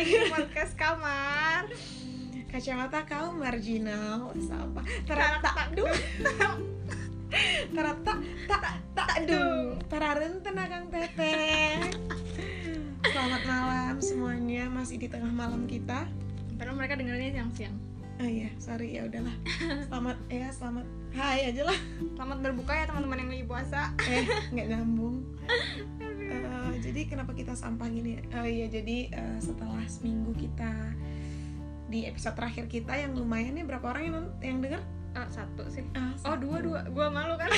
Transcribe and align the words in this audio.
lagi 0.00 0.32
podcast 0.32 0.72
kamar. 0.80 1.68
Kacamata 2.48 3.04
kaum 3.04 3.36
marginal. 3.36 4.32
Sampah 4.40 4.80
terata 5.04 5.68
duh 5.76 5.92
terata 7.76 8.12
tak 8.48 8.80
tak 8.96 9.28
duh 9.28 9.76
tararen 9.92 10.40
tenakang 10.40 10.88
teteh. 10.88 11.84
Selamat 13.12 13.42
malam 13.44 14.00
semuanya. 14.00 14.72
Masih 14.72 14.96
di 14.96 15.12
tengah 15.12 15.28
malam 15.28 15.68
kita. 15.68 16.08
Padahal 16.56 16.80
mereka 16.80 16.96
dengerinnya 16.96 17.36
siang-siang. 17.36 17.76
Oh 18.24 18.28
iya 18.28 18.48
sorry. 18.56 18.96
Ya 18.96 19.04
udahlah. 19.04 19.36
Selamat 19.84 20.16
ya 20.32 20.48
selamat 20.48 20.88
hai 21.12 21.52
aja 21.52 21.68
lah. 21.68 21.78
Selamat 22.16 22.38
berbuka 22.40 22.72
ya 22.72 22.88
teman-teman 22.88 23.20
yang 23.20 23.30
lagi 23.36 23.44
puasa. 23.44 23.92
Eh 24.08 24.24
nggak 24.48 24.64
nyambung 24.64 25.28
jadi 26.80 27.00
kenapa 27.06 27.32
kita 27.36 27.52
sampah 27.52 27.86
gini? 27.92 28.18
Oh 28.32 28.46
iya 28.46 28.66
jadi 28.66 29.12
eh, 29.12 29.38
setelah 29.38 29.84
seminggu 29.86 30.32
kita 30.34 30.72
di 31.90 32.06
episode 32.06 32.38
terakhir 32.38 32.70
kita 32.70 32.94
yang 32.94 33.12
lumayan 33.18 33.54
nih 33.54 33.66
berapa 33.66 33.86
orang 33.92 34.02
yang 34.06 34.16
yang 34.40 34.58
denger? 34.64 34.82
Eh, 35.10 35.28
satu 35.28 35.66
sih. 35.68 35.82
Ah, 35.92 36.14
oh 36.14 36.38
satu. 36.38 36.48
dua 36.48 36.58
dua. 36.62 36.80
Gua 36.88 37.06
malu 37.10 37.34
kan. 37.34 37.50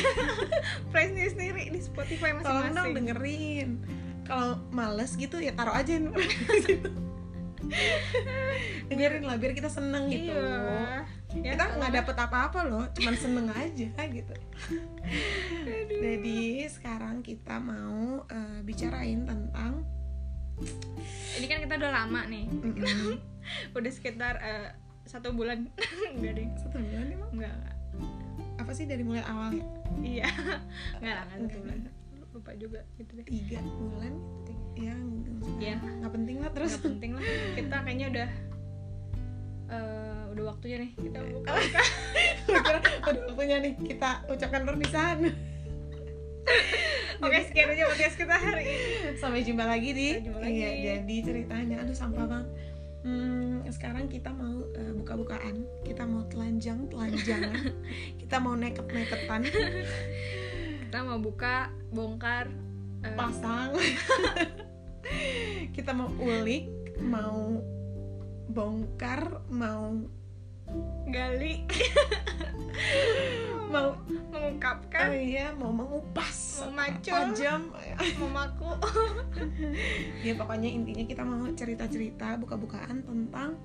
Price 0.93 1.13
sendiri 1.13 1.31
sendiri 1.31 1.63
di 1.69 1.81
Spotify 1.85 2.33
tolong 2.41 2.43
dong 2.43 2.57
masing-masing. 2.73 2.95
dengerin. 2.97 3.71
Kalau 4.25 4.57
males 4.73 5.13
gitu 5.19 5.37
ya 5.43 5.53
taruh 5.53 5.75
aja 5.75 5.99
dengerin 8.91 9.25
lah 9.25 9.37
biar 9.39 9.53
kita 9.57 9.71
seneng 9.71 10.11
gitu. 10.11 10.33
Iya. 10.33 11.07
Ya, 11.33 11.57
kita 11.57 11.65
nggak 11.81 11.93
dapet 12.03 12.17
apa-apa 12.19 12.61
loh 12.69 12.85
cuman 12.93 13.15
seneng 13.17 13.49
aja 13.49 13.89
gitu. 14.05 14.35
Jadi 15.89 16.69
sekarang 16.69 17.25
kita 17.25 17.57
mau 17.57 18.27
eh, 18.29 18.61
bicarain 18.61 19.25
tentang 19.25 19.87
ini 21.41 21.47
kan 21.49 21.59
kita 21.65 21.75
udah 21.81 21.93
lama 22.05 22.21
nih. 22.29 22.45
Mm-mm. 22.51 23.19
udah 23.77 23.93
sekitar 23.93 24.39
eh, 24.39 24.69
satu 25.09 25.33
bulan. 25.35 25.67
Enggak 26.17 26.33
deh. 26.39 26.47
Satu 26.61 26.77
bulan 26.79 27.07
emang? 27.09 27.31
Enggak 27.35 27.53
enggak. 27.57 27.77
apa 28.61 28.71
sih 28.79 28.87
dari 28.87 29.03
mulai 29.03 29.25
awal 29.27 29.51
ya? 29.59 29.67
Iya. 29.99 30.29
Enggak 31.01 31.15
lah 31.19 31.25
satu 31.35 31.59
bulan. 31.59 32.02
Lupa 32.43 32.59
juga 32.59 32.83
gitu 32.99 33.11
deh. 33.15 33.23
Tiga 33.23 33.63
bulan? 33.63 34.15
Ya 34.75 34.99
Iya. 35.63 35.79
nggak 35.79 36.11
penting 36.11 36.37
lah 36.43 36.51
terus. 36.51 36.75
Nggak 36.75 36.87
penting 36.91 37.11
lah. 37.15 37.23
Kita 37.55 37.77
kayaknya 37.87 38.07
udah 38.11 38.29
eh, 39.71 40.23
udah 40.35 40.45
waktunya 40.51 40.77
nih 40.83 40.91
kita 40.99 41.19
buka 41.23 41.51
Gua 42.51 42.61
kira 42.67 42.79
udah 42.83 43.23
waktunya 43.31 43.57
nih 43.63 43.73
kita 43.79 44.11
ucapkan 44.27 44.63
perpisahan. 44.67 45.19
Oke 47.23 47.39
sekian 47.47 47.71
aja 47.71 47.87
podcast 47.87 48.19
kita 48.19 48.35
hari 48.35 48.65
ini. 48.67 49.15
Sampai 49.15 49.47
jumpa 49.47 49.63
lagi 49.63 49.95
di 49.95 50.09
jumpa 50.19 50.43
lagi. 50.43 50.59
iya 50.59 50.71
jadi 50.99 51.17
ceritanya. 51.23 51.87
Aduh 51.87 51.95
sampah 51.95 52.27
bang. 52.27 52.47
Hmm, 53.03 53.63
sekarang 53.71 54.11
kita 54.11 54.35
mau 54.35 54.67
eh, 54.75 54.91
buka-bukaan. 54.99 55.63
Kita 55.87 56.03
mau 56.11 56.27
telanjang 56.27 56.91
telanjangan 56.91 57.71
kita 58.21 58.37
mau 58.43 58.59
neket 58.59 58.91
neketan 58.91 59.47
kita 60.93 61.09
mau 61.09 61.25
buka 61.25 61.73
bongkar 61.89 62.53
eh, 63.01 63.17
pasang. 63.17 63.73
Kita 65.73 65.97
mau 65.97 66.13
ulik 66.21 66.69
mau 67.01 67.65
bongkar 68.53 69.41
mau 69.49 70.05
gali. 71.09 71.65
Mau 73.73 73.97
mengungkapkan. 74.29 75.09
Oh 75.09 75.17
iya 75.17 75.57
mau 75.57 75.73
mengupas. 75.73 76.61
Mau 76.61 76.77
macul. 76.77 77.33
jam 77.33 77.73
memaku 78.21 78.77
ya 80.29 80.37
pokoknya 80.37 80.77
intinya 80.77 81.09
kita 81.09 81.25
mau 81.25 81.41
cerita-cerita 81.57 82.37
buka-bukaan 82.37 83.01
tentang 83.01 83.57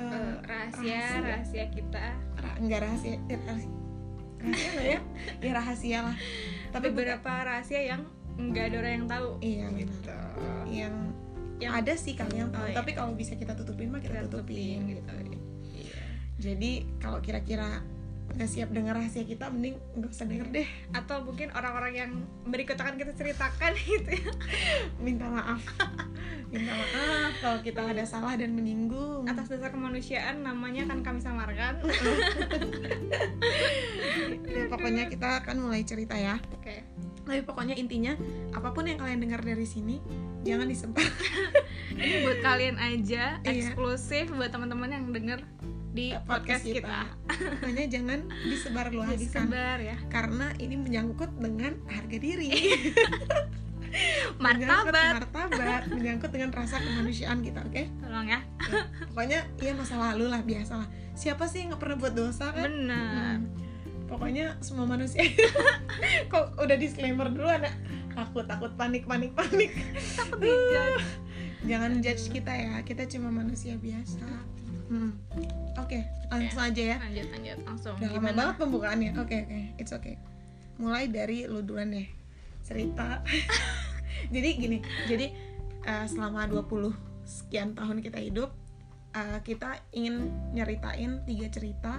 eh, 0.00 0.32
rahasia 0.48 0.96
rahasia. 0.96 1.28
rahasia 1.28 1.64
kita. 1.76 2.16
Ra- 2.40 2.56
enggak 2.56 2.88
rahasia 2.88 3.20
rahasia 3.28 3.87
rahasia 4.42 4.70
nggak 4.74 4.86
ya? 4.86 5.00
Ya 5.42 5.52
rahasia 5.54 5.98
lah. 6.06 6.16
Tapi 6.70 6.86
beberapa 6.94 7.30
rahasia 7.30 7.80
yang 7.82 8.02
nggak 8.38 8.64
ada 8.70 8.76
orang 8.78 8.92
yang 9.02 9.06
tahu. 9.10 9.28
Iya. 9.42 9.66
Benar 9.66 9.78
gitu. 9.82 9.98
Yang 10.70 10.94
yang 11.58 11.72
ada 11.74 11.92
sih 11.98 12.14
kali 12.14 12.38
yang 12.38 12.50
tahu. 12.54 12.62
Oh, 12.62 12.70
iya. 12.70 12.76
tapi 12.78 12.90
kalau 12.94 13.12
bisa 13.18 13.34
kita 13.34 13.58
tutupin 13.58 13.90
mah 13.90 13.98
kita, 13.98 14.22
kita 14.22 14.30
tutupin, 14.30 14.54
tutupin. 14.54 14.94
gitu. 14.94 15.10
Iya. 15.74 15.98
jadi 16.38 16.72
kalau 17.02 17.18
kira-kira 17.18 17.82
nggak 18.28 18.48
siap 18.48 18.68
dengar 18.70 18.94
rahasia 18.94 19.24
kita 19.24 19.48
mending 19.48 19.80
nggak 19.96 20.10
usah 20.12 20.26
denger 20.28 20.48
deh. 20.52 20.68
Atau 20.92 21.24
mungkin 21.24 21.48
orang-orang 21.52 21.92
yang 21.94 22.10
berikut 22.44 22.76
akan 22.76 22.96
kita 22.96 23.12
ceritakan 23.14 23.72
gitu 23.88 24.10
ya. 24.12 24.32
Minta 25.00 25.26
maaf. 25.28 25.62
Minta 26.52 26.72
maaf 26.72 27.32
kalau 27.40 27.58
kita 27.60 27.80
ada 27.84 28.04
salah 28.04 28.36
dan 28.36 28.52
menyinggung. 28.52 29.24
Atas 29.26 29.48
dasar 29.48 29.72
kemanusiaan 29.72 30.44
namanya 30.44 30.86
akan 30.88 31.00
kami 31.02 31.20
samarkan. 31.20 31.80
Ya, 34.48 34.64
pokoknya 34.66 35.06
kita 35.12 35.44
akan 35.44 35.68
mulai 35.68 35.84
cerita 35.84 36.16
ya. 36.16 36.40
Oke. 36.56 36.82
Tapi 37.28 37.44
pokoknya 37.44 37.76
intinya 37.76 38.16
apa 38.56 38.72
pun 38.72 38.88
yang 38.88 38.96
kalian 38.96 39.20
dengar 39.20 39.44
dari 39.44 39.68
sini 39.68 40.00
jangan 40.42 40.64
disebar 40.64 41.04
ini 41.92 42.24
buat 42.24 42.40
kalian 42.40 42.80
aja 42.80 43.36
Iya. 43.44 43.74
eksklusif 43.74 44.32
buat 44.32 44.48
teman-teman 44.48 44.88
yang 44.88 45.04
denger 45.12 45.40
di 45.98 46.14
podcast, 46.22 46.62
kita, 46.62 47.10
pokoknya 47.26 47.84
jangan 47.98 48.18
disebar 48.46 48.86
jadi 48.86 48.96
luaskan. 49.02 49.50
sebar 49.50 49.78
ya. 49.82 49.96
Karena 50.06 50.46
ini 50.62 50.78
menyangkut 50.78 51.34
dengan 51.42 51.74
harga 51.90 52.16
diri. 52.22 52.50
Menyangkut 54.38 54.92
martabat. 54.92 55.12
martabat 55.24 55.82
menyangkut 55.90 56.28
dengan 56.28 56.52
rasa 56.52 56.76
kemanusiaan 56.76 57.40
kita 57.40 57.64
oke? 57.64 57.88
Tolong 58.04 58.28
ya. 58.28 58.44
Ya, 58.68 58.84
pokoknya 59.10 59.40
ya 59.58 59.72
masa 59.72 59.96
lalu 59.96 60.28
lah 60.28 60.44
biasa 60.44 60.76
lah 60.76 60.88
siapa 61.18 61.50
sih 61.50 61.66
yang 61.66 61.74
nggak 61.74 61.82
pernah 61.82 61.96
buat 61.98 62.14
dosa 62.14 62.54
kan? 62.54 62.70
Benar. 62.70 63.42
Hmm. 63.42 63.42
pokoknya 64.08 64.56
semua 64.64 64.88
manusia 64.88 65.20
kok 66.32 66.56
udah 66.60 66.76
disclaimer 66.78 67.28
dulu 67.28 67.48
anak. 67.50 67.74
Takut 68.14 68.46
takut 68.46 68.72
panik 68.78 69.04
panik 69.04 69.34
panik. 69.34 69.72
Takut 70.14 70.40
jangan 71.66 71.98
judge 72.04 72.28
kita 72.30 72.52
ya. 72.54 72.76
Kita 72.86 73.04
cuma 73.10 73.32
manusia 73.32 73.74
biasa 73.80 74.58
Hmm. 74.88 75.12
oke 75.76 76.00
langsung 76.28 76.60
aja 76.64 76.82
ya. 76.82 76.96
Lanjut 77.00 77.28
lanjut. 77.32 77.58
Langsung. 77.64 77.94
Udah 77.96 78.10
lama 78.16 78.30
banget 78.32 78.54
pembukaannya. 78.60 79.10
Oke 79.20 79.36
oke. 79.44 79.58
It's 79.80 79.92
okay. 79.92 80.20
Mulai 80.80 81.08
dari 81.08 81.48
lu 81.48 81.64
duluan 81.64 81.92
deh. 81.92 82.08
Cerita. 82.64 83.24
Jadi 84.34 84.48
gini 84.58 84.78
jadi 85.06 85.30
eh, 85.86 86.06
selama 86.10 86.50
20 86.50 86.90
sekian 87.22 87.72
tahun 87.78 88.02
kita 88.02 88.18
hidup 88.18 88.50
eh, 89.14 89.38
kita 89.46 89.78
ingin 89.94 90.32
nyeritain 90.52 91.22
tiga 91.22 91.46
cerita 91.48 91.92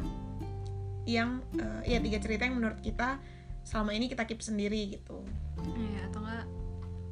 yang 1.07 1.41
eh, 1.57 1.95
ya 1.95 1.97
tiga 2.03 2.19
cerita 2.19 2.43
yang 2.45 2.59
menurut 2.59 2.83
kita 2.83 3.17
selama 3.63 3.95
ini 3.95 4.11
kita 4.11 4.27
keep 4.27 4.43
sendiri 4.43 4.99
gitu. 4.99 5.23
Iya, 5.63 6.09
atau 6.11 6.19
enggak 6.21 6.45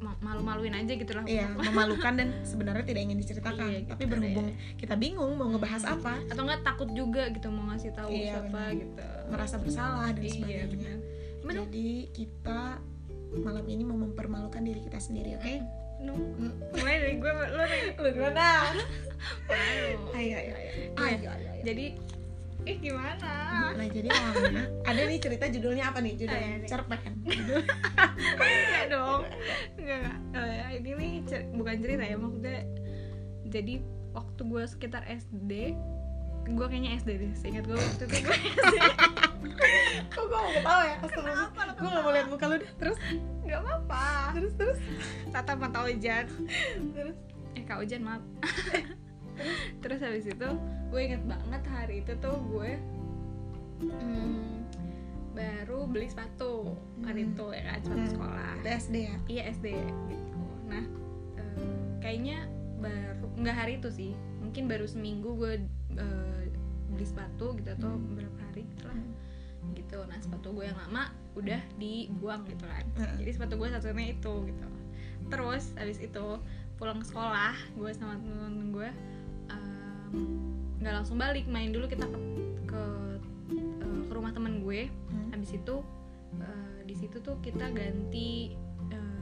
malu-maluin 0.00 0.72
aja 0.72 0.92
gitu 0.92 1.10
lah 1.10 1.24
Iya, 1.24 1.50
memalukan 1.50 2.12
dan 2.14 2.28
sebenarnya 2.42 2.84
tidak 2.84 3.02
ingin 3.02 3.18
diceritakan. 3.18 3.66
Iya, 3.66 3.78
gitu 3.80 3.90
Tapi 3.90 4.04
berhubung 4.06 4.46
kita 4.76 4.94
bingung 4.94 5.32
mau 5.34 5.48
ngebahas 5.48 5.82
apa, 5.84 6.22
atau 6.24 6.42
enggak 6.42 6.62
takut 6.62 6.88
juga 6.92 7.26
gitu 7.28 7.48
mau 7.48 7.66
ngasih 7.68 7.90
tahu 7.92 8.08
Iya, 8.08 8.38
siapa 8.38 8.46
benar. 8.46 8.70
gitu 8.74 9.04
merasa 9.28 9.56
bersalah 9.56 10.08
dan 10.10 10.22
iya 10.22 10.32
sebagainya. 10.32 10.94
Benar. 11.42 11.64
Jadi 11.64 11.88
kita 12.12 12.60
malam 13.38 13.64
ini 13.64 13.82
mau 13.82 13.98
mempermalukan 13.98 14.60
diri 14.60 14.80
kita 14.80 14.98
sendiri, 14.98 15.34
oke? 15.34 15.54
Nu, 15.98 16.14
Hmm. 16.14 16.54
mulai 16.72 16.96
dari 17.00 17.14
gue 17.16 17.26
lu 17.26 17.64
nih 17.64 17.82
Lu 17.96 18.08
gimana? 18.08 18.46
Ayo, 19.50 19.98
ayo. 20.14 20.38
Iya. 20.38 20.44
Ayo, 20.94 21.16
ayo, 21.26 21.26
ayo. 21.26 21.62
jadi 21.64 21.86
eh 22.60 22.76
gimana 22.76 23.30
Nah, 23.70 23.86
jadi 23.86 24.08
awalnya 24.08 24.64
ada 24.82 25.02
nih 25.04 25.18
cerita 25.18 25.46
judulnya 25.46 25.84
apa 25.86 25.98
nih? 25.98 26.10
Ah, 26.10 26.14
iya, 26.14 26.20
Judulnya 26.20 26.48
iya. 26.50 26.66
cerpen. 26.66 26.98
enggak 28.18 28.84
dong 28.88 29.22
enggak 29.76 30.12
Oh, 30.30 30.44
ya, 30.44 30.66
ini 30.72 30.90
nih 30.92 31.12
cer- 31.24 31.48
bukan 31.50 31.76
cerita 31.78 32.02
ya 32.02 32.16
maksudnya 32.16 32.58
jadi 33.44 33.74
waktu 34.10 34.40
gue 34.42 34.62
sekitar 34.64 35.02
SD 35.06 35.52
gue 36.48 36.66
kayaknya 36.66 36.96
SD 36.96 37.10
deh 37.18 37.32
seingat 37.34 37.64
gue 37.64 37.76
waktu 37.76 38.02
itu 38.04 38.16
gue 38.20 38.36
SD 38.36 38.76
Kok 40.08 40.24
gue 40.24 40.38
mau 40.38 40.50
ketawa 40.50 40.82
ya? 40.84 40.96
Kenapa 41.04 41.62
Gue 41.74 41.88
gak 41.88 42.02
mau 42.02 42.10
lihat 42.10 42.26
muka 42.26 42.44
lu 42.46 42.56
dah. 42.56 42.72
Terus, 42.76 42.98
nggak 43.40 43.58
apa-apa 43.60 44.04
terus, 44.34 44.52
terus, 44.54 44.78
tatap 45.28 45.56
mata 45.56 45.84
Ojan 45.84 46.26
terus. 46.92 47.16
eh 47.54 47.62
kak 47.62 47.78
Ojan 47.80 48.02
maaf 48.02 48.22
terus 49.78 50.00
habis 50.00 50.26
itu 50.26 50.48
gue 50.88 51.00
inget 51.00 51.22
banget 51.24 51.62
hari 51.66 52.00
itu 52.00 52.12
tuh 52.18 52.36
gue 52.48 52.70
hmm, 53.82 54.66
baru 55.32 55.86
beli 55.86 56.08
sepatu 56.08 56.74
hari 57.00 57.22
Hmm. 57.22 57.32
itu 57.32 57.44
ya 57.52 57.62
kan 57.64 57.78
sepatu 57.80 58.02
Hmm. 58.02 58.12
sekolah 58.12 58.52
Itu 58.58 58.68
SD 58.68 58.94
ya? 58.98 59.16
iya 59.28 59.42
SD 59.48 59.66
gitu 60.10 60.38
nah 60.66 60.84
eh, 61.36 61.74
kayaknya 62.00 62.38
baru 62.78 63.26
nggak 63.36 63.56
hari 63.56 63.72
itu 63.78 63.88
sih 63.88 64.12
mungkin 64.38 64.66
baru 64.66 64.86
seminggu 64.86 65.30
gue 65.34 65.52
eh, 65.94 66.42
beli 66.88 67.06
sepatu 67.06 67.54
gitu 67.54 67.70
atau 67.72 67.90
Hmm. 67.94 68.02
beberapa 68.12 68.38
hari 68.44 68.66
gitu 68.66 68.84
lah 68.86 68.98
Hmm. 68.98 69.74
gitu 69.74 69.98
nah 70.04 70.18
sepatu 70.18 70.50
gue 70.52 70.64
yang 70.66 70.78
lama 70.78 71.10
udah 71.34 71.60
dibuang 71.76 72.42
gitu 72.46 72.66
kan 72.66 72.84
Heeh. 72.96 73.16
jadi 73.22 73.30
sepatu 73.32 73.54
gue 73.54 73.68
satunya 73.70 74.10
itu 74.10 74.32
gitu 74.48 74.66
terus 75.28 75.70
habis 75.76 75.98
itu 76.00 76.26
pulang 76.74 77.02
sekolah 77.02 77.54
gue 77.74 77.90
sama 77.92 78.16
temen-temen 78.16 78.70
gue 78.72 78.90
nggak 80.78 80.94
langsung 80.94 81.16
balik 81.16 81.44
main 81.44 81.68
dulu 81.68 81.86
kita 81.86 82.04
ke 82.04 82.18
ke, 82.66 82.82
eh, 83.50 84.00
ke 84.04 84.12
rumah 84.12 84.30
temen 84.30 84.60
gue 84.60 84.86
Hmm. 85.08 85.28
habis 85.30 85.50
itu 85.52 85.76
eh, 86.36 86.78
di 86.82 86.94
situ 86.94 87.16
tuh 87.18 87.36
kita 87.38 87.68
ganti 87.68 88.52
eh, 88.88 89.18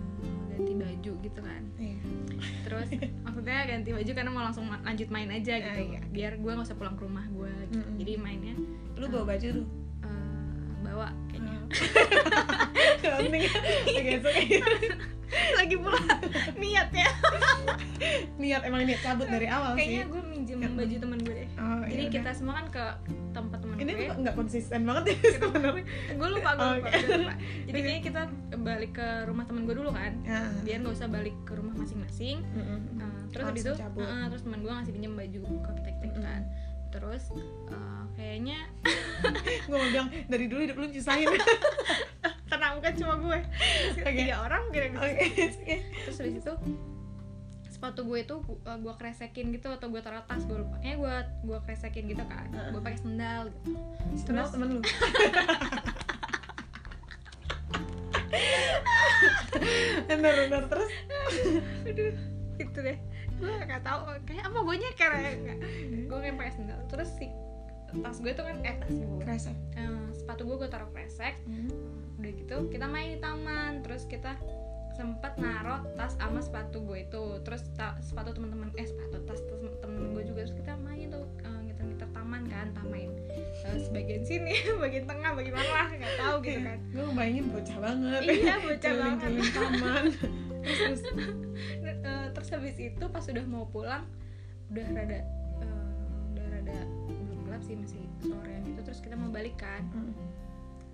ganti 0.50 0.72
baju 0.74 1.12
gitu 1.16 1.40
kan 1.40 1.62
Iya. 1.76 1.98
terus 2.62 2.88
maksudnya 3.24 3.64
ganti 3.64 3.90
baju 3.90 4.10
karena 4.12 4.30
mau 4.30 4.42
langsung 4.42 4.64
ma- 4.64 4.82
lanjut 4.82 5.08
main 5.08 5.28
aja 5.28 5.54
gitu 5.56 5.80
Ah, 5.80 5.88
iya. 5.88 6.00
biar 6.06 6.32
gue 6.34 6.50
nggak 6.50 6.64
usah 6.64 6.74
pulang 6.74 6.94
ke 6.94 7.02
rumah 7.02 7.24
gue 7.26 7.52
gitu. 7.66 7.78
Mm-mm. 7.78 7.96
jadi 7.96 8.12
mainnya 8.16 8.54
Lu 8.96 9.06
bawa 9.06 9.24
baju 9.30 9.48
tuh. 9.54 9.66
bawa 10.78 11.08
kayaknya 11.26 11.54
Penting. 13.02 13.42
Lagi 15.28 15.76
pula 15.76 15.98
niat 16.54 16.88
ya 16.90 17.10
Niat 18.36 18.62
emang 18.62 18.82
niat 18.82 19.00
cabut 19.00 19.26
dari 19.26 19.46
awal 19.46 19.72
kayaknya 19.72 20.02
sih. 20.02 20.10
gue 20.10 20.22
minjem 20.24 20.44
Ya. 20.56 20.68
baju 20.70 20.94
temen 20.96 21.18
gue 21.20 21.34
deh 21.34 21.48
Oh, 21.56 21.82
jadi 21.84 22.02
iya 22.02 22.10
kita 22.10 22.22
udah. 22.24 22.34
semua 22.34 22.54
kan 22.54 22.66
ke 22.68 22.84
tempat 23.30 23.58
temen 23.58 23.76
ini 23.76 23.92
gue 23.92 24.08
nggak 24.16 24.34
konsisten 24.34 24.80
banget 24.82 25.04
ya 25.06 25.16
sebenarnya. 25.36 25.84
gue 26.10 26.28
lupa 26.30 26.50
gue 26.50 26.68
lupa, 26.72 26.88
gue 26.88 27.16
lupa. 27.18 27.34
jadi 27.66 27.78
kayaknya 27.78 28.02
kita 28.02 28.22
balik 28.66 28.92
ke 28.94 29.08
rumah 29.24 29.44
temen 29.44 29.62
gue 29.62 29.74
dulu 29.74 29.90
kan 29.90 30.12
Ya. 30.22 30.40
biar 30.62 30.78
nggak 30.80 30.94
usah 30.94 31.08
balik 31.08 31.36
ke 31.42 31.52
rumah 31.52 31.74
masing-masing 31.74 32.40
Mm-mm. 32.48 32.78
Nah, 32.94 33.10
terus 33.28 33.44
habis 33.44 33.62
itu 33.62 33.72
uh, 33.74 34.24
terus 34.26 34.42
teman 34.42 34.60
gue 34.60 34.70
ngasih 34.70 34.92
pinjam 34.92 35.12
baju 35.12 35.38
ke 35.42 35.70
kita 35.74 35.90
kita 35.92 36.06
Mm-mm. 36.08 36.22
kan 36.22 36.42
terus 36.88 37.22
uh, 37.68 38.02
kayaknya 38.14 38.58
gue 39.62 39.74
mau 39.74 39.88
bilang 39.90 40.08
dari 40.24 40.46
dulu 40.46 40.60
hidup 40.62 40.76
lu 40.76 40.86
nyusahin. 40.86 41.28
tenang 42.46 42.78
bukan 42.78 42.94
cuma 42.94 43.14
gue. 43.18 43.38
Oke. 43.98 44.10
tiga 44.14 44.36
orang 44.46 44.62
kira 44.70 44.86
okay. 44.94 45.82
terus 46.06 46.18
habis 46.22 46.38
itu 46.38 46.54
sepatu 47.76 48.08
gue 48.08 48.24
itu 48.24 48.40
uh, 48.40 48.78
gue 48.80 48.94
kresekin 48.96 49.52
gitu 49.52 49.68
atau 49.68 49.92
gue 49.92 50.00
taruh 50.00 50.24
tas 50.24 50.40
gue 50.48 50.56
lupa. 50.56 50.80
Kayaknya 50.80 50.96
gue 50.96 51.14
gue 51.52 51.58
kresekin 51.68 52.08
gitu 52.08 52.24
kan. 52.24 52.48
Gue 52.72 52.80
pakai 52.80 52.96
sendal 53.02 53.52
gitu. 53.52 53.76
Terus 54.24 54.48
temen 54.54 54.80
lu. 54.80 54.82
bener 60.08 60.32
bener. 60.48 60.62
Terus? 60.72 60.88
Aduh 61.84 62.16
itu 62.56 62.78
deh. 62.80 62.96
Gue 63.36 63.52
gak 63.68 63.84
tahu 63.84 64.08
kayak 64.24 64.48
apa 64.48 64.56
gue 64.56 64.76
nyeker 64.80 65.12
ya 65.12 65.36
gue 66.08 66.18
kayak 66.24 66.36
pakai 66.40 66.52
sendal. 66.56 66.80
Terus 66.88 67.12
si 67.20 67.28
tas 68.00 68.16
gue 68.24 68.32
tuh 68.32 68.44
kan 68.44 68.56
eh 68.64 68.76
tas 68.80 68.88
gue 68.88 69.20
kerasa 69.20 69.52
Eh, 69.76 70.08
sepatu 70.16 70.48
gue 70.48 70.56
gue 70.64 70.70
taruh 70.72 70.88
kresek 70.96 71.36
udah 72.16 72.30
gitu 72.32 72.56
kita 72.68 72.86
main 72.86 73.16
di 73.16 73.20
taman. 73.20 73.80
Terus 73.80 74.04
kita 74.04 74.34
sempat 74.96 75.36
naruh 75.36 75.84
tas 75.94 76.16
sama 76.16 76.40
sepatu 76.40 76.80
gue 76.82 77.04
itu. 77.04 77.24
Terus 77.44 77.62
ta- 77.74 77.96
sepatu 78.00 78.32
teman-teman 78.32 78.72
eh 78.74 78.86
sepatu 78.86 79.20
tas 79.24 79.40
temen 79.80 80.12
gue 80.12 80.22
juga. 80.24 80.48
Terus 80.48 80.56
kita 80.56 80.72
main 80.80 81.08
tuh 81.08 81.28
uh, 81.44 81.60
ngiter-ngiter 81.62 82.08
taman 82.10 82.42
kan 82.48 82.66
taman 82.72 83.12
uh, 83.64 83.76
sebagian 83.76 84.24
sini 84.24 84.56
bagian 84.82 85.04
tengah 85.04 85.36
bagian 85.36 85.54
bawah 85.54 85.86
nggak 85.92 86.14
tahu 86.16 86.36
gitu 86.40 86.60
kan. 86.64 86.78
Gue 86.90 87.04
bayangin 87.12 87.44
bocah 87.52 87.78
banget. 87.78 88.20
Iya 88.24 88.54
bocah 88.58 88.92
banget. 89.04 89.30
taman. 89.52 90.04
Terus 90.66 91.00
terus 91.04 91.30
Eh, 91.86 92.26
terus 92.30 92.48
habis 92.52 92.76
itu 92.76 93.04
pas 93.08 93.22
udah 93.22 93.44
mau 93.46 93.66
pulang 93.66 94.04
udah 94.68 94.86
rada 94.92 95.18
eh, 95.18 95.24
udah 96.34 96.46
rada 96.52 96.78
belum 97.06 97.46
gelap 97.46 97.62
sih 97.62 97.74
masih 97.74 98.02
sorean 98.20 98.62
gitu. 98.62 98.80
Terus 98.82 99.00
kita 99.00 99.14
mau 99.14 99.30
balik 99.30 99.56
kan. 99.56 99.82
Mm. 99.90 100.12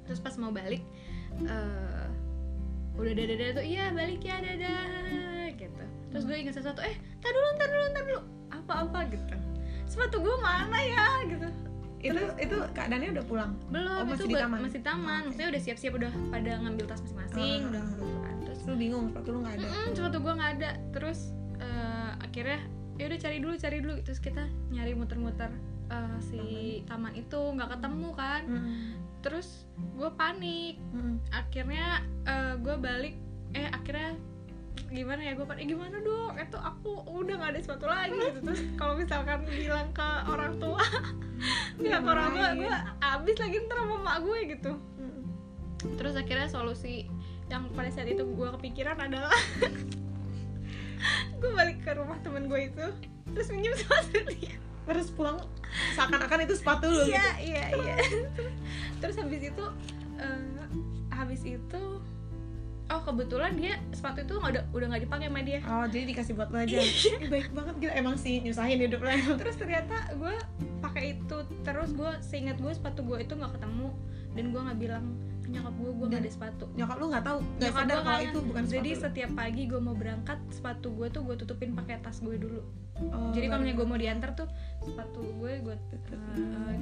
terus 0.03 0.19
pas 0.19 0.35
mau 0.35 0.51
balik 0.51 0.83
eh 1.43 2.07
udah 2.93 3.13
dada 3.13 3.35
dada 3.35 3.53
tuh 3.55 3.65
iya 3.65 3.85
balik 3.91 4.21
ya 4.21 4.37
dada 4.39 4.75
gitu. 5.51 5.83
Terus 6.09 6.25
gue 6.25 6.37
ingat 6.37 6.55
sesuatu 6.55 6.81
eh 6.81 6.93
tar 7.19 7.31
dulu 7.31 7.49
tar 7.57 7.69
dulu 7.69 7.87
tar 7.91 8.03
dulu. 8.05 8.21
Apa 8.51 8.73
apa 8.83 8.99
gitu. 9.09 9.35
Sepatu 9.85 10.21
gue 10.21 10.37
mana 10.39 10.79
ya? 10.79 11.07
gitu. 11.27 11.49
Itu 12.03 12.19
itu 12.37 12.57
keadaannya 12.75 13.15
udah 13.15 13.25
pulang? 13.25 13.53
Belum 13.69 13.93
Oh, 13.95 14.05
masih 14.05 14.27
itu 14.27 14.27
di 14.29 14.37
taman? 14.37 14.59
masih 14.61 14.81
taman. 14.83 15.21
Maksudnya 15.25 15.49
udah 15.49 15.63
siap 15.63 15.79
siap 15.79 15.93
udah 15.95 16.13
pada 16.29 16.53
ngambil 16.59 16.85
tas 16.85 17.01
masing-masing 17.01 17.61
Ah. 17.63 17.69
udah 17.71 17.83
gitu 17.93 18.19
kan. 18.19 18.37
Terus 18.43 18.59
lu 18.67 18.75
bingung 18.75 19.05
sepatu 19.09 19.29
lu 19.31 19.39
nggak 19.41 19.55
ada? 19.55 19.67
Mm-mm, 19.67 19.89
sepatu 19.93 20.17
gue 20.19 20.33
nggak 20.35 20.53
ada. 20.57 20.71
Terus 20.91 21.19
eh, 21.57 22.11
akhirnya 22.19 22.61
ya 22.95 23.05
udah 23.07 23.19
cari 23.19 23.37
dulu 23.39 23.55
cari 23.57 23.79
dulu. 23.81 23.95
Terus 24.03 24.19
kita 24.19 24.43
nyari 24.69 24.93
muter-muter 24.93 25.51
eh, 25.89 26.17
si 26.21 26.43
taman. 26.85 27.13
itu 27.15 27.39
nggak 27.39 27.71
ketemu 27.71 28.09
kan. 28.13 28.43
Mm. 28.45 28.91
Terus 29.23 29.65
gue 29.97 30.11
panik. 30.19 30.77
Mm. 30.93 31.17
akhirnya 31.31 32.03
eh, 32.27 32.55
gue 32.61 32.77
balik 32.77 33.15
eh 33.57 33.69
akhirnya 33.71 34.19
gimana 34.93 35.21
ya 35.25 35.33
gue 35.37 35.47
panik 35.49 35.65
"Eh, 35.65 35.69
gimana 35.73 35.97
dong? 36.05 36.37
Itu 36.37 36.59
aku 36.61 37.07
udah 37.09 37.35
nggak 37.41 37.51
ada 37.57 37.61
sepatu 37.65 37.87
lagi. 37.89 38.13
Gitu. 38.19 38.41
Terus 38.45 38.61
kalau 38.77 38.95
misalkan 38.99 39.47
bilang 39.49 39.89
ke 39.97 40.09
orang 40.29 40.61
tua 40.61 40.85
bilang 41.81 42.05
ke 42.05 42.11
orang 42.13 42.31
tua 42.37 42.49
gue 42.59 42.75
abis 43.01 43.37
lagi 43.41 43.57
ntar 43.65 43.79
sama 43.81 43.97
mak 44.03 44.17
gue 44.27 44.39
gitu. 44.59 44.73
Mm. 45.01 45.23
terus 45.99 46.15
akhirnya 46.15 46.47
solusi 46.47 47.11
yang 47.51 47.69
pada 47.75 47.91
saat 47.93 48.09
itu 48.09 48.23
gue 48.23 48.49
kepikiran 48.59 48.97
adalah 48.97 49.35
gue 51.43 51.51
balik 51.53 51.83
ke 51.83 51.91
rumah 51.93 52.17
temen 52.23 52.47
gue 52.47 52.71
itu 52.71 52.87
terus 53.35 53.49
minjem 53.51 53.75
sepatu 53.75 54.23
dia 54.31 54.57
terus 54.83 55.09
pulang 55.15 55.39
seakan-akan 55.95 56.45
itu 56.45 56.55
sepatu 56.59 56.91
lu 56.91 57.07
iya 57.07 57.27
gitu. 57.39 57.55
iya 57.55 57.65
iya. 57.75 57.97
Terus 59.01 59.17
habis 59.19 59.43
itu 59.43 59.65
eh, 60.21 60.67
habis 61.11 61.43
itu 61.47 61.83
oh 62.93 63.01
kebetulan 63.09 63.57
dia 63.57 63.81
sepatu 63.95 64.21
itu 64.21 64.35
nggak 64.37 64.53
ada 64.53 64.63
udah 64.75 64.87
nggak 64.93 65.03
dipakai 65.09 65.27
sama 65.31 65.41
dia. 65.43 65.61
Oh 65.65 65.87
jadi 65.89 66.05
dikasih 66.13 66.33
buat 66.37 66.49
lu 66.53 66.59
aja? 66.61 66.77
Iya. 66.77 67.17
Baik 67.33 67.49
banget 67.57 67.75
gila 67.81 67.95
emang 67.97 68.17
sih 68.21 68.43
nyusahin 68.45 68.79
hidup 68.83 69.01
lu 69.01 69.39
terus 69.41 69.57
ternyata 69.57 69.97
gue 70.19 70.35
pakai 70.85 71.17
itu 71.17 71.39
terus 71.63 71.91
gue 71.95 72.13
seingat 72.21 72.59
gue 72.59 72.73
sepatu 72.75 73.01
gue 73.07 73.23
itu 73.23 73.33
nggak 73.33 73.57
ketemu 73.57 73.89
dan 74.33 74.45
gue 74.51 74.61
nggak 74.61 74.79
bilang 74.81 75.05
nyokap 75.53 75.75
gue 75.75 75.91
gue 75.93 76.07
nggak 76.07 76.17
Dan 76.17 76.25
ada 76.25 76.31
sepatu. 76.33 76.65
nyokap 76.73 76.97
lu 76.97 77.07
nggak 77.07 77.25
tahu? 77.25 77.39
Nggak 77.39 77.61
Nyokap 77.63 77.77
sadar 77.79 77.93
kalau 77.95 78.05
nggak- 78.09 78.25
itu 78.25 78.39
bukan 78.43 78.63
sepatu 78.63 78.77
jadi 78.79 78.91
setiap 78.99 79.31
pagi 79.33 79.63
gue 79.65 79.81
mau 79.81 79.95
berangkat 79.95 80.39
sepatu 80.49 80.89
gue 80.91 81.09
tuh 81.09 81.23
gue 81.23 81.37
tutupin 81.37 81.71
pakai 81.73 81.97
tas 81.99 82.19
gue 82.19 82.37
dulu. 82.37 82.61
Oh, 83.03 83.31
jadi 83.31 83.47
kalau 83.47 83.61
misalnya 83.61 83.77
gue 83.77 83.89
mau 83.89 83.99
diantar 83.99 84.31
tuh 84.33 84.49
sepatu 84.81 85.21
gue 85.35 85.53
gue 85.61 85.75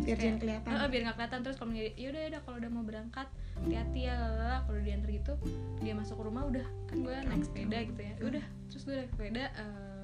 biar 0.00 0.16
jangan 0.16 0.38
kelihatan. 0.38 0.70
Eh, 0.70 0.88
biar 0.88 1.02
nggak 1.02 1.16
kelihatan. 1.16 1.38
Terus 1.42 1.56
kalau 1.56 1.68
misalnya 1.70 1.92
yaudah 1.96 2.20
yaudah 2.20 2.40
kalau 2.40 2.56
udah 2.58 2.70
mau 2.70 2.82
berangkat 2.82 3.26
hati-hati 3.56 4.00
ya 4.02 4.16
kalau 4.64 4.80
diantar 4.80 5.10
gitu 5.10 5.32
dia 5.78 5.92
masuk 5.92 6.16
ke 6.16 6.24
rumah 6.24 6.42
udah 6.46 6.66
kan 6.86 6.96
gue 6.98 7.14
naik 7.22 7.44
sepeda 7.44 7.78
gitu 7.84 8.00
ya. 8.00 8.14
Udah 8.22 8.44
terus 8.68 8.82
gue 8.82 8.94
naik 8.96 9.10
sepeda 9.10 9.44
eh, 9.50 9.99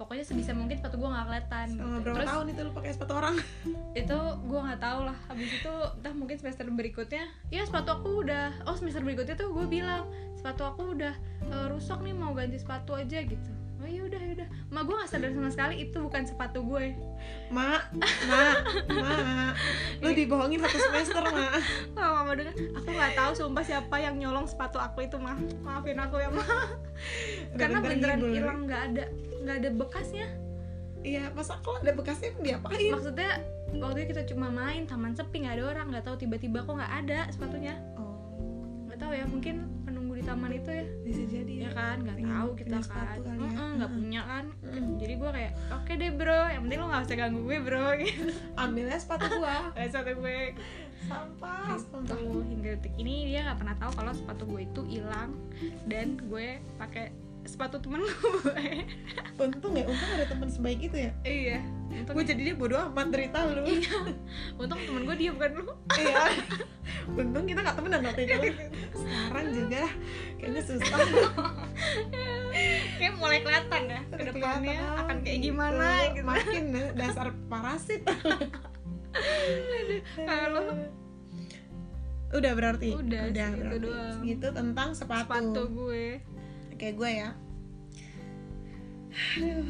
pokoknya 0.00 0.24
sebisa 0.24 0.56
mungkin 0.56 0.80
sepatu 0.80 0.96
gue 0.96 1.04
nggak 1.12 1.26
kelihatan 1.28 1.66
Selama 1.76 1.84
gitu. 1.84 2.00
berapa 2.00 2.16
terus 2.16 2.30
tahun 2.32 2.46
itu 2.48 2.60
lu 2.64 2.72
pakai 2.72 2.90
sepatu 2.96 3.12
orang? 3.20 3.34
Itu 4.00 4.18
gue 4.48 4.60
nggak 4.64 4.80
tahu 4.80 5.00
lah. 5.04 5.18
Habis 5.28 5.50
itu 5.60 5.74
entah 6.00 6.14
mungkin 6.16 6.36
semester 6.40 6.64
berikutnya 6.72 7.24
ya 7.52 7.62
sepatu 7.68 8.00
aku 8.00 8.24
udah 8.24 8.64
oh 8.64 8.76
semester 8.80 9.04
berikutnya 9.04 9.36
tuh 9.36 9.52
gue 9.52 9.66
bilang 9.68 10.08
sepatu 10.40 10.64
aku 10.64 10.96
udah 10.96 11.12
eh, 11.52 11.66
rusak 11.68 12.00
nih 12.00 12.16
mau 12.16 12.32
ganti 12.32 12.56
sepatu 12.56 12.96
aja 12.96 13.20
gitu 13.20 13.50
iya 13.90 14.02
udah 14.06 14.20
udah. 14.38 14.48
Ma 14.70 14.86
gue 14.86 14.94
nggak 14.94 15.10
sadar 15.10 15.30
sama 15.34 15.50
sekali 15.50 15.74
itu 15.82 15.98
bukan 15.98 16.22
sepatu 16.22 16.62
gue 16.62 16.94
mak 17.50 17.90
mak 18.30 18.56
mak. 18.86 19.52
Lu 19.98 20.14
dibohongin 20.14 20.62
satu 20.62 20.78
semester 20.78 21.22
mak. 21.26 21.58
Wah, 21.98 22.22
mama 22.22 22.38
dengar 22.38 22.54
aku 22.54 22.88
nggak 22.88 23.12
tahu 23.18 23.32
sumpah 23.34 23.64
siapa 23.66 23.96
yang 23.98 24.14
nyolong 24.22 24.46
sepatu 24.46 24.78
aku 24.78 25.04
itu 25.10 25.18
mah 25.18 25.34
maafin 25.66 25.98
aku 25.98 26.22
ya 26.22 26.30
mah 26.30 26.46
karena 27.58 27.78
beneran 27.82 28.22
hilang 28.30 28.70
nggak 28.70 28.82
ada 28.94 29.04
nggak 29.42 29.56
ada 29.58 29.70
bekasnya. 29.74 30.28
Iya 31.00 31.32
masa 31.32 31.56
kalau 31.64 31.80
ada 31.80 31.96
bekasnya 31.96 32.30
diapain? 32.38 32.92
Maksudnya 32.92 33.42
waktu 33.72 34.04
itu 34.04 34.08
kita 34.14 34.22
cuma 34.30 34.52
main 34.52 34.84
taman 34.84 35.16
sepi 35.16 35.42
nggak 35.42 35.56
ada 35.58 35.64
orang 35.72 35.86
nggak 35.90 36.04
tahu 36.06 36.16
tiba-tiba 36.20 36.62
kok 36.62 36.76
nggak 36.76 36.94
ada 37.04 37.26
sepatunya. 37.32 37.74
Oh. 37.96 38.20
Nggak 38.86 38.98
tahu 39.00 39.12
ya 39.16 39.24
mungkin 39.24 39.79
taman 40.30 40.50
itu 40.52 40.70
ya 40.70 40.84
bisa 41.02 41.22
jadi 41.26 41.52
ya 41.52 41.60
ya 41.60 41.70
kan 41.72 41.96
nggak 42.00 42.18
tahu 42.20 42.48
kita 42.54 42.78
kan 42.84 43.16
ya. 43.18 43.34
Nggak 43.36 43.50
Mm-mm. 43.82 43.90
punya 43.92 44.22
kan 44.24 44.44
Mm. 44.62 44.92
jadi 44.96 45.14
gue 45.16 45.30
kayak 45.32 45.52
oke 45.72 45.92
deh 45.92 46.10
bro 46.12 46.40
yang 46.46 46.62
penting 46.62 46.78
lo 46.78 46.86
nggak 46.86 47.02
usah 47.02 47.16
ganggu 47.16 47.40
gue 47.42 47.58
bro 47.60 47.86
gitu 47.96 48.22
ambilnya 48.62 48.96
sepatu 48.96 49.26
gua 49.32 49.58
Eh, 49.76 49.90
sepatu 49.90 50.12
gue 50.16 50.40
sampah 51.02 51.74
sampah 51.76 52.14
Gitu. 52.14 52.44
hingga 52.46 52.70
detik 52.76 52.94
ini 52.94 53.14
dia 53.26 53.40
nggak 53.42 53.58
pernah 53.58 53.76
tahu 53.76 53.92
kalau 53.94 54.12
sepatu 54.12 54.42
gue 54.46 54.62
itu 54.62 54.80
hilang 54.88 55.30
dan 55.84 56.06
gue 56.22 56.48
pakai 56.76 57.10
sepatu 57.48 57.80
temen 57.80 58.04
gue 58.04 58.64
untung 59.44 59.72
ya 59.72 59.84
untung 59.88 60.10
ada 60.12 60.26
teman 60.28 60.48
sebaik 60.52 60.80
itu 60.84 60.96
ya. 60.96 61.12
Iya. 61.24 61.58
Untung, 61.90 62.14
gue 62.20 62.24
jadi 62.28 62.40
dia 62.52 62.54
bodo 62.54 62.76
amat 62.92 63.08
derita 63.10 63.48
lu. 63.48 63.64
Iya. 63.64 63.96
Untung 64.60 64.80
temen 64.84 65.02
gue 65.08 65.16
dia 65.16 65.30
bukan 65.32 65.50
lu. 65.58 65.64
Iya. 65.96 66.22
Untung 67.16 67.44
kita 67.48 67.60
nggak 67.64 67.76
temenan 67.80 68.00
waktu 68.04 68.22
itu. 68.28 68.38
Sekarang 68.92 69.46
juga 69.56 69.82
kayaknya 70.36 70.62
susah. 70.64 70.98
Kayak 73.00 73.14
mulai 73.16 73.38
kelihatan 73.40 73.82
ya 73.88 74.00
ke 74.12 74.22
depannya 74.28 74.80
Kelihatan, 74.80 75.00
akan 75.00 75.16
kayak 75.24 75.38
gitu. 75.40 75.46
gimana 75.52 75.86
gitu. 76.12 76.26
Makin 76.28 76.64
dasar 76.94 77.26
parasit. 77.48 78.02
Kalau 80.14 80.64
udah 82.30 82.52
berarti? 82.54 82.94
Udah, 82.94 83.26
segitu 83.26 83.58
berarti. 83.58 83.78
doang. 83.82 84.18
gitu 84.22 84.46
tentang 84.54 84.88
sepatu, 84.94 85.26
sepatu 85.26 85.62
gue 85.74 86.22
kayak 86.80 86.96
gue 86.96 87.10
ya 87.12 87.30
aduh 89.36 89.68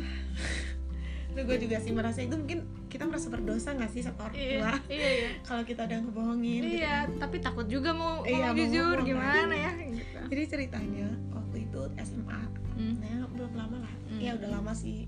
Aduh, 1.30 1.42
gue 1.44 1.56
juga 1.60 1.78
sih 1.78 1.90
merasa 1.90 2.20
itu 2.20 2.34
mungkin 2.34 2.58
kita 2.86 3.06
merasa 3.06 3.26
berdosa 3.28 3.70
gak 3.72 3.86
sih 3.88 4.02
sama 4.02 4.26
orang 4.26 4.34
tua 4.34 4.42
iya 4.42 4.70
iya 4.90 5.10
iya 5.16 5.30
kalau 5.42 5.62
kita 5.62 5.86
udah 5.86 5.98
ngebohongin 6.00 6.60
gitu 6.60 6.76
iya 6.76 7.06
kan. 7.06 7.18
tapi 7.20 7.36
takut 7.38 7.66
juga 7.66 7.90
mau 7.92 8.22
Iya, 8.22 8.34
ngomong 8.36 8.46
mau 8.48 8.58
jujur 8.60 8.94
ngomong, 8.96 9.06
gimana 9.06 9.54
kan. 9.54 9.54
ya 9.54 9.70
gitu 9.92 10.18
jadi 10.26 10.42
ceritanya 10.48 11.06
waktu 11.30 11.56
itu 11.64 11.80
SMA 12.00 12.40
Hmm. 12.72 12.96
nah 12.96 13.28
belum 13.28 13.52
lama 13.54 13.76
lah 13.78 13.94
Hmm. 14.08 14.18
ya 14.18 14.32
udah 14.34 14.50
lama 14.50 14.72
sih 14.72 15.04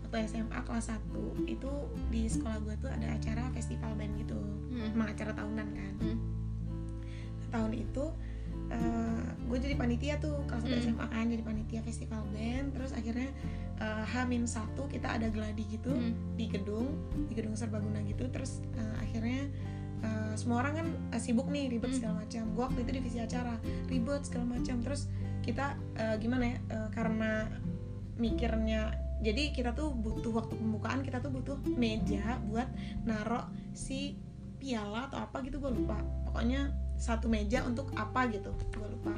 waktu 0.00 0.16
SMA 0.24 0.58
kelas 0.62 0.86
1 0.88 1.02
itu 1.46 1.70
di 2.08 2.22
sekolah 2.26 2.58
gue 2.58 2.74
tuh 2.78 2.86
ada 2.88 3.06
acara 3.10 3.42
festival 3.50 3.92
band 3.92 4.14
gitu 4.16 4.38
Hmm. 4.70 4.94
emang 4.94 5.08
acara 5.10 5.34
tahunan 5.34 5.68
kan 5.68 5.94
Hmm. 5.98 6.18
tahun 7.48 7.72
itu 7.76 8.04
gue 9.46 9.58
jadi 9.62 9.74
panitia 9.74 10.18
tuh 10.18 10.42
kelas 10.44 10.62
1 10.62 10.68
Hmm. 10.68 10.82
SMA 10.82 11.06
kan 11.06 11.26
jadi 11.26 11.40
panitia 11.40 11.80
festival 11.80 12.26
band 12.28 12.74
terus 12.74 12.90
akhirnya 12.90 13.30
eh, 13.76 14.04
H-1 14.04 14.42
kita 14.90 15.08
ada 15.12 15.30
gladi 15.30 15.64
gitu 15.70 15.90
Hmm. 15.90 16.12
di 16.34 16.46
gedung 16.46 16.98
di 17.24 17.32
gedung 17.32 17.54
serbaguna 17.54 18.02
gitu 18.02 18.26
terus 18.26 18.58
eh, 18.74 18.96
akhirnya 18.98 19.46
eh, 20.02 20.32
semua 20.34 20.60
orang 20.60 20.74
kan 20.76 20.86
eh, 21.10 21.20
sibuk 21.20 21.46
nih 21.46 21.70
ribet 21.70 21.94
Hmm. 21.94 21.96
segala 21.96 22.14
macam 22.20 22.42
gue 22.48 22.64
waktu 22.64 22.80
itu 22.82 22.90
divisi 22.92 23.18
acara 23.18 23.54
ribet 23.86 24.22
segala 24.22 24.44
macam 24.50 24.76
terus 24.82 25.06
kita 25.40 25.66
eh, 25.94 26.16
gimana 26.18 26.44
ya 26.44 26.58
eh, 26.68 26.88
karena 26.90 27.46
mikirnya 28.16 28.82
jadi 29.16 29.48
kita 29.50 29.72
tuh 29.72 29.92
butuh 29.92 30.32
waktu 30.34 30.56
pembukaan 30.56 31.00
kita 31.00 31.20
tuh 31.20 31.32
butuh 31.32 31.56
meja 31.72 32.36
buat 32.44 32.68
narok 33.02 33.46
si 33.72 34.16
piala 34.56 35.06
atau 35.06 35.20
apa 35.20 35.40
gitu 35.40 35.56
gue 35.56 35.70
lupa 35.70 35.96
pokoknya 36.24 36.72
satu 36.96 37.28
meja 37.28 37.62
untuk 37.62 37.92
apa 37.94 38.28
gitu. 38.28 38.52
Gue 38.72 38.88
lupa. 38.88 39.12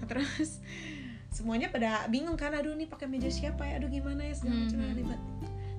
Nah 0.00 0.06
terus 0.08 0.60
semuanya 1.28 1.68
pada 1.68 2.06
bingung 2.06 2.38
kan 2.38 2.54
aduh 2.54 2.72
nih 2.72 2.86
pakai 2.86 3.06
meja 3.06 3.28
siapa 3.28 3.64
ya? 3.64 3.78
Aduh 3.78 3.88
gimana 3.88 4.24
ya? 4.24 4.34
segala 4.34 4.64
macam 4.64 4.78
Mhm. 4.80 4.96
ribet. 4.96 5.20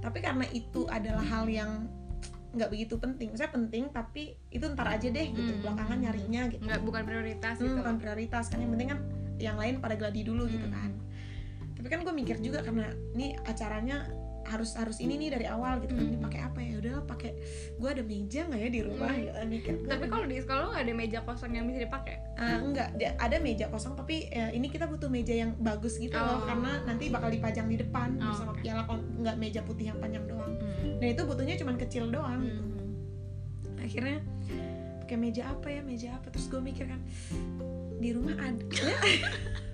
Tapi 0.02 0.18
karena 0.22 0.46
itu 0.54 0.82
adalah 0.86 1.26
hal 1.26 1.50
yang 1.50 1.90
nggak 2.56 2.70
begitu 2.72 2.96
penting. 2.96 3.36
Saya 3.36 3.52
penting 3.52 3.92
tapi 3.92 4.38
itu 4.48 4.64
ntar 4.72 4.88
aja 4.88 5.08
deh 5.08 5.28
gitu 5.28 5.52
Hmm. 5.52 5.62
belakangan 5.62 5.98
nyarinya 6.00 6.42
gitu. 6.48 6.64
Nggak 6.64 6.82
bukan 6.84 7.04
prioritas 7.04 7.56
Hmm, 7.60 7.64
gitu. 7.68 7.76
bukan 7.84 7.96
prioritas 8.00 8.44
kan. 8.48 8.58
Yang 8.64 8.72
penting 8.78 8.90
kan 8.96 9.00
yang 9.36 9.58
lain 9.60 9.84
pada 9.84 10.00
gladi 10.00 10.24
dulu 10.24 10.48
gitu 10.48 10.64
Hmm. 10.64 10.76
kan. 10.76 10.92
Tapi 11.76 11.88
kan 11.92 12.00
gue 12.08 12.14
mikir 12.16 12.40
juga 12.40 12.64
karena 12.64 12.88
ini 13.12 13.36
acaranya 13.44 14.08
harus 14.46 14.72
harus 14.74 14.98
ini 14.98 15.18
nih 15.18 15.30
dari 15.32 15.46
awal 15.46 15.78
gitu 15.80 15.92
kan 15.92 16.02
Hmm. 16.02 16.12
ini 16.12 16.20
pakai 16.22 16.40
apa 16.40 16.60
ya 16.60 16.74
udah 16.78 16.94
pakai 17.04 17.32
gue 17.76 17.90
ada 17.90 18.02
meja 18.02 18.42
nggak 18.44 18.60
ya 18.60 18.70
di 18.70 18.82
rumah 18.82 19.10
Hmm. 19.10 19.20
gitu 19.20 19.40
mikir 19.48 19.74
tapi 19.84 20.06
kalau 20.06 20.24
di 20.24 20.36
sekolah 20.38 20.60
lo 20.60 20.70
nggak 20.70 20.86
ada 20.86 20.94
meja 20.96 21.20
kosong 21.22 21.52
yang 21.52 21.66
bisa 21.66 21.80
dipakai 21.82 22.16
Ah, 22.36 22.60
enggak 22.60 22.90
ada 23.16 23.38
meja 23.40 23.66
kosong 23.68 23.94
tapi 23.94 24.28
ya, 24.28 24.50
ini 24.50 24.68
kita 24.68 24.86
butuh 24.86 25.08
meja 25.08 25.34
yang 25.34 25.58
bagus 25.58 25.96
gitu 25.96 26.14
loh 26.14 26.36
Oh. 26.36 26.46
karena 26.46 26.84
nanti 26.84 27.08
bakal 27.08 27.28
dipajang 27.28 27.66
di 27.66 27.78
depan 27.78 28.16
Oh, 28.16 28.28
bersama 28.28 28.52
oke. 28.52 28.62
piala 28.62 28.84
nggak 28.92 29.36
meja 29.36 29.62
putih 29.62 29.86
yang 29.88 29.98
panjang 29.98 30.26
doang 30.26 30.54
dan 30.96 31.08
itu 31.08 31.22
butuhnya 31.22 31.56
cuman 31.56 31.76
kecil 31.76 32.06
doang 32.08 32.40
gitu 32.40 32.62
Hmm. 32.62 33.82
akhirnya 33.82 34.18
pakai 35.00 35.18
meja 35.18 35.44
apa 35.48 35.68
ya 35.70 35.82
meja 35.82 36.10
apa 36.14 36.30
terus 36.30 36.46
gue 36.46 36.58
mikir 36.60 36.86
kan 36.86 37.02
di 37.96 38.10
rumah 38.12 38.36
ada 38.36 38.62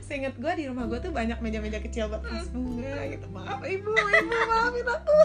seingat 0.00 0.34
gue 0.34 0.52
di 0.54 0.64
rumah 0.66 0.86
gue 0.86 0.98
tuh 0.98 1.10
banyak 1.10 1.38
meja-meja 1.38 1.78
kecil 1.78 2.08
buat 2.08 2.22
vas 2.22 2.48
bunga 2.48 2.94
gitu. 3.08 3.26
Maaf 3.28 3.60
ibu 3.62 3.90
ibu 3.92 4.30
maafin 4.48 4.86
aku. 4.86 5.16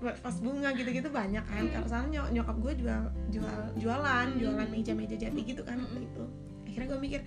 Buat 0.00 0.16
vas 0.18 0.36
bunga 0.38 0.68
gitu-gitu 0.72 1.08
banyak 1.08 1.44
kan. 1.44 1.64
Karena 1.68 1.86
soalnya 1.86 2.08
nyok 2.12 2.28
nyokap 2.32 2.56
gue 2.58 2.72
jual 2.80 3.02
jual 3.30 3.58
jualan 3.78 4.28
jualan 4.34 4.68
meja-meja 4.68 5.16
jati 5.16 5.40
gitu 5.42 5.62
kan 5.62 5.78
waktu 5.78 6.00
itu. 6.02 6.24
Akhirnya 6.66 6.86
gue 6.90 7.00
mikir 7.00 7.20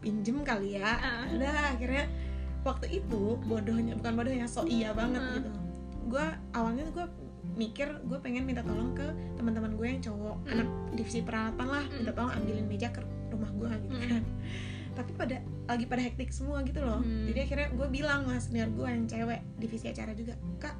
pinjem 0.00 0.36
kali 0.42 0.78
ya. 0.78 0.98
Ah. 0.98 1.24
udah 1.30 1.54
akhirnya 1.74 2.04
waktu 2.62 3.02
itu 3.02 3.22
bodohnya 3.42 3.98
bukan 3.98 4.12
bodohnya 4.14 4.46
so 4.46 4.62
iya 4.64 4.94
banget 4.94 5.22
gitu. 5.36 5.50
Gue 6.08 6.26
awalnya 6.52 6.86
gue 6.88 7.06
mikir 7.52 7.90
gue 8.06 8.18
pengen 8.22 8.46
minta 8.46 8.62
tolong 8.62 8.94
ke 8.94 9.04
teman-teman 9.36 9.74
gue 9.74 9.86
yang 9.86 10.00
cowok 10.00 10.36
Hmm. 10.42 10.52
anak 10.56 10.68
divisi 10.94 11.20
peralatan 11.20 11.68
lah 11.68 11.84
Hmm. 11.84 11.96
minta 12.00 12.12
tolong 12.14 12.32
ambilin 12.32 12.64
meja 12.64 12.88
ke 12.88 13.02
rumah 13.28 13.50
gue 13.50 13.70
gitu 13.82 13.98
Hmm. 13.98 14.08
kan 14.08 14.22
tapi 14.92 15.12
pada 15.12 15.36
lagi 15.64 15.84
pada 15.84 16.00
hektik 16.00 16.30
semua 16.30 16.60
gitu 16.60 16.78
loh. 16.78 16.98
Hmm. 16.98 17.24
jadi 17.26 17.38
akhirnya 17.42 17.68
gue 17.70 17.88
bilang 17.90 18.20
mas 18.24 18.46
senior 18.46 18.68
gue 18.68 18.84
yang 18.84 19.04
cewek 19.04 19.40
divisi 19.56 19.86
acara 19.86 20.12
juga 20.12 20.32
kak 20.56 20.76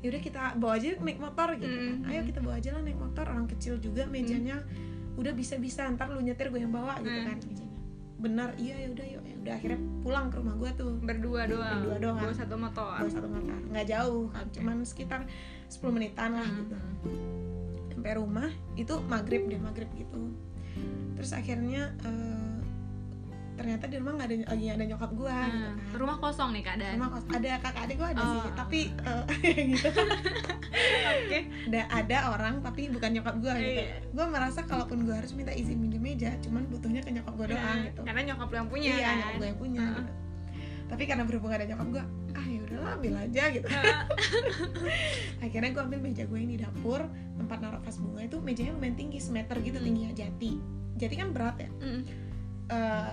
yaudah 0.00 0.18
kita 0.18 0.40
bawa 0.56 0.74
aja 0.74 0.98
naik 0.98 1.16
motor 1.16 1.48
gitu 1.54 1.70
kan. 1.70 1.94
Hmm. 1.96 2.08
ayo 2.08 2.20
kita 2.22 2.38
bawa 2.38 2.54
aja 2.56 2.70
lah 2.70 2.82
naik 2.82 2.96
motor 2.96 3.24
orang 3.24 3.46
kecil 3.46 3.76
juga 3.76 4.02
mejanya 4.04 4.58
udah 5.12 5.30
bisa 5.30 5.54
bisa 5.56 5.86
ntar 5.88 6.08
lu 6.08 6.18
nyetir 6.18 6.48
gue 6.48 6.58
yang 6.58 6.70
bawa 6.70 6.98
gitu 6.98 7.12
Hmm. 7.12 7.28
kan. 7.28 7.38
Mejanya 7.38 7.70
benar 8.18 8.48
iya 8.54 8.74
yaudah 8.80 9.06
yuk. 9.08 9.22
Ya 9.22 9.34
udah 9.36 9.54
akhirnya 9.56 9.80
pulang 10.00 10.26
ke 10.26 10.36
rumah 10.36 10.54
gue 10.56 10.70
tuh. 10.72 10.94
Berdua 10.96 11.42
doang 11.44 11.82
Berdua 11.84 11.98
doang. 12.00 12.18
bawa 12.20 12.30
satu 12.32 12.54
motor? 12.56 12.94
Bawa 12.96 13.10
satu 13.10 13.26
motor. 13.26 13.58
Nggak 13.68 13.86
jauh 13.88 14.24
kan 14.28 14.46
cuman 14.48 14.76
sekitar 14.82 15.20
10 15.68 15.90
menitan 15.90 16.30
lah 16.32 16.42
Hmm. 16.44 16.58
gitu 16.60 16.76
sampai 17.92 18.12
rumah 18.14 18.48
itu 18.74 18.94
maghrib 19.04 19.46
deh 19.46 19.60
maghrib 19.60 19.86
gitu. 19.92 20.22
Terus 21.14 21.30
akhirnya 21.32 21.94
eh, 22.00 22.41
ternyata 23.52 23.84
di 23.84 23.96
rumah 23.96 24.12
nggak 24.14 24.26
ada 24.26 24.36
lagi 24.48 24.66
ada 24.66 24.84
nyokap 24.86 25.10
gue 25.12 25.28
gitu 25.28 25.58
Hmm. 25.62 25.76
kan 25.76 25.94
rumah 25.94 26.16
kosong 26.18 26.50
nih 26.50 26.62
keadaan 26.62 26.94
rumah 26.94 27.10
kos 27.10 27.24
ada 27.28 27.50
kakak 27.58 27.82
adik 27.82 27.96
gue 27.96 28.08
ada 28.08 28.20
Oh. 28.20 28.30
sih 28.32 28.40
tapi 28.54 28.80
eh, 28.90 29.22
gitu 29.72 29.88
oke 31.04 31.38
ada 31.66 31.80
ada 31.90 32.16
orang 32.30 32.54
tapi 32.60 32.88
bukan 32.88 33.10
nyokap 33.12 33.34
gue 33.38 33.54
gitu 33.54 33.82
Iya. 33.82 33.96
gue 34.06 34.24
merasa 34.26 34.60
kalaupun 34.62 34.98
gue 35.02 35.14
harus 35.14 35.32
minta 35.32 35.50
izin 35.50 35.76
minjem 35.76 36.00
meja 36.00 36.32
cuman 36.40 36.64
butuhnya 36.66 37.00
ke 37.00 37.10
nyokap 37.10 37.34
gue 37.34 37.46
doang 37.50 37.60
Nah, 37.62 37.86
gitu 37.86 38.00
karena 38.02 38.20
nyokap 38.26 38.48
lo 38.48 38.56
yang 38.56 38.68
punya 38.68 38.88
iya 38.90 39.04
kan 39.04 39.14
nyokap 39.16 39.34
gue 39.34 39.46
yang 39.46 39.60
punya 39.60 39.80
Heeh. 39.80 39.96
gitu 39.98 40.12
tapi 40.84 41.02
karena 41.06 41.24
berhubung 41.24 41.48
ada 41.50 41.64
nyokap 41.64 41.88
gue 41.90 42.04
ah 42.32 42.46
ya 42.46 42.60
udahlah 42.62 42.90
ambil 42.94 43.14
aja 43.18 43.42
gitu 43.48 43.66
akhirnya 45.44 45.70
gue 45.70 45.82
ambil 45.82 46.00
meja 46.00 46.24
gue 46.24 46.38
yang 46.38 46.50
di 46.50 46.58
dapur 46.58 47.00
tempat 47.34 47.58
naruh 47.58 47.80
vas 47.80 47.96
bunga 47.96 48.22
itu 48.22 48.36
mejanya 48.38 48.72
lumayan 48.72 48.96
tinggi 48.96 49.18
semeter 49.18 49.56
gitu 49.58 49.74
Hmm. 49.74 49.86
tingginya 49.86 50.12
jati 50.14 50.52
jadi 50.94 51.14
kan 51.16 51.28
berat 51.30 51.56
ya 51.58 51.70
Mm. 51.74 52.02
Eh, 52.68 53.12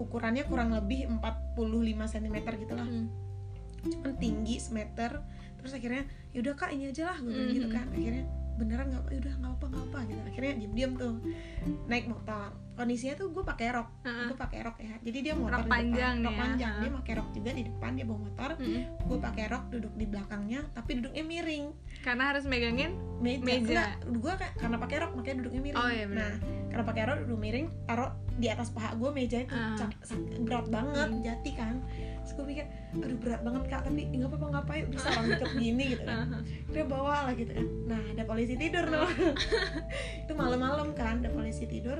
ukurannya 0.00 0.42
kurang 0.44 0.72
lebih 0.72 1.04
45 1.06 1.60
cm 2.08 2.36
gitu 2.58 2.74
lah. 2.74 2.88
Mm. 2.88 3.06
cuman 3.80 4.12
tinggi 4.16 4.60
semeter 4.60 5.24
terus 5.56 5.72
akhirnya 5.72 6.04
yaudah 6.32 6.52
kak 6.52 6.68
ini 6.68 6.88
aja 6.88 7.08
lah 7.08 7.16
gue 7.16 7.32
bilang 7.32 7.48
gitu 7.50 7.68
Mhm. 7.68 7.74
kan. 7.74 7.86
Akhirnya 7.90 8.24
beneran 8.56 8.86
nggak 8.88 9.00
apa 9.00 9.10
yaudah 9.10 9.34
nggak 9.36 9.52
apa 9.56 9.64
nggak 9.66 9.84
apa 9.88 9.98
gitu. 10.04 10.20
Akhirnya 10.28 10.52
diem 10.56 10.72
diem 10.74 10.92
tuh. 10.96 11.14
Naik 11.86 12.04
motor 12.04 12.48
kondisinya 12.80 13.14
tuh 13.14 13.28
gue 13.28 13.44
pakai 13.44 13.68
rok. 13.70 13.88
Gue 14.02 14.34
pakai 14.34 14.60
rok 14.62 14.76
ya. 14.78 14.94
Jadi 14.98 15.18
dia 15.20 15.34
motor 15.34 15.52
Rok 15.52 15.60
di 15.60 15.68
depan 15.68 15.76
panjang 15.76 16.14
nih 16.14 16.24
rok 16.24 16.32
ya. 16.32 16.40
panjang. 16.40 16.74
Dia 16.74 16.90
pakai 16.94 17.12
rok 17.14 17.28
juga 17.30 17.50
di 17.52 17.62
depan 17.62 17.90
dia 17.92 18.04
bawa 18.04 18.20
motor. 18.22 18.50
Mm. 18.56 18.82
gue 19.02 19.18
pakai 19.20 19.44
rok 19.46 19.64
duduk 19.68 19.92
di 19.94 20.06
belakangnya 20.06 20.60
tapi 20.72 20.90
duduknya 20.96 21.22
miring. 21.22 21.64
Karena 22.00 22.24
harus 22.26 22.44
megangin 22.44 22.90
meja, 23.18 23.44
Meja. 23.44 23.82
gue 24.00 24.32
karena 24.56 24.76
pakai 24.76 24.96
rok 24.98 25.12
makanya 25.12 25.36
duduknya 25.38 25.60
miring. 25.62 25.76
Oh, 25.78 25.90
iya, 25.90 26.06
nah 26.06 26.32
karena 26.66 26.84
pakai 26.86 27.02
rok 27.04 27.18
duduk 27.22 27.38
miring 27.38 27.66
taruh 27.84 28.10
di 28.32 28.46
atas 28.46 28.68
paha 28.70 28.94
gue 28.94 29.10
meja 29.10 29.38
itu. 29.38 29.52
Cak- 29.52 30.00
sak- 30.02 30.40
berat 30.40 30.66
banget 30.68 31.08
Hmm. 31.10 31.20
jati 31.20 31.50
kan. 31.52 31.74
Terus 32.20 32.32
gue 32.32 32.46
mikir 32.46 32.64
aduh 32.92 33.18
berat 33.18 33.40
banget 33.40 33.62
kak 33.66 33.80
tapi 33.82 34.02
nggak 34.08 34.28
apa-apa 34.28 34.46
nggak 34.48 34.64
apa 34.64 34.72
bisa 34.88 35.06
orang 35.10 35.26
deket 35.32 35.50
gini 35.54 35.84
gitu 35.90 36.02
kan. 36.04 36.18
Dia 36.66 36.84
bawa 36.84 37.16
lah 37.26 37.34
gitu 37.34 37.50
kan. 37.50 37.66
Nah 37.86 38.00
ada 38.08 38.22
polisi 38.24 38.54
tidur 38.54 38.84
tuh. 38.84 39.08
Itu 40.22 40.32
malam-malam 40.32 40.94
kan 40.94 41.18
ada 41.18 41.28
polisi 41.28 41.66
tidur 41.66 41.98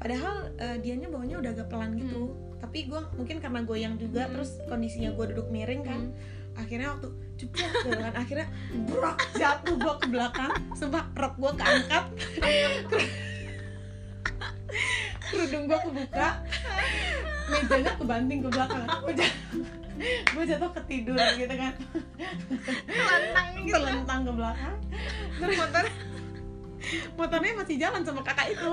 padahal 0.00 0.48
eh, 0.56 0.76
dianya 0.80 1.12
bawanya 1.12 1.36
udah 1.38 1.50
agak 1.52 1.68
pelan 1.68 1.92
gitu. 1.94 2.32
Tapi 2.56 2.88
gue 2.88 3.00
mungkin 3.16 3.36
karena 3.40 3.60
goyang 3.62 3.94
juga 3.96 4.24
Hmm. 4.24 4.32
terus 4.36 4.56
kondisinya 4.64 5.12
gue 5.12 5.24
duduk 5.32 5.48
miring 5.48 5.84
kan 5.84 6.00
Mm. 6.10 6.58
akhirnya 6.58 6.92
waktu 6.92 7.08
gitu 7.40 7.88
kan 7.88 8.12
akhirnya 8.12 8.46
brak 8.90 9.16
jatuh 9.32 9.80
gue 9.80 9.94
ke 9.96 10.06
belakang 10.12 10.52
sumpah 10.76 11.08
rok 11.16 11.34
gue 11.40 11.52
keangkat. 11.56 12.04
Kerudung 15.30 15.64
gue 15.70 15.78
kebuka 15.78 16.28
mejanya 17.48 17.92
kebanting 17.96 18.40
ke 18.44 18.48
belakang. 18.50 18.86
Gue 18.86 19.14
jatuh 19.14 19.38
gue 20.36 20.44
jatuh 20.44 20.70
ketidur 20.80 21.16
gitu 21.16 21.54
kan. 21.54 21.72
Telentang 22.84 23.48
gitu. 23.62 23.72
Terlentang 23.72 24.20
ke 24.26 24.32
belakang. 24.32 24.76
Terus 25.40 25.54
motor. 25.56 25.84
motornya 27.12 27.52
masih 27.60 27.76
jalan 27.76 28.00
sama 28.00 28.24
kakak 28.24 28.56
itu 28.56 28.70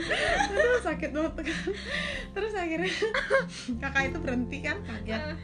Aduh, 0.00 0.80
sakit 0.82 1.10
banget 1.12 1.34
kan 1.52 1.60
terus 2.30 2.52
akhirnya 2.54 2.92
kakak 3.82 4.02
itu 4.14 4.18
berhenti 4.22 4.58
kan 4.64 4.76
kaget. 4.86 5.36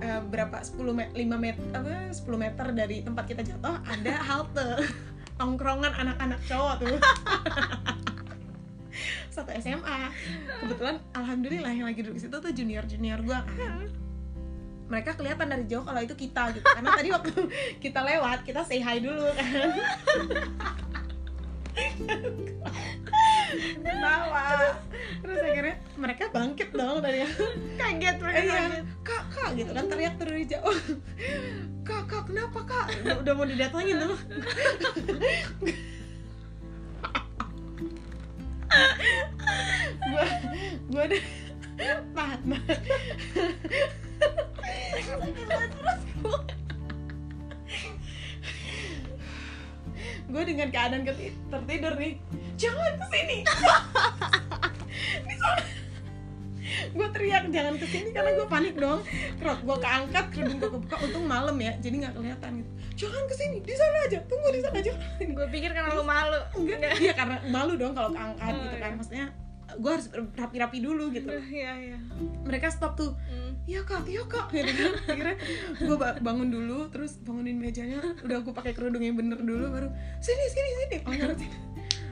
Eh, 0.00 0.20
berapa 0.32 0.64
10 0.64 0.80
met 0.96 1.12
5 1.12 1.28
meter 1.36 1.60
apa 1.76 2.08
10 2.10 2.24
meter 2.40 2.66
dari 2.72 3.04
tempat 3.04 3.24
kita 3.28 3.42
jatuh 3.44 3.76
ada 3.84 4.14
halte. 4.24 4.70
Tongkrongan 5.38 5.94
anak-anak 5.94 6.40
cowok 6.50 6.74
tuh. 6.82 6.98
Satu 9.34 9.54
SMA 9.62 10.10
kebetulan 10.64 10.98
alhamdulillah 11.14 11.70
yang 11.70 11.86
lagi 11.86 12.02
duduk 12.02 12.18
di 12.18 12.22
situ 12.26 12.36
tuh 12.42 12.50
junior 12.50 12.82
junior 12.88 13.22
gua 13.22 13.46
kan. 13.46 13.86
Mereka 14.88 15.20
kelihatan 15.20 15.52
dari 15.52 15.68
jauh 15.68 15.84
kalau 15.84 16.00
itu 16.00 16.16
kita 16.16 16.56
gitu. 16.56 16.64
Karena 16.64 16.90
tadi 16.96 17.08
waktu 17.12 17.32
kita 17.84 18.00
lewat 18.02 18.42
kita 18.48 18.64
say 18.64 18.80
hi 18.82 18.98
dulu 18.98 19.28
kan 19.36 19.68
kak 23.98 24.74
terus 25.18 25.38
akhirnya 25.42 25.76
mereka 25.98 26.24
bangkit 26.30 26.70
dong 26.70 27.02
dari 27.02 27.26
kaget 27.74 28.16
mereka 28.22 28.38
iya, 28.38 28.54
kaget. 28.54 28.84
Kak 29.02 29.24
kak 29.34 29.48
gitu 29.58 29.70
kan 29.74 29.84
teriak 29.90 30.14
dari 30.20 30.44
jauh. 30.46 30.78
Kak 31.82 32.02
kak 32.06 32.22
kenapa 32.30 32.60
kak? 32.68 32.86
Udah, 33.02 33.16
udah 33.24 33.32
mau 33.34 33.46
didatangin 33.48 33.96
tuh. 33.98 34.18
Gua 40.08 40.24
gua 40.92 41.02
udah 41.08 41.22
tahan 42.14 42.40
gue 50.26 50.42
dengan 50.44 50.68
keadaan 50.68 51.02
keti- 51.02 51.34
tertidur 51.46 51.94
nih. 51.94 52.14
Jangan 52.54 52.92
ke 52.96 53.06
sini 53.08 53.38
gue 56.88 57.08
teriak 57.10 57.48
jangan 57.48 57.74
ke 57.74 57.86
sini 57.86 58.10
karena 58.10 58.30
gue 58.34 58.46
panik 58.46 58.74
dong. 58.74 59.00
Kerok 59.38 59.60
gue 59.62 59.76
keangkat 59.78 60.24
kerudung 60.30 60.58
gue 60.58 60.70
kebuka 60.70 60.96
untung 61.00 61.24
malam 61.24 61.56
ya 61.56 61.72
jadi 61.78 61.94
nggak 61.98 62.14
kelihatan 62.14 62.50
gitu. 62.58 62.70
Jangan 62.98 63.22
ke 63.24 63.34
sini 63.34 63.56
di 63.60 63.72
sana 63.72 63.98
aja 64.04 64.18
tunggu 64.24 64.48
di 64.50 64.60
sana 64.60 64.76
aja. 64.76 64.92
Gue 65.18 65.46
pikir 65.48 65.70
karena 65.70 65.90
lu 65.90 66.02
malu. 66.02 66.40
enggak 66.58 66.92
iya 66.98 67.12
karena 67.14 67.36
malu 67.46 67.72
dong 67.74 67.92
kalau 67.92 68.10
keangkat 68.10 68.50
Oh, 68.50 68.60
gitu 68.60 68.76
kan. 68.76 68.84
iya. 68.84 68.96
maksudnya 68.96 69.26
gue 69.70 69.90
harus 69.90 70.06
rapi-rapi 70.34 70.78
dulu 70.78 71.04
gitu. 71.10 71.28
Iya 71.30 71.72
iya. 71.78 71.98
Mereka 72.42 72.68
stop 72.68 72.96
tuh. 72.96 73.12
Hmm. 73.22 73.47
Iya 73.68 73.80
kak. 73.84 74.08
Iya 74.08 74.22
kak. 74.24 74.46
Gitu 74.48 74.84
akhirnya 75.12 75.36
gue 75.76 75.96
bangun 76.24 76.48
dulu 76.48 76.88
terus 76.88 77.20
bangunin 77.20 77.60
mejanya. 77.60 78.00
Udah 78.24 78.40
gue 78.40 78.54
pakai 78.56 78.72
kerudung 78.72 79.04
yang 79.04 79.14
bener 79.20 79.36
dulu 79.44 79.68
baru 79.68 79.88
sini 80.24 80.44
sini 80.48 80.70
sini. 80.84 80.98
Oh 81.04 81.12
ngerti. 81.12 81.46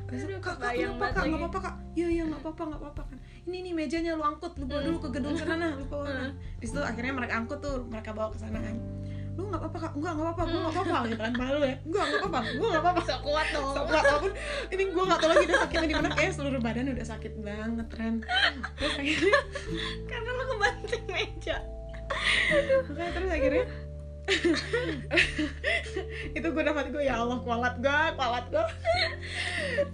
Terus, 0.06 0.22
kak, 0.38 0.62
kak, 0.62 0.70
kenapa 0.78 0.78
kak? 0.78 0.94
banget 1.02 1.14
Gak 1.18 1.24
lagi. 1.26 1.34
apa-apa 1.34 1.58
kak. 1.58 1.74
Iya, 1.98 2.08
iya, 2.14 2.22
gak 2.30 2.40
apa-apa, 2.46 2.62
gak 2.62 2.78
apa-apa 2.78 3.02
kan. 3.10 3.18
Ini 3.42 3.56
nih 3.58 3.72
mejanya 3.74 4.10
lu 4.14 4.22
angkut, 4.22 4.54
lu 4.54 4.64
bawa 4.70 4.80
dulu 4.86 4.98
ke 5.02 5.08
gedung 5.18 5.34
sana 5.34 5.74
lu 5.74 5.82
bawa. 5.90 6.06
Nah. 6.06 6.30
Di 6.62 6.66
situ 6.70 6.78
akhirnya 6.78 7.10
mereka 7.10 7.34
angkut 7.42 7.58
tuh, 7.58 7.82
mereka 7.90 8.14
bawa 8.14 8.30
ke 8.30 8.38
sana 8.38 8.62
kan 8.62 8.78
Lu 9.36 9.42
gak 9.52 9.60
apa-apa 9.60 9.78
kak? 9.78 9.92
Enggak, 10.00 10.12
gak 10.16 10.24
apa-apa, 10.24 10.42
gue 10.48 10.60
gak 10.64 10.74
apa-apa 10.74 10.96
gitu 11.12 11.20
kan. 11.20 11.32
Malu 11.36 11.60
ya, 11.60 11.76
enggak, 11.84 12.04
gak 12.08 12.20
apa-apa, 12.24 12.40
gue 12.56 12.68
gak 12.72 12.82
apa-apa. 12.82 13.00
So 13.04 13.14
kuat 13.20 13.46
dong. 13.52 13.74
So 13.76 13.80
kuat 13.84 14.04
walaupun 14.08 14.32
ini 14.72 14.82
gue 14.88 15.04
gak 15.04 15.18
tau 15.20 15.28
lagi 15.28 15.44
udah 15.44 15.58
sakitnya 15.60 15.86
di 15.86 15.96
mana. 15.96 16.08
Kayak 16.16 16.32
seluruh 16.32 16.60
badan 16.64 16.86
udah 16.96 17.06
sakit 17.06 17.32
banget 17.44 17.88
Ren. 18.00 18.14
Terus 18.80 18.94
akhirnya 18.96 19.38
karena 20.10 20.30
lu 20.32 20.44
kebanting 20.56 21.04
meja. 21.12 21.56
Makanya 22.88 23.12
terus 23.12 23.30
akhirnya 23.30 23.64
itu 26.38 26.48
gue 26.50 26.64
dapat 26.66 26.90
gue 26.90 27.02
ya 27.06 27.22
Allah 27.22 27.38
kualat 27.46 27.78
gue 27.78 28.00
kualat 28.18 28.46
gue 28.50 28.66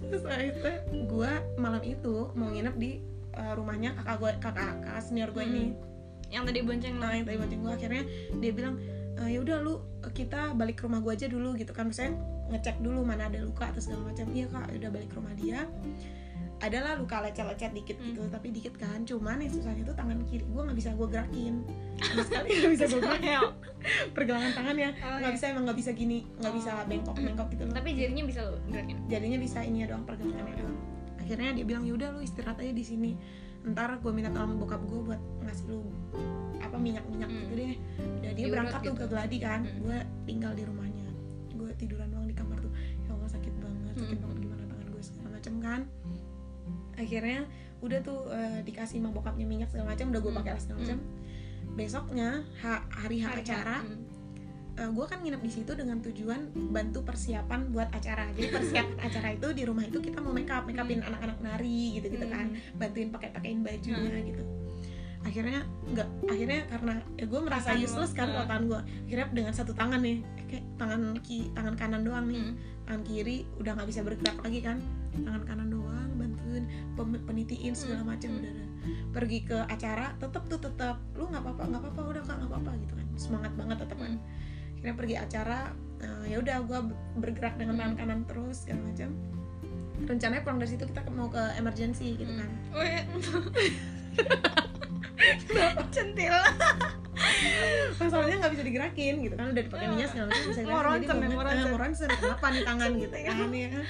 terus 0.09 0.25
akhirnya 0.25 0.81
gue 0.89 1.31
malam 1.61 1.83
itu 1.85 2.33
mau 2.33 2.49
nginep 2.49 2.75
di 2.81 2.97
uh, 3.37 3.53
rumahnya 3.53 3.93
kakak 3.93 4.17
gue 4.17 4.31
kakak 4.41 4.73
kakak 4.81 5.05
senior 5.05 5.29
gue 5.29 5.45
ini. 5.45 5.65
Yang 6.33 6.49
tadi 6.49 6.59
bonceng 6.65 6.95
nah 6.97 7.13
yang 7.13 7.29
tadi 7.29 7.37
bonceng 7.37 7.61
gue 7.61 7.73
akhirnya 7.77 8.03
dia 8.41 8.51
bilang 8.57 8.81
"Eh, 9.21 9.37
ya 9.37 9.39
udah 9.41 9.57
lu 9.61 9.83
kita 10.13 10.57
balik 10.57 10.81
ke 10.81 10.89
rumah 10.89 10.99
gue 11.01 11.13
aja 11.13 11.27
dulu 11.29 11.53
gitu 11.57 11.71
kan. 11.75 11.89
Misalnya 11.89 12.17
ngecek 12.49 12.81
dulu 12.81 13.05
mana 13.05 13.29
ada 13.29 13.39
luka 13.41 13.69
atau 13.69 13.81
segala 13.81 14.13
macam. 14.13 14.25
Iya 14.33 14.45
kak 14.49 14.65
ya 14.73 14.75
udah 14.85 14.91
balik 14.93 15.09
ke 15.11 15.15
rumah 15.17 15.33
dia. 15.37 15.59
Adalah 16.63 16.95
luka 16.95 17.19
lecet-lecet 17.19 17.75
dikit 17.75 17.97
gitu 17.99 18.23
tapi 18.31 18.47
dikit 18.55 18.73
kan. 18.79 19.03
Cuman 19.03 19.43
yang 19.43 19.51
susahnya 19.51 19.83
tuh 19.83 19.95
tangan 19.95 20.17
kiri 20.25 20.45
gue 20.47 20.61
nggak 20.63 20.77
bisa 20.77 20.89
gue 20.95 21.07
gerakin. 21.11 21.53
Sama 21.99 22.23
sekali 22.23 22.47
nggak 22.55 22.71
bisa 22.73 22.85
gue 22.87 23.01
gerakin. 23.03 23.39
Pergelangan 24.15 24.51
tangannya. 24.55 24.89
Oh, 25.03 25.17
nggak 25.19 25.31
iya. 25.33 25.37
bisa 25.37 25.45
emang 25.51 25.63
nggak 25.67 25.79
bisa 25.79 25.91
gini 25.91 26.19
nggak 26.39 26.53
bisa 26.55 26.71
bengkok 26.87 27.15
bengkok 27.19 27.47
gitu 27.51 27.63
loh. 27.67 27.73
Tapi 27.75 27.89
jadinya 27.93 28.23
bisa 28.23 28.39
lo 28.47 28.57
gerakin? 28.71 28.97
Jadinya 29.11 29.37
bisa 29.37 29.59
ini 29.61 29.83
ya 29.83 29.87
doang 29.91 30.05
pergelangannya 30.07 30.55
doang 30.57 30.77
akhirnya 31.23 31.55
dia 31.55 31.65
bilang 31.65 31.87
yaudah 31.87 32.11
lu 32.11 32.19
istirahat 32.19 32.59
aja 32.59 32.75
di 32.75 32.83
sini 32.83 33.11
ntar 33.65 33.95
gue 33.95 34.11
minta 34.11 34.29
tolong 34.29 34.57
bokap 34.57 34.81
gue 34.81 34.99
buat 35.05 35.21
ngasih 35.41 35.65
lu 35.67 35.79
apa 36.57 36.75
minyak 36.77 37.03
minyak 37.05 37.27
Hmm. 37.27 37.39
gitu 37.41 37.53
deh 37.53 37.73
udah 37.95 38.31
dia 38.31 38.31
Diurut 38.35 38.53
berangkat 38.53 38.79
tuh 38.81 38.85
gitu. 38.89 38.99
ke 38.99 39.05
Gladi 39.07 39.37
kan 39.39 39.59
Hmm. 39.61 39.77
gue 39.79 39.97
tinggal 40.25 40.51
di 40.51 40.63
rumahnya 40.63 41.07
gue 41.53 41.69
tiduran 41.75 42.07
doang 42.07 42.25
di 42.25 42.33
kamar 42.33 42.57
tuh 42.57 42.71
ya 42.99 43.09
Allah 43.09 43.29
sakit 43.29 43.53
banget 43.57 43.93
sakit 43.95 44.09
Hmm. 44.11 44.23
banget 44.23 44.37
gimana 44.41 44.63
tangan 44.65 44.87
gue 44.89 45.01
segala 45.01 45.29
macem 45.31 45.53
kan 45.59 45.81
akhirnya 46.93 47.39
udah 47.79 47.99
tuh 48.01 48.19
eh, 48.29 48.59
dikasih 48.61 48.97
sama 48.97 49.09
bokapnya 49.11 49.43
minyak 49.43 49.67
segala 49.67 49.91
macam 49.91 50.05
udah 50.07 50.21
gue 50.21 50.29
Hmm. 50.29 50.39
pakai 50.41 50.51
segala 50.57 50.77
macam 50.81 50.99
besoknya 51.73 52.29
ha- 52.59 52.85
hari 52.91 53.17
Hari 53.19 53.41
acara 53.41 53.77
Hmm. 54.73 54.89
gue 54.91 55.05
kan 55.05 55.21
nginep 55.21 55.37
di 55.39 55.51
situ 55.51 55.71
dengan 55.73 56.01
tujuan 56.01 56.41
bantu 56.73 57.05
persiapan 57.05 57.69
buat 57.69 57.93
acara 57.93 58.33
jadi 58.33 58.49
persiapan 58.49 58.97
acara 59.07 59.27
itu 59.31 59.47
di 59.53 59.63
rumah 59.63 59.85
itu 59.85 60.01
kita 60.01 60.17
mau 60.17 60.33
make 60.33 60.49
up 60.49 60.65
make 60.65 60.75
upin 60.75 60.99
anak-anak 60.99 61.37
nari 61.39 61.97
gitu 61.97 62.09
gitu 62.09 62.25
kan 62.25 62.49
Hmm. 62.49 62.77
bantuin 62.77 63.09
pakai 63.09 63.29
pakein 63.31 63.61
bajunya 63.61 64.17
gitu 64.25 64.41
akhirnya 65.23 65.61
nggak 65.87 66.07
akhirnya 66.27 66.59
karena 66.67 66.93
ya 67.15 67.25
gue 67.29 67.39
merasa 67.39 67.69
useless 67.77 68.11
kan 68.11 68.27
hmm. 68.27 68.35
kalau 68.35 68.47
tangan 68.49 68.63
gue 68.65 68.79
akhirnya 69.07 69.27
dengan 69.31 69.53
satu 69.53 69.71
tangan 69.71 70.01
nih 70.01 70.17
kayak 70.49 70.65
tangan 70.75 71.01
ki 71.21 71.37
tangan 71.53 71.75
kanan 71.77 72.01
doang 72.03 72.25
nih 72.27 72.41
Hmm. 72.43 72.55
tangan 72.83 73.03
kiri 73.05 73.37
udah 73.55 73.71
nggak 73.77 73.87
bisa 73.87 74.01
bergerak 74.03 74.37
lagi 74.41 74.59
kan 74.59 74.77
tangan 75.15 75.43
kanan 75.45 75.69
doang 75.69 76.09
bantuin 76.17 76.63
penitiin 77.23 77.71
segala 77.71 78.01
Hmm. 78.03 78.09
macam 78.09 78.29
udah 78.35 78.51
udah. 78.51 78.67
pergi 79.15 79.39
ke 79.45 79.57
acara 79.63 80.11
tetep 80.17 80.43
tuh 80.49 80.59
tetep 80.59 80.97
lu 81.15 81.23
nggak 81.23 81.39
apa-apa 81.39 81.63
nggak 81.71 81.81
apa-apa 81.87 82.01
udah 82.09 82.21
kak 82.25 82.35
nggak 82.35 82.51
apa-apa 82.51 82.71
gitu 82.81 82.93
kan 82.97 83.07
semangat 83.15 83.51
banget 83.55 83.77
tetep 83.79 83.97
kan 83.97 84.13
akhirnya 84.83 84.99
pergi 84.99 85.15
acara 85.15 85.71
eh, 86.03 86.35
ya 86.35 86.43
udah 86.43 86.57
gue 86.67 86.79
bergerak 87.15 87.55
dengan 87.55 87.79
tangan 87.79 87.95
kanan 87.95 88.19
terus 88.27 88.67
segala 88.67 88.91
macam. 88.91 89.15
Rencananya 90.03 90.43
pulang 90.43 90.59
dari 90.59 90.75
situ 90.75 90.83
kita 90.83 91.07
mau 91.15 91.31
ke 91.31 91.39
emergency 91.55 92.19
gitu 92.19 92.27
kan. 92.35 92.51
Oh 92.75 92.83
iya. 92.83 93.07
centil. 95.95 96.35
Masalahnya 97.95 98.35
nggak 98.43 98.51
bisa 98.59 98.63
digerakin 98.67 99.23
gitu 99.23 99.35
kan 99.39 99.55
udah 99.55 99.63
dipakai 99.63 99.87
minyak 99.87 100.11
segala 100.11 100.35
macam 100.35 100.43
bisa 100.51 100.61
Mau 100.67 100.67
gerakin 100.67 100.83
ronsen 100.83 101.15
ya, 101.15 101.29
mau 101.31 101.43
ronsen. 101.47 101.67
mau 101.71 101.79
ronsen. 101.79 102.09
kenapa 102.11 102.45
nih 102.51 102.63
tangan? 102.67 102.91
gitu 103.07 103.15
kan 103.23 103.47
ya 103.55 103.67
kan. 103.71 103.85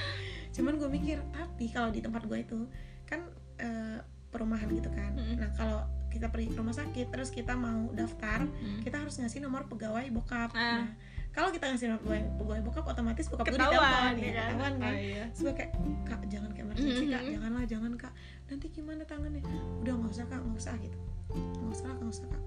Cuman 0.54 0.74
gue 0.78 0.90
mikir 0.94 1.18
tapi 1.34 1.66
kalau 1.74 1.90
di 1.90 2.06
tempat 2.06 2.22
gue 2.30 2.38
itu 2.38 2.70
kan 3.10 3.26
eh, 3.58 3.98
perumahan 4.30 4.70
gitu 4.70 4.94
kan. 4.94 5.18
Mm. 5.18 5.42
nah 5.42 5.50
kalau 5.58 5.82
kita 6.14 6.30
pergi 6.30 6.54
ke 6.54 6.58
rumah 6.62 6.76
sakit 6.78 7.10
terus 7.10 7.34
kita 7.34 7.58
mau 7.58 7.90
daftar 7.98 8.46
kita 8.86 9.02
harus 9.02 9.18
ngasih 9.18 9.42
nomor 9.42 9.66
pegawai 9.66 10.06
bokap. 10.14 10.54
Ah. 10.54 10.86
nah 10.86 10.88
kalau 11.34 11.50
kita 11.50 11.66
ngasih 11.74 11.90
nomor 11.90 12.02
pegawai, 12.06 12.24
pegawai 12.38 12.62
bokap 12.70 12.86
otomatis 12.94 13.26
bokap 13.26 13.46
gue 13.50 13.58
ketahuan 13.58 13.82
ditelepon 13.82 14.14
ya 14.14 14.22
ya 14.22 14.34
kan 14.34 14.46
ketahuan 14.54 14.74
kan? 14.78 14.94
Oh, 14.94 14.96
iya. 15.02 15.24
terus 15.34 15.42
gue 15.42 15.54
kayak 15.58 15.72
kak 16.06 16.22
jangan 16.30 16.50
ke 16.54 16.60
emergency 16.62 17.06
kak. 17.10 17.24
Janganlah 17.26 17.64
jangan 17.66 17.92
kak. 17.98 18.14
Nanti 18.46 18.66
gimana 18.70 19.02
tangannya? 19.10 19.42
Udah 19.82 19.94
nggak 19.98 20.14
usah 20.14 20.26
kak 20.30 20.40
nggak 20.46 20.62
usah 20.62 20.74
gitu. 20.78 20.98
Nggak 21.34 21.74
usah 21.74 21.86
kak 21.90 21.98
nggak 21.98 22.14
usah 22.14 22.28
kak. 22.30 22.44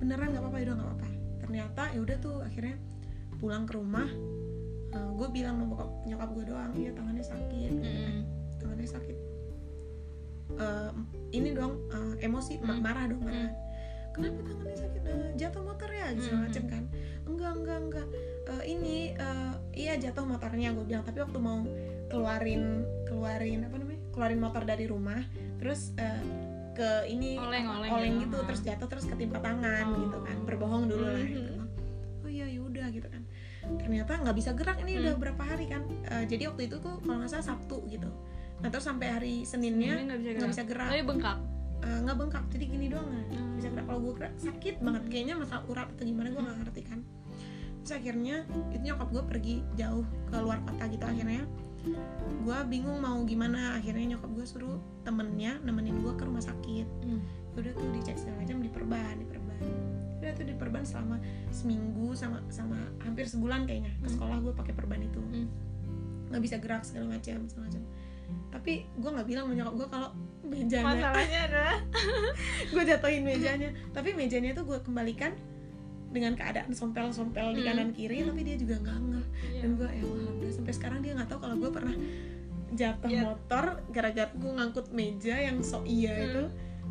Beneran 0.00 0.26
nggak 0.32 0.42
apa-apa? 0.42 0.56
Udah 0.64 0.74
nggak 0.80 0.88
apa-apa. 0.88 1.08
Ternyata 1.44 1.82
ya 1.92 2.00
udah 2.00 2.16
tuh 2.16 2.36
akhirnya 2.40 2.76
pulang 3.36 3.64
ke 3.68 3.72
rumah 3.76 4.08
gue 5.20 5.28
bilang 5.36 5.60
sama 5.60 5.66
bokap 5.68 5.90
nyokap 6.08 6.28
gue 6.32 6.44
doang 6.48 6.72
iya 6.80 6.90
tangannya 6.96 7.24
sakit. 7.24 7.72
Mm. 7.76 8.20
tangannya 8.56 8.88
sakit 8.88 9.16
Eh, 10.52 10.90
ini 11.32 11.52
dong 11.52 11.78
eh, 11.88 12.14
emosi 12.22 12.58
Hmm. 12.58 12.80
marah 12.80 13.06
dong 13.06 13.20
marah. 13.20 13.52
Kenapa 14.10 14.42
tangannya 14.42 14.74
sakit? 14.74 15.02
Eh, 15.02 15.30
jatuh 15.36 15.62
motor 15.62 15.86
ya 15.88 16.06
gitu 16.12 16.28
Hmm. 16.28 16.42
macam 16.44 16.64
kan. 16.66 16.82
Enggak 17.24 17.52
enggak 17.54 17.78
enggak. 17.80 18.06
Eh, 18.48 18.62
ini 18.68 18.96
eh, 19.12 19.52
iya 19.72 19.94
jatuh 19.96 20.24
motornya 20.24 20.72
gue 20.72 20.84
bilang. 20.84 21.02
Tapi 21.02 21.18
waktu 21.20 21.38
mau 21.38 21.62
keluarin 22.08 22.82
keluarin 23.04 23.62
apa 23.62 23.76
namanya 23.76 24.00
keluarin 24.10 24.40
motor 24.40 24.62
dari 24.64 24.84
rumah 24.84 25.22
terus 25.56 25.94
eh, 25.94 26.22
ke 26.70 26.90
ini 27.06 27.36
Oleng, 27.36 27.66
apa, 27.66 27.86
oleng 27.92 28.14
gitu. 28.20 28.36
Ah. 28.36 28.44
terus 28.44 28.60
jatuh 28.62 28.88
terus 28.88 29.04
ketimpa 29.04 29.38
tangan 29.38 29.84
Oh. 29.86 29.98
gitu 30.00 30.18
kan. 30.20 30.36
Berbohong 30.42 30.84
dulu 30.86 31.06
lah 31.06 31.22
gitu. 31.22 31.52
Oh 32.20 32.28
iya 32.28 32.46
yaudah 32.48 32.90
gitu 32.90 33.06
kan. 33.06 33.22
Ternyata 33.78 34.18
nggak 34.18 34.34
bisa 34.34 34.50
gerak. 34.52 34.76
Ini 34.80 34.92
udah 34.98 35.14
Hmm. 35.14 35.22
berapa 35.22 35.42
hari 35.44 35.66
kan? 35.66 35.82
Eh, 36.04 36.24
jadi 36.26 36.50
waktu 36.50 36.66
itu 36.66 36.76
tuh 36.76 36.98
kalau 36.98 37.20
nggak 37.20 37.30
salah 37.30 37.46
sabtu 37.46 37.78
gitu 37.86 38.10
nah 38.60 38.68
terus 38.68 38.84
sampai 38.84 39.08
hari 39.08 39.34
seninnya 39.42 39.96
nggak 39.98 40.18
bisa 40.18 40.30
nggak 40.36 40.50
bisa 40.52 40.64
gerak 40.64 40.88
Tapi 40.88 41.02
bengkak. 41.02 41.38
Eh, 41.80 41.98
nggak 42.04 42.16
bengkak 42.16 42.44
jadi 42.50 42.64
gini 42.66 42.86
doang 42.88 43.08
nah. 43.08 43.24
Hmm. 43.26 43.56
bisa 43.56 43.68
gerak 43.68 43.86
kalau 43.88 44.00
gue 44.00 44.14
gerak 44.14 44.34
sakit 44.36 44.74
banget 44.78 45.02
kayaknya 45.08 45.34
masalah 45.34 45.62
urat 45.66 45.88
atau 45.88 46.04
gimana 46.04 46.28
gue 46.28 46.42
nggak 46.42 46.58
ngerti 46.60 46.82
kan 46.84 47.00
terus 47.80 47.92
akhirnya 47.96 48.36
itu 48.68 48.76
nyokap 48.82 49.08
gue 49.08 49.22
pergi 49.26 49.54
jauh 49.74 50.04
ke 50.28 50.36
luar 50.36 50.60
kota 50.60 50.84
gitu 50.86 51.00
akhirnya 51.02 51.42
gue 52.40 52.58
bingung 52.68 53.00
mau 53.00 53.24
gimana 53.24 53.74
akhirnya 53.74 54.12
nyokap 54.14 54.28
gue 54.30 54.44
suruh 54.44 54.76
temennya 55.00 55.56
nemenin 55.60 55.96
gue 55.98 56.12
ke 56.12 56.22
rumah 56.22 56.44
sakit 56.44 56.84
Hmm. 57.00 57.24
udah 57.56 57.72
tuh 57.72 57.88
dicek 57.90 58.14
segala 58.14 58.44
macam 58.44 58.60
diperban 58.60 59.14
diperban 59.18 59.58
udah 60.20 60.30
tuh 60.30 60.44
diperban 60.44 60.84
selama 60.84 61.16
seminggu 61.48 62.12
sama 62.12 62.44
sama 62.46 62.76
hampir 63.00 63.24
sebulan 63.24 63.64
kayaknya 63.64 63.96
ke 63.96 64.04
Hmm. 64.04 64.14
sekolah 64.14 64.36
gue 64.38 64.52
pakai 64.52 64.74
perban 64.76 65.00
itu 65.00 65.20
Hmm. 65.24 65.48
nggak 66.28 66.42
bisa 66.44 66.56
gerak 66.60 66.84
segala 66.84 67.16
macam 67.16 67.48
segala 67.48 67.64
macam 67.66 67.82
tapi 68.50 68.72
gue 68.92 69.10
nggak 69.10 69.24
bilang 69.24 69.44
sama 69.46 69.54
nyokap 69.54 69.74
gue 69.76 69.88
kalau 69.88 70.08
mejanya 70.42 70.84
Masalahnya 70.84 71.40
adalah 71.46 71.78
gue 72.72 72.82
jatuhin 72.84 73.22
mejanya. 73.22 73.70
Tapi 73.88 74.08
mejanya 74.12 74.50
tuh 74.52 74.64
gue 74.64 74.78
kembalikan 74.80 75.30
dengan 76.08 76.34
keadaan 76.34 76.70
sompel-sompel 76.70 77.54
di 77.54 77.62
Hmm. 77.62 77.68
kanan 77.70 77.90
kiri 77.90 78.22
tapi 78.22 78.42
dia 78.42 78.56
juga 78.56 78.74
nggak 78.78 78.96
ngeh. 79.00 79.26
Iya. 79.46 79.60
dan 79.60 79.70
gue 79.72 79.88
ya 79.88 80.02
alhamdulillah. 80.02 80.52
Sampai 80.52 80.72
sekarang 80.72 80.98
dia 81.00 81.12
nggak 81.14 81.28
tahu 81.28 81.40
kalau 81.40 81.56
gue 81.56 81.70
pernah 81.70 81.94
jatuh 82.70 83.08
Iya. 83.08 83.22
motor 83.24 83.64
gara-gara 83.88 84.30
gue 84.32 84.52
ngangkut 84.52 84.86
meja 84.90 85.34
yang 85.36 85.58
sok 85.60 85.84
iya 85.84 86.10
Hmm. 86.12 86.26
itu. 86.26 86.44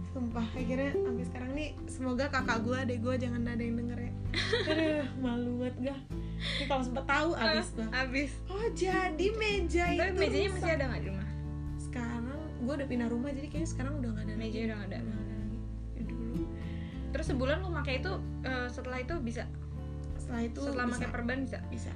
Sumpah 0.09 0.47
akhirnya 0.49 0.91
sampai 0.95 1.23
sekarang 1.23 1.51
nih 1.53 1.69
semoga 1.85 2.25
kakak 2.27 2.59
gue 2.61 2.75
adek 2.77 2.99
gue 2.99 3.13
jangan 3.19 3.41
ada 3.45 3.59
yang 3.59 3.75
denger 3.77 3.99
ya. 3.99 4.11
Aduh 4.71 5.05
malu 5.19 5.51
banget 5.59 5.75
gak 5.85 5.99
ini 6.39 6.65
kalau 6.65 6.79
sempet 6.81 7.03
tahu 7.03 7.29
abis 7.35 7.67
tuh 7.73 7.87
abis. 7.91 8.31
Oh 8.47 8.65
jadi 8.71 9.27
meja 9.35 9.85
tapi 9.91 9.99
itu 10.07 10.15
mejanya 10.17 10.39
rusak. 10.45 10.55
masih 10.55 10.71
ada 10.71 10.85
nggak 10.87 11.01
di 11.01 11.09
rumah 11.09 11.27
gue 12.59 12.73
udah 12.75 12.87
pindah 12.87 13.07
rumah 13.07 13.29
jadi 13.29 13.47
kayaknya 13.47 13.69
sekarang 13.69 13.93
udah 13.97 14.09
gak 14.11 14.23
ada 14.23 14.33
Meja 14.33 14.45
lagi. 14.51 14.59
udah 14.61 14.75
nggak 14.75 14.89
ada. 14.89 14.97
Udah 14.97 15.15
nggak 15.15 15.37
lagi. 15.37 15.57
Ya 15.89 16.03
dulu. 16.05 16.43
Terus 17.09 17.25
sebulan 17.27 17.55
lu 17.57 17.69
pakai 17.73 17.93
itu 17.97 18.11
eh, 18.43 18.67
setelah 18.69 18.97
itu 18.99 19.13
bisa? 19.19 19.43
Setelah 20.15 20.41
itu 20.43 20.59
setelah 20.61 20.85
bisa, 20.85 20.95
pakai 20.95 21.09
perban 21.09 21.37
bisa? 21.41 21.59
Bisa. 21.67 21.91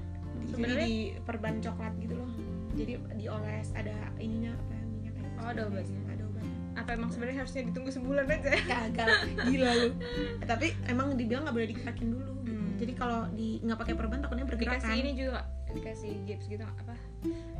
Sebenarnya- 0.45 0.87
di 0.87 0.95
perban 1.19 1.55
coklat 1.59 1.93
gitu 1.97 2.13
loh. 2.15 2.29
Jadi 2.73 2.91
dioles 3.15 3.69
ada 3.71 3.93
ininya 4.17 4.51
apa 4.51 4.73
minyaknya 4.89 5.29
Oh, 5.35 5.47
ada 5.47 5.61
obatnya. 5.63 5.99
ada 6.09 6.23
obatnya. 6.25 6.55
Apa 6.73 6.89
emang 6.91 7.09
sebenarnya 7.09 7.37
harusnya 7.39 7.61
ditunggu 7.69 7.89
sebulan 7.91 8.25
aja? 8.25 8.51
Kagak 8.71 9.07
gila 9.45 9.71
lu. 9.77 9.89
Tapi 10.49 10.67
emang 10.87 11.13
dibilang 11.13 11.45
nggak 11.45 11.53
boleh 11.53 11.69
digerakin 11.69 12.07
dulu 12.09 12.31
gitu. 12.41 12.51
Hmm. 12.53 12.71
jadi 12.75 12.93
kalau 12.93 13.21
di 13.29 13.61
nggak 13.61 13.77
pakai 13.77 13.93
perban 13.93 14.19
takutnya 14.19 14.43
bergerak 14.43 14.75
dikasih 14.75 14.89
kan. 14.89 14.99
ini 14.99 15.11
juga 15.13 15.39
dikasih 15.69 16.11
gips 16.25 16.45
gitu 16.47 16.61
apa 16.61 16.95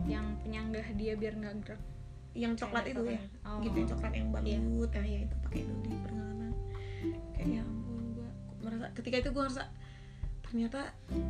yang 0.03 0.35
penyanggah 0.41 0.83
dia 0.93 1.13
biar 1.13 1.33
nggak 1.33 1.53
gerak 1.63 1.81
yang 2.33 2.53
coklat 2.53 2.85
itu 2.85 3.01
ya. 3.05 3.21
Oh. 3.43 3.61
gitu 3.61 3.75
yang 3.77 3.89
coklat 3.89 4.11
yang 4.11 4.27
Iya. 4.27 4.57
balut. 4.57 4.89
Nah 4.91 5.05
ya 5.05 5.19
itu 5.21 5.35
pakai 5.39 5.61
dulu 5.63 5.81
di 5.83 5.97
perjalanan 5.99 6.51
kayak 7.31 7.47
ya 7.47 7.61
ampun 7.61 8.05
gua 8.11 8.29
merasa 8.59 8.85
ketika 8.91 9.15
itu 9.19 9.29
gua 9.29 9.43
merasa 9.45 9.65
ternyata 10.43 10.81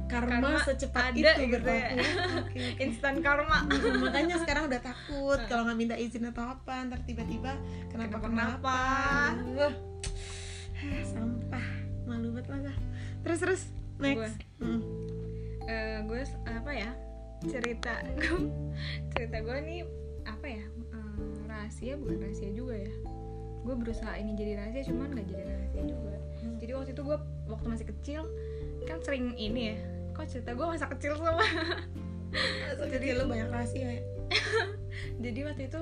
karma, 0.08 0.32
Karma 0.36 0.50
secepat 0.62 1.04
ada 1.06 1.16
itu 1.16 1.44
gitu. 1.48 1.64
berlaku 1.64 1.72
ya. 1.72 1.88
Oke, 2.44 2.60
oke. 2.60 2.64
instan 2.78 3.16
karma. 3.20 3.58
Mm, 3.64 3.96
makanya 4.02 4.36
sekarang 4.38 4.64
udah 4.68 4.82
takut 4.82 5.40
kalau 5.50 5.64
nggak 5.64 5.78
minta 5.78 5.96
izin 5.96 6.28
atau 6.28 6.44
apa 6.46 6.84
ntar 6.86 7.00
tiba-tiba 7.02 7.56
kenapa 7.88 8.20
kenapa 8.20 8.76
Wah, 9.56 9.74
sampah. 11.02 11.68
Malu 12.04 12.36
banget 12.36 12.68
lah 12.68 12.78
terus 13.24 13.40
terus 13.40 13.62
next. 13.96 14.36
Hmm. 14.60 14.84
Eh, 15.64 16.04
gue 16.04 16.20
apa 16.44 16.72
ya 16.74 16.92
cerita 17.42 18.04
gue 18.20 18.52
cerita 19.12 19.38
gue 19.40 19.58
nih 19.64 19.80
apa 20.24 20.48
ya 20.50 20.64
rahasia 21.64 21.96
bukan 21.96 22.20
rahasia 22.20 22.52
juga 22.52 22.76
ya 22.76 22.92
gue 23.64 23.76
berusaha 23.80 24.12
ini 24.20 24.36
jadi 24.36 24.60
rahasia 24.60 24.84
cuman 24.86 25.08
nggak 25.16 25.28
jadi 25.32 25.44
rahasia 25.48 25.84
juga 25.88 26.12
Hmm. 26.44 26.60
jadi 26.60 26.76
waktu 26.76 26.92
itu 26.92 27.02
gue 27.08 27.18
waktu 27.48 27.68
masih 27.72 27.88
kecil 27.88 28.22
kan 28.84 29.00
sering 29.00 29.32
ini 29.40 29.72
ya 29.72 29.78
kok 30.12 30.28
cerita 30.28 30.52
gue 30.52 30.66
masa 30.68 30.92
kecil 30.92 31.16
semua 31.16 31.40
jadi 32.84 33.16
lu 33.16 33.32
banyak 33.32 33.48
rahasia 33.48 33.88
ya 33.96 34.04
jadi 35.24 35.40
waktu 35.48 35.72
itu 35.72 35.82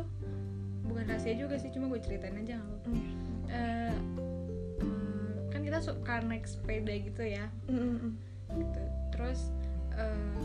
bukan 0.86 1.04
rahasia 1.10 1.34
juga 1.34 1.58
sih 1.58 1.74
cuma 1.74 1.90
gue 1.90 1.98
ceritain 1.98 2.38
aja 2.38 2.62
nggak 2.62 2.68
apa-apa. 2.68 2.90
Hmm. 2.94 3.10
Eh, 3.50 3.96
kan 5.50 5.62
kita 5.66 5.80
suka 5.82 6.22
naik 6.22 6.46
sepeda 6.46 6.94
gitu 6.94 7.24
ya 7.26 7.50
Mm, 7.66 7.74
mm, 7.74 7.98
mm. 7.98 8.12
gitu. 8.54 8.82
terus 9.10 9.40
eh, 9.98 10.38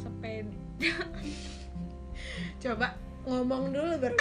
sepeda 0.00 0.48
coba 2.64 2.96
ngomong 3.24 3.70
dulu 3.70 3.92
baru. 3.98 4.16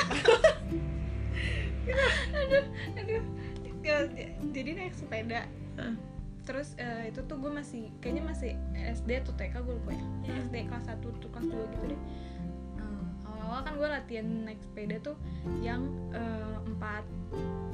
Aduh 2.42 2.64
aduh. 2.98 3.24
Ya, 3.82 4.06
j- 4.08 4.30
jadi 4.52 4.70
naik 4.78 4.94
sepeda. 4.94 5.50
Hah. 5.76 5.96
terus 6.42 6.74
eh, 6.76 7.06
itu 7.08 7.22
tuh 7.22 7.38
gue 7.38 7.48
masih 7.48 7.94
kayaknya 8.02 8.24
masih 8.26 8.52
SD 8.76 9.22
atau 9.22 9.32
TK 9.32 9.62
gue 9.62 9.76
lupa 9.78 9.94
ya. 9.94 10.02
Ya, 10.26 10.34
Hmm. 10.34 10.42
SD 10.44 10.56
kelas 10.68 10.86
1 10.90 10.98
tuh 11.22 11.30
kelas 11.30 11.46
2 11.46 11.54
gitu 11.72 11.86
deh. 11.88 12.02
Eh, 12.76 13.02
awal-awal 13.24 13.62
kan 13.62 13.74
gue 13.76 13.88
latihan 13.88 14.28
naik 14.44 14.58
sepeda 14.60 14.98
tuh 15.00 15.16
yang 15.62 15.82
eh, 16.12 16.58
empat. 16.64 17.06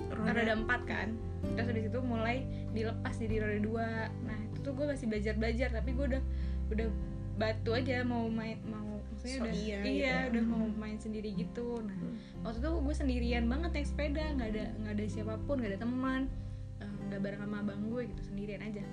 Roda. 0.09 0.53
Empat 0.53 0.81
kan. 0.83 1.15
Terus 1.47 1.65
dari 1.65 1.81
situ 1.81 1.99
mulai 2.01 2.43
dilepas 2.71 3.15
jadi 3.15 3.35
roda 3.39 3.59
dua. 3.61 3.89
Nah 4.21 4.39
itu 4.45 4.57
tuh 4.61 4.71
gue 4.73 4.85
masih 4.85 5.05
belajar 5.05 5.33
belajar 5.33 5.69
tapi 5.71 5.89
gue 5.91 6.05
udah 6.07 6.23
udah 6.67 6.87
batu 7.35 7.71
aja 7.71 8.03
mau 8.03 8.27
main 8.27 8.59
mau 8.63 8.86
maksudnya 9.27 9.35
So 9.37 9.43
udah 9.43 9.53
iya 9.57 9.77
iya 9.83 10.15
gitu. 10.17 10.29
udah 10.31 10.43
mau 10.45 10.63
Hmm. 10.63 10.77
main 10.77 10.97
sendiri 10.97 11.29
gitu 11.33 11.67
nah 11.81 11.91
Hmm. 11.93 12.15
waktu 12.41 12.57
itu 12.57 12.69
gue 12.79 12.95
sendirian 12.95 13.43
banget 13.45 13.69
naik 13.73 13.87
sepeda 13.87 14.23
nggak 14.31 14.49
ada 14.49 14.65
nggak 14.77 14.93
ada 14.93 15.05
siapa 15.05 15.33
pun 15.43 15.55
nggak 15.57 15.71
ada 15.73 15.79
teman 15.79 16.21
eh, 16.77 16.87
nggak 17.05 17.19
bareng 17.19 17.41
sama 17.41 17.57
abang 17.59 17.81
gue 17.85 18.01
gitu 18.05 18.21
sendirian 18.23 18.61
aja 18.61 18.83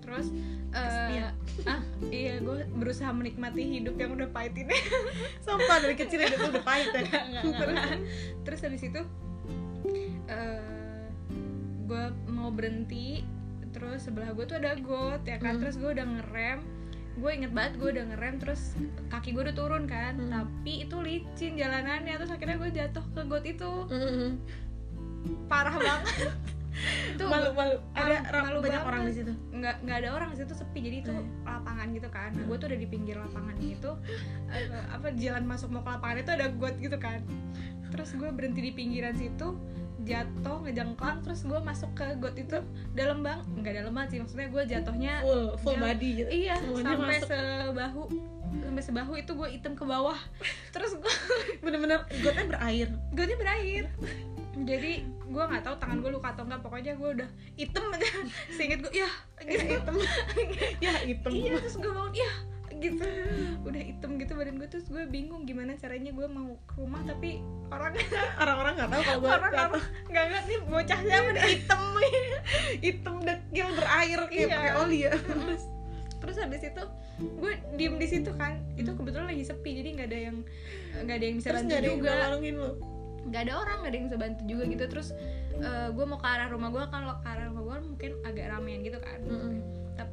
terus 0.00 0.26
eh, 0.70 0.76
Kesepian. 0.78 1.32
ah 1.66 1.80
iya 2.06 2.34
gue 2.38 2.56
berusaha 2.72 3.10
menikmati 3.10 3.62
hidup 3.70 3.94
yang 3.94 4.12
udah 4.12 4.28
pahit 4.28 4.52
ini 4.54 4.76
Sumpah 5.44 5.76
dari 5.78 5.94
kecil 5.94 6.20
hidup 6.20 6.38
lu 6.38 6.48
udah 6.50 6.64
pahit 6.64 6.88
ya 6.90 7.00
nggak, 7.02 7.42
nggak. 7.46 7.98
terus 8.44 8.60
habis 8.60 8.82
itu 8.82 9.00
eh 10.26 11.08
gue 11.84 12.04
mau 12.26 12.48
berhenti 12.48 13.24
terus 13.70 14.02
sebelah 14.02 14.30
gue 14.30 14.44
tuh 14.44 14.56
ada 14.56 14.76
got 14.78 15.20
ya 15.22 15.36
kan 15.36 15.56
Hmm. 15.56 15.60
terus 15.60 15.76
gue 15.76 15.90
udah 15.90 16.06
ngerem 16.06 16.60
gue 17.14 17.30
inget 17.30 17.52
banget 17.54 17.78
gue 17.78 17.88
udah 17.94 18.04
ngerem 18.10 18.34
terus 18.42 18.74
kaki 19.06 19.30
gue 19.32 19.42
udah 19.46 19.56
turun 19.56 19.84
kan. 19.86 20.18
Hmm. 20.18 20.30
tapi 20.30 20.82
itu 20.82 20.96
licin 20.98 21.54
jalanannya 21.54 22.14
terus 22.18 22.32
akhirnya 22.34 22.56
gue 22.58 22.70
jatuh 22.74 23.04
ke 23.14 23.20
got 23.24 23.44
itu. 23.46 23.70
Mm, 23.86 23.94
mm, 23.94 24.14
mm. 24.18 24.32
parah 25.46 25.76
banget. 25.78 26.04
Itu 27.14 27.30
malu 27.30 27.54
malu. 27.54 27.78
Ada 27.94 28.34
malu- 28.34 28.58
banyak 28.58 28.82
banget. 28.82 28.90
orang 28.90 29.02
di 29.06 29.12
situ? 29.14 29.32
Nggak 29.54 29.74
nggak 29.86 29.96
ada 30.02 30.08
orang 30.10 30.28
di 30.34 30.42
situ 30.42 30.52
sepi. 30.58 30.78
Jadi 30.82 30.96
itu 31.06 31.12
Hmm. 31.14 31.30
lapangan 31.46 31.86
gitu 31.94 32.08
kan. 32.10 32.30
Nah, 32.34 32.44
gue 32.44 32.56
tuh 32.58 32.66
udah 32.66 32.80
di 32.82 32.88
pinggir 32.90 33.16
lapangan 33.16 33.54
gitu. 33.62 33.90
Eh, 34.50 34.66
apa 34.90 35.06
jalan 35.14 35.44
masuk 35.46 35.70
mau 35.70 35.86
ke 35.86 35.90
lapangan 35.94 36.16
itu 36.18 36.30
ada 36.34 36.46
got 36.50 36.74
gitu 36.82 36.98
kan. 36.98 37.22
Terus 37.94 38.10
gue 38.18 38.26
berhenti 38.26 38.60
di 38.60 38.72
pinggiran 38.74 39.14
situ 39.14 39.54
jatuh 40.04 40.56
ngejengklang 40.62 41.18
terus 41.20 41.40
gue 41.42 41.56
masuk 41.58 41.90
ke 41.92 42.06
got 42.20 42.36
itu 42.36 42.58
dalam 42.92 43.20
bang. 43.20 43.40
Nggak 43.56 43.72
dalam 43.82 43.92
banget 43.92 44.08
sih 44.12 44.18
maksudnya 44.20 44.48
gue 44.48 44.62
jatuhnya 44.68 45.14
full 45.20 45.44
full 45.60 45.76
Jauh. 45.76 45.84
body 45.84 46.08
gitu. 46.20 46.28
Iya 46.30 46.54
Semuanya 46.60 46.84
sampai 46.94 47.16
masuk. 47.18 47.28
sebahu 47.28 48.02
sampai 48.54 48.82
sebahu 48.86 49.12
itu 49.18 49.32
gue 49.34 49.48
hitam 49.50 49.72
ke 49.74 49.84
bawah. 49.84 50.18
Terus 50.70 50.92
gue 50.94 51.14
bener-bener 51.64 52.04
gotnya 52.22 52.44
berair. 52.46 52.88
Gotnya 53.12 53.36
berair. 53.36 53.84
Jadi 54.54 54.92
gue 55.24 55.44
nggak 55.50 55.66
tahu 55.66 55.74
tangan 55.82 55.98
gue 55.98 56.10
luka 56.14 56.30
atau 56.30 56.46
enggak 56.46 56.62
pokoknya 56.62 56.92
gue 56.94 57.08
udah 57.20 57.28
hitam 57.58 57.84
aja. 57.90 58.06
Seinget 58.54 58.78
gue 58.86 58.92
ya 58.94 59.10
gitu. 59.42 59.64
Hitam. 59.80 59.94
Ya 60.84 60.92
hitam. 61.02 61.32
Iya 61.34 61.58
terus 61.58 61.76
gue 61.76 61.90
bangun 61.90 62.14
ya 62.14 62.30
gitu. 62.84 63.00
Udah 63.68 63.80
hitam 63.80 64.10
gitu 64.16 64.32
badan 64.34 64.56
gue 64.56 64.68
terus 64.68 64.86
gue 64.86 65.04
bingung 65.04 65.42
gimana 65.42 65.72
caranya 65.74 66.10
gue 66.10 66.26
mau 66.26 66.60
ke 66.64 66.74
rumah 66.76 67.00
tapi 67.02 67.40
orang 67.68 67.96
orang-orang 68.42 68.72
nggak 68.76 68.90
tahu 68.90 69.02
kalau 69.02 69.18
gue 69.18 69.30
orang 69.30 69.52
orang 69.52 69.82
nggak 70.06 70.24
nggak 70.28 70.42
nih 70.44 70.58
bocah 70.64 70.98
siapa 71.00 71.28
nih. 71.30 71.42
Hitam 71.48 71.82
hitam 72.84 73.14
dekil 73.20 73.68
berair 73.72 74.20
kayak 74.24 74.34
Iya. 74.34 74.46
pakai 74.50 74.72
oli 74.78 74.98
ya. 75.02 75.12
Terus 75.16 75.62
terus 76.20 76.36
habis 76.40 76.62
itu 76.62 76.82
gue 77.20 77.52
diem 77.74 77.94
di 77.96 78.06
situ 78.06 78.30
kan. 78.34 78.60
Itu 78.74 78.92
kebetulan 78.92 79.26
lagi 79.26 79.42
sepi 79.42 79.70
jadi 79.74 79.88
nggak 79.94 80.08
ada 80.08 80.18
yang 80.20 80.36
nggak 81.04 81.16
ada 81.16 81.24
yang 81.24 81.36
bisa 81.36 81.48
terus 81.50 81.62
bantu 81.64 81.74
ada 81.74 81.88
juga. 81.88 82.12
nggak 83.24 83.40
ada 83.48 83.52
orang 83.56 83.76
nggak 83.80 83.88
ada 83.88 83.96
yang 83.96 84.06
bisa 84.08 84.18
bantu 84.20 84.42
juga 84.44 84.62
gitu. 84.68 84.84
Terus 84.86 85.08
gue 85.90 86.04
mau 86.04 86.18
ke 86.18 86.28
arah 86.28 86.48
rumah 86.48 86.68
gue. 86.68 86.84
Kalau 86.84 87.14
ke 87.18 87.28
arah 87.28 87.44
rumah 87.48 87.62
gue 87.64 87.76
mungkin 87.88 88.10
agak 88.22 88.44
ramean 88.52 88.80
gitu 88.82 88.98
kan. 89.00 89.18
Mm-mm. 89.24 89.63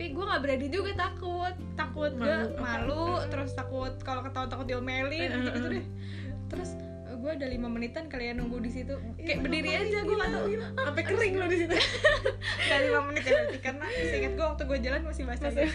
Tapi 0.01 0.17
gue 0.17 0.25
nggak 0.25 0.41
berani 0.41 0.67
juga 0.73 0.91
takut. 0.97 1.53
Takut 1.77 2.09
gue 2.17 2.37
Malu, 2.57 3.21
terus 3.29 3.53
takut 3.53 3.93
kalau 4.01 4.25
ketahuan 4.25 4.49
takut 4.49 4.65
diomelin 4.65 5.29
gitu 5.29 5.49
gitu 5.53 5.67
deh. 5.77 5.85
Terus 6.49 6.73
gue 7.21 7.31
ada 7.37 7.45
lima 7.45 7.69
menitan 7.69 8.09
kalian 8.09 8.41
nunggu 8.41 8.65
di 8.65 8.73
situ. 8.73 8.97
Kayak 9.21 9.45
berdiri 9.45 9.69
aja 9.77 10.01
gue 10.01 10.15
nggak 10.17 10.31
tahu. 10.33 10.45
Sampai 10.57 11.03
kering 11.05 11.33
lu 11.37 11.45
di 11.45 11.57
situ. 11.61 11.75
Nggak 12.65 12.79
lima 12.81 12.99
menit 13.05 13.23
ya 13.29 13.31
berarti 13.45 13.59
karena 13.61 13.85
seingat 14.09 14.33
gue 14.33 14.45
waktu 14.49 14.63
gue 14.65 14.79
jalan 14.81 15.01
masih 15.05 15.23
basah 15.29 15.53
ya. 15.53 15.69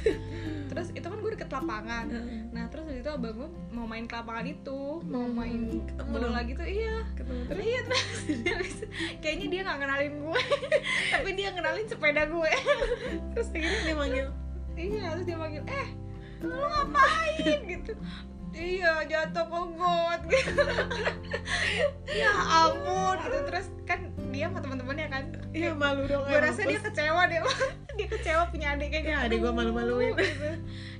terus 0.74 0.88
itu 0.90 1.06
kan 1.06 1.18
gue 1.22 1.30
deket 1.38 1.50
lapangan. 1.54 2.06
Nah 2.50 2.64
terus 2.66 2.85
itu 3.06 3.14
abang 3.14 3.38
gue 3.38 3.46
mau 3.70 3.86
main 3.86 4.02
ke 4.02 4.18
lapangan 4.18 4.42
itu 4.44 4.80
mau 5.06 5.22
Hmm, 5.22 5.38
main 5.38 5.60
ketemu 5.86 6.14
dong. 6.18 6.34
lagi 6.34 6.52
tuh 6.52 6.66
iya. 6.66 6.94
Ketemu 7.14 7.40
terus? 7.46 7.62
Iya 7.62 7.80
terus 8.42 8.74
kayaknya 9.22 9.46
dia 9.46 9.60
nggak 9.62 9.78
kenalin 9.78 10.14
gue 10.18 10.40
tapi 11.14 11.28
dia 11.32 11.48
kenalin 11.54 11.86
sepeda 11.86 12.22
gue 12.26 12.50
terus 13.30 13.48
akhirnya 13.48 13.80
dia 13.80 13.94
manggil? 13.94 14.26
Iya 14.74 15.02
terus 15.14 15.24
dia 15.24 15.38
manggil 15.38 15.62
eh 15.64 15.88
lu 16.42 16.50
ngapain? 16.50 17.58
Gitu 17.70 17.92
iya 18.56 18.92
jatuh 19.04 19.44
ke 19.44 19.60
got 19.74 20.20
gitu 20.26 20.62
ya 22.10 22.32
ampun 22.32 23.16
gitu. 23.20 23.38
Terus 23.46 23.66
kan 23.84 24.00
dia 24.28 24.48
sama 24.48 24.60
teman-temannya 24.60 25.06
kan. 25.08 25.24
Iya 25.50 25.70
malu 25.72 26.04
dong 26.04 26.24
gue 26.24 26.38
rasa 26.38 26.60
dia 26.62 26.80
kecewa 26.80 27.22
deh 27.26 27.40
dia 27.96 28.06
kecewa 28.06 28.42
punya 28.48 28.74
adik 28.74 28.88
kayak 28.90 29.04
Ya, 29.04 29.16
gitu. 29.18 29.26
adik 29.26 29.38
gua 29.40 29.52
malu-maluin. 29.54 30.12
gitu. 30.12 30.48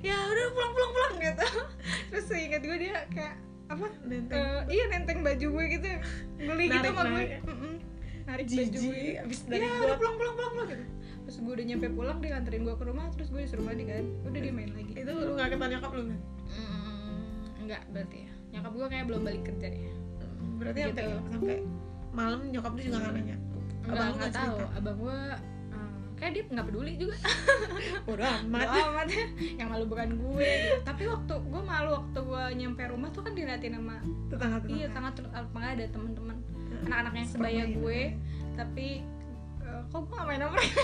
ya 0.03 0.17
udah 0.17 0.47
pulang 0.51 0.73
pulang 0.73 0.91
pulang 0.91 1.15
gitu. 1.19 1.47
Terus 2.09 2.25
seingat 2.27 2.63
gue 2.63 2.77
dia 2.79 2.95
kayak 3.11 3.37
apa 3.67 3.87
nenteng. 4.03 4.39
eh, 4.39 4.61
iya 4.71 4.85
nenteng 4.89 5.19
baju 5.21 5.47
gue 5.51 5.65
gitu. 5.71 5.89
Geli 6.39 6.65
gitu 6.67 6.87
sama 6.89 7.03
gue. 7.05 7.41
narik. 8.25 8.47
Baju 8.47 8.79
gue. 8.81 9.05
abis 9.19 9.39
dari 9.45 9.61
ya 9.61 9.71
udah 9.77 9.97
pulang 9.97 10.15
pulang 10.17 10.35
pulang 10.35 10.53
pulang 10.53 10.69
gitu. 10.71 10.85
Terus 11.27 11.37
gue 11.39 11.53
udah 11.53 11.67
nyampe 11.67 11.87
pulang 11.91 12.17
dia 12.19 12.31
nganterin 12.33 12.63
gue 12.63 12.75
ke 12.75 12.85
rumah 12.85 13.07
terus 13.13 13.29
gue 13.29 13.41
disuruh 13.43 13.65
mandi 13.65 13.85
kan. 13.85 14.05
Udah 14.25 14.41
dia 14.41 14.53
main 14.55 14.71
lagi. 14.73 14.93
Itu 14.95 15.11
lu 15.11 15.33
nggak 15.35 15.49
ketahuan 15.51 15.71
nyokap 15.73 15.91
lu 15.93 16.03
kan? 16.07 16.21
Mm, 16.47 16.96
enggak 17.67 17.83
berarti 17.91 18.19
ya. 18.23 18.31
Nyokap 18.55 18.73
gue 18.73 18.87
kayak 18.89 19.05
belum 19.07 19.21
balik 19.23 19.43
kerja 19.45 19.67
deh. 19.69 19.83
Berarti 20.57 20.81
Gitu. 20.81 21.03
sampai 21.03 21.07
sampai 21.29 21.57
malam 22.11 22.41
nyokap 22.49 22.73
lu 22.73 22.81
juga 22.81 22.99
nggak 23.03 23.15
nanya? 23.15 23.37
Abang 23.87 24.09
nggak 24.17 24.33
tahu. 24.33 24.57
Abang 24.73 24.97
gue 24.97 25.19
eh, 25.69 25.91
kayak 26.17 26.33
dia 26.33 26.43
nggak 26.49 26.67
peduli 26.67 26.93
juga. 26.97 27.17
Bodo 28.09 28.25
amat. 28.25 28.67
Bodo 28.67 28.81
amat. 28.95 29.07
Yang 29.37 29.69
malu 29.69 29.85
bukan 29.85 30.09
gue. 30.17 30.49
Gitu. 30.49 30.75
tapi 30.83 31.03
waktu 31.07 31.35
gue 31.37 31.63
malu 31.63 31.91
waktu 31.93 32.19
gue 32.19 32.43
nyampe 32.57 32.83
rumah 32.89 33.09
tuh 33.11 33.23
kan 33.23 33.33
diliatin 33.35 33.75
sama 33.77 33.97
tetangga 34.27 34.57
tetangga 34.63 34.77
iya 34.79 34.87
karena 34.91 35.11
terus 35.13 35.31
apakah 35.35 35.69
ada 35.77 35.85
teman-teman 35.91 36.37
anak-anak 36.87 37.13
yang 37.15 37.29
sebaya 37.29 37.63
gue. 37.69 38.01
Tapi 38.57 38.89
eh, 39.61 39.81
kok 39.93 40.01
gue 40.03 40.15
gak 40.15 40.25
main 40.25 40.41
sama 40.41 40.53
mereka? 40.57 40.83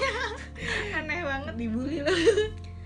Aneh 1.00 1.20
banget. 1.24 1.54
Dibully 1.56 1.98
lah 2.04 2.18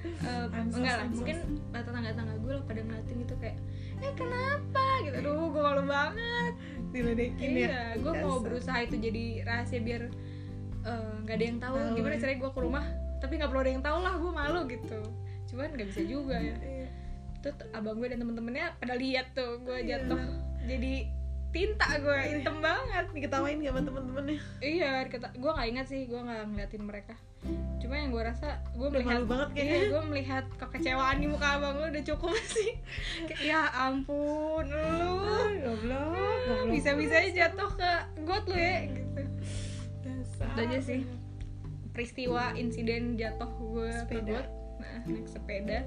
Eh, 0.07 0.47
Ansos, 0.55 0.79
enggak 0.79 1.03
lah 1.03 1.07
mungkin 1.11 1.37
tetangga-tetangga 1.75 2.35
gue 2.39 2.53
lah 2.55 2.63
pada 2.63 2.79
ngeliatin 2.79 3.19
itu 3.27 3.35
kayak 3.43 3.59
eh 4.01 4.13
kenapa? 4.13 4.85
Gitu. 5.03 5.17
Aduh 5.17 5.49
gue 5.49 5.63
malu 5.63 5.83
banget. 5.85 6.53
Diledekin 6.91 7.51
ya. 7.53 7.69
Iya 7.69 7.81
gue 8.01 8.13
mau 8.21 8.41
berusaha 8.41 8.79
itu 8.81 8.97
jadi 8.97 9.25
rahasia 9.45 9.81
biar 9.81 10.03
eh, 10.83 11.13
nggak 11.25 11.37
ada 11.37 11.45
yang 11.45 11.59
tahu 11.59 11.75
Tahu, 11.77 11.97
gimana 11.97 12.15
ya. 12.15 12.21
caranya 12.23 12.39
gue 12.41 12.51
ke 12.53 12.61
rumah 12.61 12.85
tapi 13.17 13.33
nggak 13.41 13.49
perlu 13.49 13.63
ada 13.65 13.73
yang 13.73 13.85
tahu 13.85 13.99
lah 14.05 14.15
gue 14.17 14.33
malu 14.33 14.61
gitu. 14.69 15.01
Cuman 15.49 15.69
nggak 15.73 15.89
bisa 15.91 16.03
juga 16.05 16.37
ya. 16.37 16.57
Iya. 16.57 16.89
itu 17.37 17.49
tuh 17.53 17.69
abang 17.71 18.01
gue 18.01 18.09
dan 18.11 18.19
temen-temennya 18.19 18.67
pada 18.81 18.95
lihat 18.97 19.31
tuh 19.37 19.61
gue 19.63 19.79
Iya. 19.79 20.03
jatuh 20.03 20.19
jadi 20.67 20.95
tinta 21.55 21.87
gue 21.97 22.19
hitam 22.33 22.59
banget. 22.59 23.07
Diketawain 23.13 23.61
gak 23.63 23.73
sama 23.73 23.83
temen-temennya? 23.87 24.39
Iya 24.61 24.93
gue 25.09 25.51
nggak 25.53 25.69
ingat 25.71 25.87
sih 25.87 26.01
gue 26.05 26.21
nggak 26.21 26.43
ngeliatin 26.53 26.83
mereka 26.85 27.15
cuma 27.79 27.95
yang 27.95 28.11
gue 28.11 28.23
rasa 28.25 28.59
gue 28.75 28.89
melihat 28.91 29.23
malu 29.23 29.27
banget 29.31 29.49
kayaknya. 29.55 29.75
iya 29.77 29.87
gue 29.93 30.03
melihat 30.11 30.45
kekecewaan 30.59 31.17
di 31.23 31.27
muka 31.31 31.49
abang 31.55 31.73
gue 31.79 31.87
udah 31.95 32.05
cukup 32.05 32.35
sih 32.57 32.71
ya 33.41 33.71
ampun 33.73 34.67
lu 34.67 35.13
goblok 35.23 35.53
goblok 35.63 36.67
bisa 36.75 36.91
bisanya 36.99 37.31
jatuh 37.47 37.71
ke 37.79 37.93
got 38.27 38.45
lu 38.51 38.57
ya 38.59 38.79
gitu 38.91 39.23
Dasar. 40.03 40.47
itu 40.51 40.61
aja 40.67 40.79
sih 40.83 41.01
peristiwa 41.95 42.53
insiden 42.59 43.15
jatuh 43.15 43.49
gue 43.49 43.89
ke 44.11 44.19
Sepeda. 44.19 44.33
got 44.35 44.47
nah, 44.83 45.01
naik 45.07 45.27
sepeda 45.31 45.79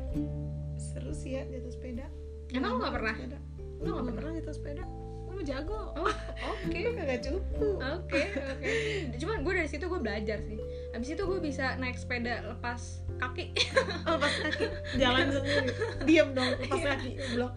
seru 0.80 1.12
sih 1.12 1.36
ya 1.36 1.44
jatuh 1.46 1.74
sepeda 1.74 2.08
Emang 2.50 2.76
lu 2.76 2.82
nggak 2.82 2.96
pernah? 2.98 3.14
Sepeda. 3.14 3.38
lu 3.38 3.86
lu 3.86 3.90
nggak 3.92 4.04
nggak 4.08 4.16
pernah 4.18 4.32
jatuh 4.42 4.56
sepeda 4.56 4.84
lu 5.30 5.42
jago 5.48 5.96
oh 5.96 6.12
oke 6.52 6.76
lu 6.76 6.92
kagak 7.00 7.22
cupu 7.24 7.68
Oke, 7.80 8.24
oke. 8.36 8.72
Cuman 9.16 9.38
gue 9.40 9.54
dari 9.56 9.70
situ 9.72 9.88
gue 9.88 10.02
belajar 10.04 10.44
sih. 10.44 10.60
Abis 10.90 11.14
itu 11.14 11.22
gue 11.22 11.40
bisa 11.42 11.78
naik 11.78 11.98
sepeda 12.02 12.42
lepas 12.50 13.06
kaki. 13.22 13.54
oh 14.10 14.18
lepas 14.18 14.34
kaki. 14.42 14.66
Jalan 14.98 15.28
sendiri. 15.30 15.70
Diam 16.08 16.30
dong 16.34 16.50
lepas 16.58 16.82
kaki 16.82 17.10
goblok. 17.18 17.54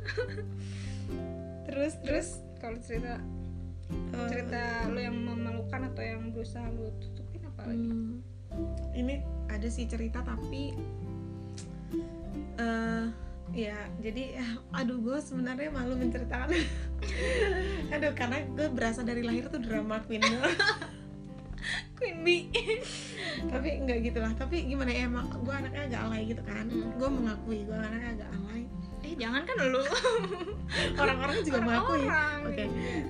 Terus 1.68 1.92
terus? 2.04 2.28
Kalau 2.60 2.78
cerita 2.78 3.18
eh, 3.90 4.28
cerita 4.28 4.86
lu 4.92 5.00
yang 5.00 5.16
memalukan 5.16 5.88
atau 5.90 6.02
yang 6.04 6.30
berusaha 6.30 6.68
lu 6.68 6.92
tutupin 7.00 7.42
apa 7.48 7.60
lagi? 7.66 7.88
Hmm, 7.88 8.20
ini 8.92 9.24
ada 9.48 9.68
sih 9.72 9.88
cerita 9.88 10.20
tapi 10.20 10.76
eh 12.60 13.06
ya 13.52 13.76
jadi 14.00 14.40
aduh 14.78 15.00
gue 15.00 15.18
sebenarnya 15.24 15.72
malu 15.72 15.96
menceritakan. 15.96 16.52
Aduh 17.96 18.12
karena 18.12 18.44
gue 18.44 18.68
berasa 18.68 19.00
dari 19.00 19.24
lahir 19.24 19.48
tuh 19.48 19.60
drama 19.60 20.04
queen 20.04 20.20
Queen 22.02 22.18
Bee. 22.20 22.50
tapi 23.52 23.78
enggak 23.78 23.98
gitu 24.02 24.18
lah 24.18 24.34
tapi 24.34 24.66
gimana 24.66 24.90
ya 24.90 25.06
emang 25.06 25.30
gue 25.32 25.54
anaknya 25.54 25.82
agak 25.86 26.00
alay 26.02 26.22
gitu 26.26 26.42
kan 26.42 26.66
Hmm. 26.66 26.90
gue 26.92 27.08
mengakui 27.08 27.58
gue 27.62 27.76
anaknya 27.76 28.10
agak 28.12 28.30
alay 28.34 28.62
Eh 29.02 29.14
jangan 29.16 29.42
kan 29.42 29.56
lu. 29.64 29.82
orang-orang 31.02 31.36
juga 31.42 31.58
mengakui 31.60 32.02
Orang-orang. 32.02 32.38
oke 32.44 32.64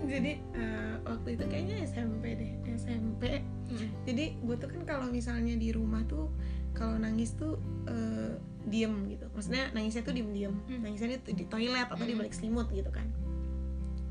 jadi 0.07 0.33
eh, 0.53 0.95
waktu 1.03 1.29
itu 1.31 1.45
kayaknya 1.47 1.77
SMP 1.83 2.25
deh 2.35 2.53
SMP 2.71 3.23
Hmm. 3.65 3.89
jadi 4.05 4.37
gue 4.37 4.57
tuh 4.59 4.69
kan 4.69 4.85
kalau 4.85 5.09
misalnya 5.09 5.57
di 5.57 5.73
rumah 5.73 6.05
tuh 6.05 6.29
kalau 6.71 6.93
nangis 6.95 7.33
tuh 7.33 7.57
eh, 7.87 8.37
diem 8.63 9.09
gitu 9.09 9.25
maksudnya 9.33 9.73
nangisnya 9.73 10.03
tuh 10.03 10.13
diem 10.13 10.29
diem 10.31 10.53
Hmm. 10.63 10.81
nangisnya 10.83 11.17
di, 11.19 11.33
di 11.35 11.45
toilet 11.47 11.89
atau 11.89 12.01
di 12.01 12.13
Hmm. 12.13 12.21
balik 12.21 12.33
selimut 12.33 12.69
gitu 12.69 12.89
kan 12.89 13.09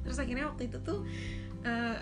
terus 0.02 0.18
akhirnya 0.18 0.50
waktu 0.50 0.66
itu 0.66 0.78
tuh 0.82 1.06
eh, 1.62 1.98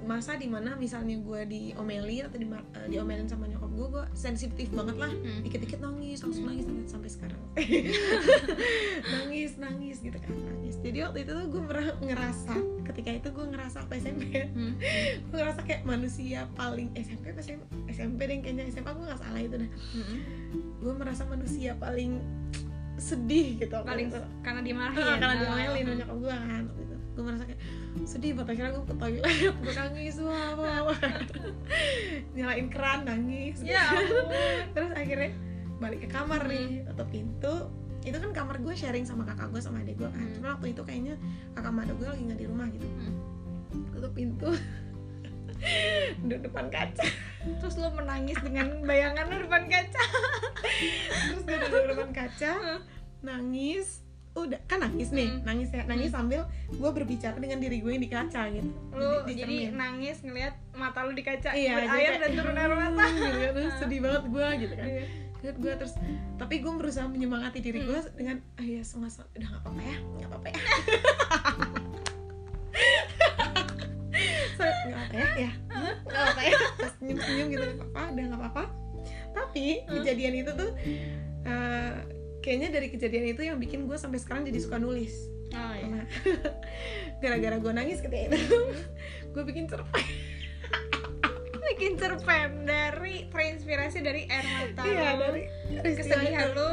masa 0.00 0.34
di 0.34 0.46
mana 0.46 0.74
misalnya 0.74 1.18
gue 1.18 1.40
diomelin 1.44 2.24
atau 2.24 2.36
di, 2.36 2.46
diomelin 2.88 3.26
sama 3.26 3.44
nyokap 3.44 3.66
gue 3.68 3.88
gue 3.90 4.04
sensitif 4.12 4.70
banget 4.70 4.94
lah 4.96 5.10
Hmm. 5.10 5.42
dikit-dikit 5.42 5.80
nangis 5.80 6.20
langsung 6.20 6.46
nangis 6.46 6.62
nangis 6.64 6.88
sampai 6.88 7.10
sekarang 7.10 7.40
nangis 9.14 9.50
nangis 9.56 9.96
gitu 9.98 10.14
kan 10.14 10.30
nangis 10.32 10.78
jadi 10.78 10.98
waktu 11.04 11.18
itu 11.20 11.32
tuh 11.32 11.46
gue 11.48 11.62
ngerasa 12.04 12.54
ketika 12.84 13.10
itu 13.14 13.28
gue 13.30 13.46
ngerasa 13.48 13.76
apa 13.80 13.92
SMP 13.96 14.46
Hmm. 14.46 14.74
gue 15.26 15.36
ngerasa 15.36 15.60
kayak 15.62 15.82
manusia 15.84 16.46
paling 16.54 16.94
SMP 16.94 17.24
apa 17.28 17.40
SMP, 17.40 17.62
SMP 17.88 18.20
deh 18.24 18.38
kayaknya 18.40 18.64
SMA 18.68 18.88
gue 18.88 19.04
nggak 19.04 19.20
salah 19.20 19.40
itu 19.40 19.56
Hmm. 19.58 20.18
gue 20.76 20.92
merasa 20.94 21.22
manusia 21.24 21.74
paling 21.74 22.20
sedih 22.94 23.58
gitu 23.58 23.74
Paling 23.76 24.06
karena 24.40 24.62
dimarahin. 24.62 25.02
Ah, 25.02 25.18
karena 25.18 25.34
Ah. 25.34 25.40
diomelin 25.40 25.84
nyokap 25.96 26.16
gue 26.16 26.30
kan 26.32 26.62
waktu 26.64 26.82
itu 26.84 26.93
gue 27.14 27.22
merasa 27.22 27.46
kayak 27.46 27.62
sedih 28.02 28.34
banget 28.34 28.58
akhirnya 28.58 28.72
gue 28.74 28.86
ke 28.90 28.96
toilet 28.98 29.54
gue 29.62 29.74
nangis 29.78 30.16
wah 30.18 30.50
wah 30.58 30.78
wah. 30.90 30.98
Nyalain 32.36 32.66
keran 32.66 33.06
nangis. 33.06 33.62
Ya 33.62 33.94
terus 34.74 34.90
akhirnya 34.92 35.30
balik 35.78 36.06
ke 36.06 36.08
kamar 36.10 36.42
nih 36.50 36.82
tutup 36.90 37.08
pintu. 37.14 37.54
Itu 38.04 38.20
kan 38.20 38.30
kamar 38.34 38.60
gue 38.60 38.74
sharing 38.74 39.06
sama 39.06 39.22
kakak 39.24 39.54
gue 39.54 39.62
sama 39.62 39.80
adik 39.86 39.96
gue 39.96 40.10
kan. 40.10 40.20
Hmm. 40.20 40.34
cuma 40.34 40.48
waktu 40.58 40.74
itu 40.74 40.82
kayaknya 40.82 41.14
kakak 41.54 41.72
adik 41.86 41.96
gue 42.02 42.08
lagi 42.10 42.22
nggak 42.26 42.40
di 42.42 42.46
rumah 42.50 42.66
gitu. 42.74 42.86
Hmm. 42.86 43.14
tutup 43.94 44.12
pintu. 44.12 44.50
Duduk 46.26 46.40
depan 46.50 46.66
kaca. 46.68 47.06
Terus 47.62 47.74
lu 47.78 47.88
menangis 47.94 48.36
dengan 48.42 48.82
bayangan 48.82 49.30
lu 49.30 49.36
depan 49.46 49.70
kaca. 49.70 50.02
terus 51.30 51.42
gue 51.46 51.56
duduk 51.62 51.82
depan 51.94 52.10
kaca 52.10 52.82
nangis 53.24 54.03
udah 54.36 54.58
kan 54.64 54.78
nangis 54.80 55.08
nih 55.08 55.30
Hmm. 55.30 55.42
nangis 55.42 55.70
ya 55.70 55.82
nangis 55.84 56.10
sambil 56.10 56.42
gue 56.68 56.90
berbicara 56.92 57.36
dengan 57.36 57.58
diri 57.58 57.78
gue 57.78 57.88
yang 57.88 58.02
di 58.02 58.10
kaca 58.10 58.42
gitu 58.48 58.66
Lu 58.90 59.22
di 59.22 59.34
jadi 59.36 59.56
cermin. 59.64 59.78
nangis 59.78 60.16
ngelihat 60.20 60.54
mata 60.72 60.98
lu 61.00 61.12
di 61.12 61.22
kaca 61.22 61.50
iya 61.52 61.78
jadi 61.78 61.88
air 61.88 62.12
dan 62.18 62.30
turun 62.32 62.56
air 62.56 62.72
mata. 62.72 63.04
gitu 63.08 63.30
terus 63.54 63.74
sedih 63.78 64.00
banget 64.00 64.22
gue 64.26 64.46
gitu 64.58 64.74
kan. 64.74 64.88
Terus 65.38 65.56
gue 65.62 65.72
terus 65.76 65.94
tapi 66.34 66.54
gue 66.58 66.72
berusaha 66.72 67.06
menyemangati 67.06 67.58
diri 67.60 67.78
Hmm. 67.80 67.88
gue 67.88 68.00
dengan 68.12 68.36
ah 68.54 68.66
ya 68.66 68.82
semua 68.82 69.06
udah 69.06 69.22
nggak 69.48 69.62
apa-apa 69.62 69.80
ya 69.80 69.96
nggak 70.18 70.28
apa-apa 70.28 70.46
ya 70.48 70.58
nggak 74.84 75.00
apa 75.00 75.14
ya 75.14 75.28
ya 75.38 75.50
nggak 76.04 76.24
apa 76.26 76.40
ya 76.42 76.52
terus 76.76 76.92
senyum 76.98 77.18
senyum 77.18 77.46
gitu 77.48 77.62
nggak 77.64 77.76
apa-apa 77.86 78.02
udah 78.10 78.24
nggak 78.24 78.40
apa-apa 78.40 78.64
tapi 79.32 79.64
kejadian 79.84 80.34
itu 80.36 80.50
tuh 80.50 80.70
eh, 81.44 81.94
kayaknya 82.44 82.68
dari 82.76 82.92
kejadian 82.92 83.32
itu 83.32 83.40
yang 83.48 83.56
bikin 83.56 83.88
gue 83.88 83.96
sampai 83.96 84.20
sekarang 84.20 84.44
jadi 84.44 84.60
suka 84.60 84.76
nulis. 84.76 85.16
Oh 85.56 85.72
iya. 85.72 86.04
Gara-gara 87.24 87.56
gue 87.56 87.72
nangis 87.72 88.04
ketika 88.04 88.36
itu 88.36 88.36
gue 89.32 89.42
bikin 89.48 89.64
cerpen. 89.64 90.04
Bikin 91.74 91.96
cerpen 91.96 92.68
dari 92.68 93.26
terinspirasi 93.32 94.04
dari 94.04 94.28
air 94.28 94.46
mata 94.46 94.84
iya 94.84 95.16
dari 95.16 95.96
kesedihan 95.96 96.52
lu 96.52 96.70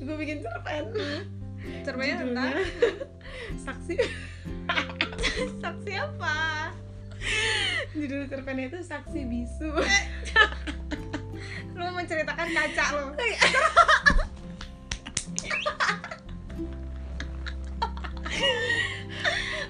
gue 0.00 0.16
bikin 0.16 0.40
cerpen. 0.40 0.96
Cerpennya 1.86 2.16
Judulnya 2.18 2.24
tentang? 2.24 2.50
Saksi. 3.62 3.94
Saksi 5.62 5.92
apa? 5.92 6.72
Judul 7.94 8.26
cerpennya 8.26 8.72
itu 8.74 8.80
saksi 8.80 9.20
bisu. 9.28 9.70
Lu 11.76 11.86
menceritakan 11.94 12.48
kaca 12.50 12.84
lu 12.96 13.06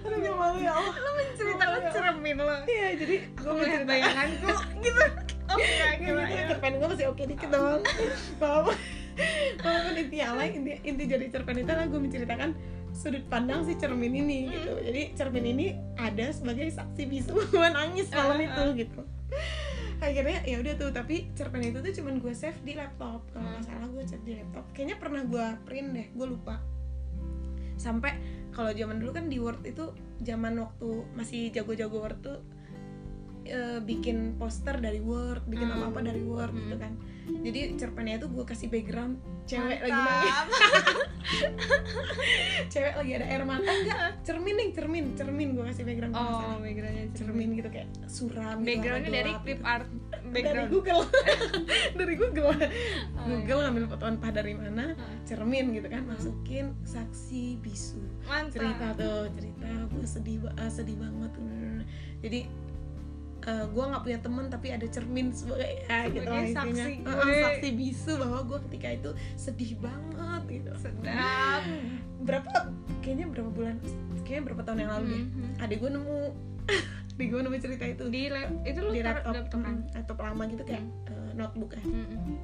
aduh 0.03 0.19
gak 0.19 0.37
malu 0.37 0.59
ya 0.61 0.73
Allah. 0.75 0.95
Lu 0.97 1.11
menceritakan 1.15 1.81
cermin 1.93 2.37
lu 2.39 2.55
iya 2.69 2.89
jadi 2.99 3.17
gue 3.29 3.53
melihat 3.53 3.83
bayanganku 3.87 4.51
gitu. 4.83 5.05
Oh 5.53 5.59
enggak 5.61 5.91
gitu 6.01 6.09
gimana 6.09 6.49
cerpen 6.49 6.73
gue 6.81 6.89
masih 6.89 7.07
oke 7.13 7.23
dikit 7.29 7.49
dong 7.53 7.83
walaupun 8.41 8.75
walaupun 9.61 9.95
intinya 10.01 10.27
alay 10.33 10.49
inti, 10.57 10.73
inti 10.81 11.05
jadi 11.05 11.25
cerpen 11.29 11.61
itu 11.61 11.69
adalah 11.69 11.89
gue 11.93 12.01
menceritakan 12.01 12.51
sudut 12.93 13.25
pandang 13.29 13.65
si 13.65 13.77
cermin 13.77 14.13
ini 14.13 14.53
gitu. 14.53 14.77
Jadi 14.81 15.17
cermin 15.17 15.45
ini 15.49 15.67
ada 15.97 16.33
sebagai 16.33 16.69
saksi 16.73 17.03
bisu 17.09 17.33
gue 17.53 17.69
nangis 17.69 18.09
malam 18.13 18.41
Ah, 18.41 18.47
itu 18.49 18.63
gitu 18.85 19.01
akhirnya 20.03 20.43
ya 20.43 20.59
udah 20.59 20.75
tuh 20.75 20.91
tapi 20.91 21.31
cerpen 21.39 21.63
itu 21.63 21.79
tuh 21.79 21.93
cuman 22.03 22.19
gue 22.19 22.35
save 22.35 22.59
di 22.67 22.75
laptop. 22.75 23.23
Kalau 23.31 23.47
nggak 23.47 23.65
salah 23.67 23.89
gue 23.89 24.05
save 24.05 24.25
di 24.27 24.35
laptop. 24.39 24.65
Kayaknya 24.75 24.97
pernah 24.99 25.23
gue 25.23 25.47
print 25.65 25.89
deh 25.95 26.07
gue 26.11 26.27
lupa. 26.27 26.59
Sampai 27.79 28.19
kalau 28.53 28.71
zaman 28.75 29.01
dulu 29.01 29.11
kan 29.17 29.27
di 29.33 29.41
Word 29.41 29.65
itu 29.65 29.95
zaman 30.23 30.61
waktu 30.61 30.91
masih 31.17 31.49
jago-jago 31.51 31.99
Word 32.05 32.19
tuh 32.21 32.39
eh, 33.45 33.79
bikin 33.79 34.37
poster 34.37 34.77
dari 34.77 34.99
Word 34.99 35.43
bikin 35.45 35.67
Hmm. 35.67 35.77
apa 35.79 35.85
apa 35.91 36.01
dari 36.05 36.23
Word 36.23 36.51
Hmm. 36.51 36.61
gitu 36.63 36.77
kan. 36.77 36.93
Jadi 37.23 37.61
cerpennya 37.77 38.19
itu 38.19 38.27
gue 38.27 38.45
kasih 38.45 38.67
background 38.67 39.15
cewek 39.45 39.79
lagi. 39.81 39.95
Nangis 39.95 40.35
Mantap. 40.35 40.97
cewek 42.73 42.95
lagi 42.95 43.13
ada 43.15 43.27
air 43.27 43.43
mata 43.43 43.63
enggak 43.65 43.99
cermin 44.23 44.55
nih 44.55 44.69
cermin 44.73 45.05
cermin 45.15 45.49
gue 45.55 45.65
kasih 45.65 45.85
background 45.85 46.15
oh 46.15 46.59
backgroundnya 46.59 47.07
cermin. 47.15 47.49
Gitu 47.55 47.69
kayak 47.69 47.89
suram 48.07 48.57
gitu, 48.61 48.67
backgroundnya 48.69 49.07
warna 49.07 49.19
dari 49.19 49.33
clip 49.39 49.59
gitu. 49.59 49.67
art 49.67 49.89
dari 49.89 50.33
background. 50.35 50.71
Google. 50.73 51.03
Dari 52.03 52.15
Google. 52.17 52.49
Oh, 52.49 53.25
Google 53.29 53.59
ngambil 53.61 53.85
foto 53.87 54.05
entah 54.09 54.33
dari 54.33 54.55
mana 54.55 54.85
Ah. 54.93 55.19
cermin 55.23 55.71
gitu 55.73 55.87
kan 55.87 56.03
masukin 56.05 56.73
saksi 56.83 57.61
bisu. 57.61 58.01
Mantap. 58.25 58.51
Cerita 58.53 58.87
tuh 58.95 59.19
cerita 59.33 59.69
gue 59.89 60.07
sedih 60.07 60.37
ah, 60.53 60.67
sedih 60.69 60.97
banget. 60.97 61.33
Jadi 62.21 62.41
gue 63.43 63.85
nggak 63.85 64.03
punya 64.03 64.19
temen 64.19 64.47
tapi 64.47 64.71
ada 64.71 64.87
cermin 64.87 65.31
sebagai 65.31 65.67
ya 65.83 66.07
gitu 66.07 66.25
lah 66.25 66.47
saksi. 66.47 66.93
Gue. 67.01 67.35
saksi 67.43 67.69
bisu 67.73 68.13
bahwa 68.17 68.41
gue 68.45 68.59
ketika 68.65 68.89
itu 68.93 69.11
sedih 69.35 69.73
banget 69.77 70.43
gitu. 70.49 70.71
Sedap. 70.79 71.63
Berapa 72.21 72.71
kayaknya 73.01 73.27
berapa 73.29 73.51
bulan 73.51 73.77
kayaknya 74.23 74.43
berapa 74.47 74.63
tahun 74.63 74.79
yang 74.81 74.93
lalu 74.93 75.05
deh. 75.09 75.23
Mhm. 75.25 75.51
adik 75.59 75.79
gue 75.79 75.91
nemu. 75.91 76.19
Adik 77.13 77.29
gue 77.29 77.41
nemu 77.41 77.57
cerita 77.59 77.85
itu. 77.85 78.05
Di 78.09 78.23
lap- 78.27 78.65
itu 78.65 78.79
lu 78.79 78.89
di 78.91 79.03
laptop, 79.03 79.31
di 79.31 79.39
laptop 79.39 79.61
kan? 79.61 79.75
Mm, 79.75 79.85
laptop 79.93 80.17
lama 80.19 80.43
gitu 80.47 80.63
kayak 80.65 80.85
eh, 81.07 81.31
notebook 81.35 81.71
ya 81.73 81.83
Mhm. 81.83 82.35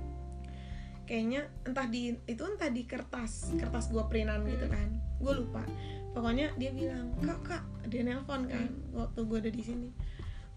kayaknya 1.04 1.40
entah 1.62 1.86
di 1.86 2.02
itu 2.22 2.42
entah 2.44 2.68
di 2.68 2.84
kertas 2.84 3.32
kertas 3.54 3.88
gue 3.88 4.04
printan 4.04 4.44
gitu 4.44 4.66
Hmm. 4.66 4.74
kan. 4.74 4.88
Gue 5.18 5.34
lupa. 5.36 5.62
Pokoknya 6.10 6.52
dia 6.54 6.68
bilang 6.70 7.16
kak 7.16 7.40
kak 7.42 7.62
dia 7.86 8.02
nelpon 8.02 8.44
kan 8.44 8.68
waktu 8.90 9.20
gue 9.22 9.38
ada 9.38 9.50
di 9.50 9.62
sini 9.62 9.88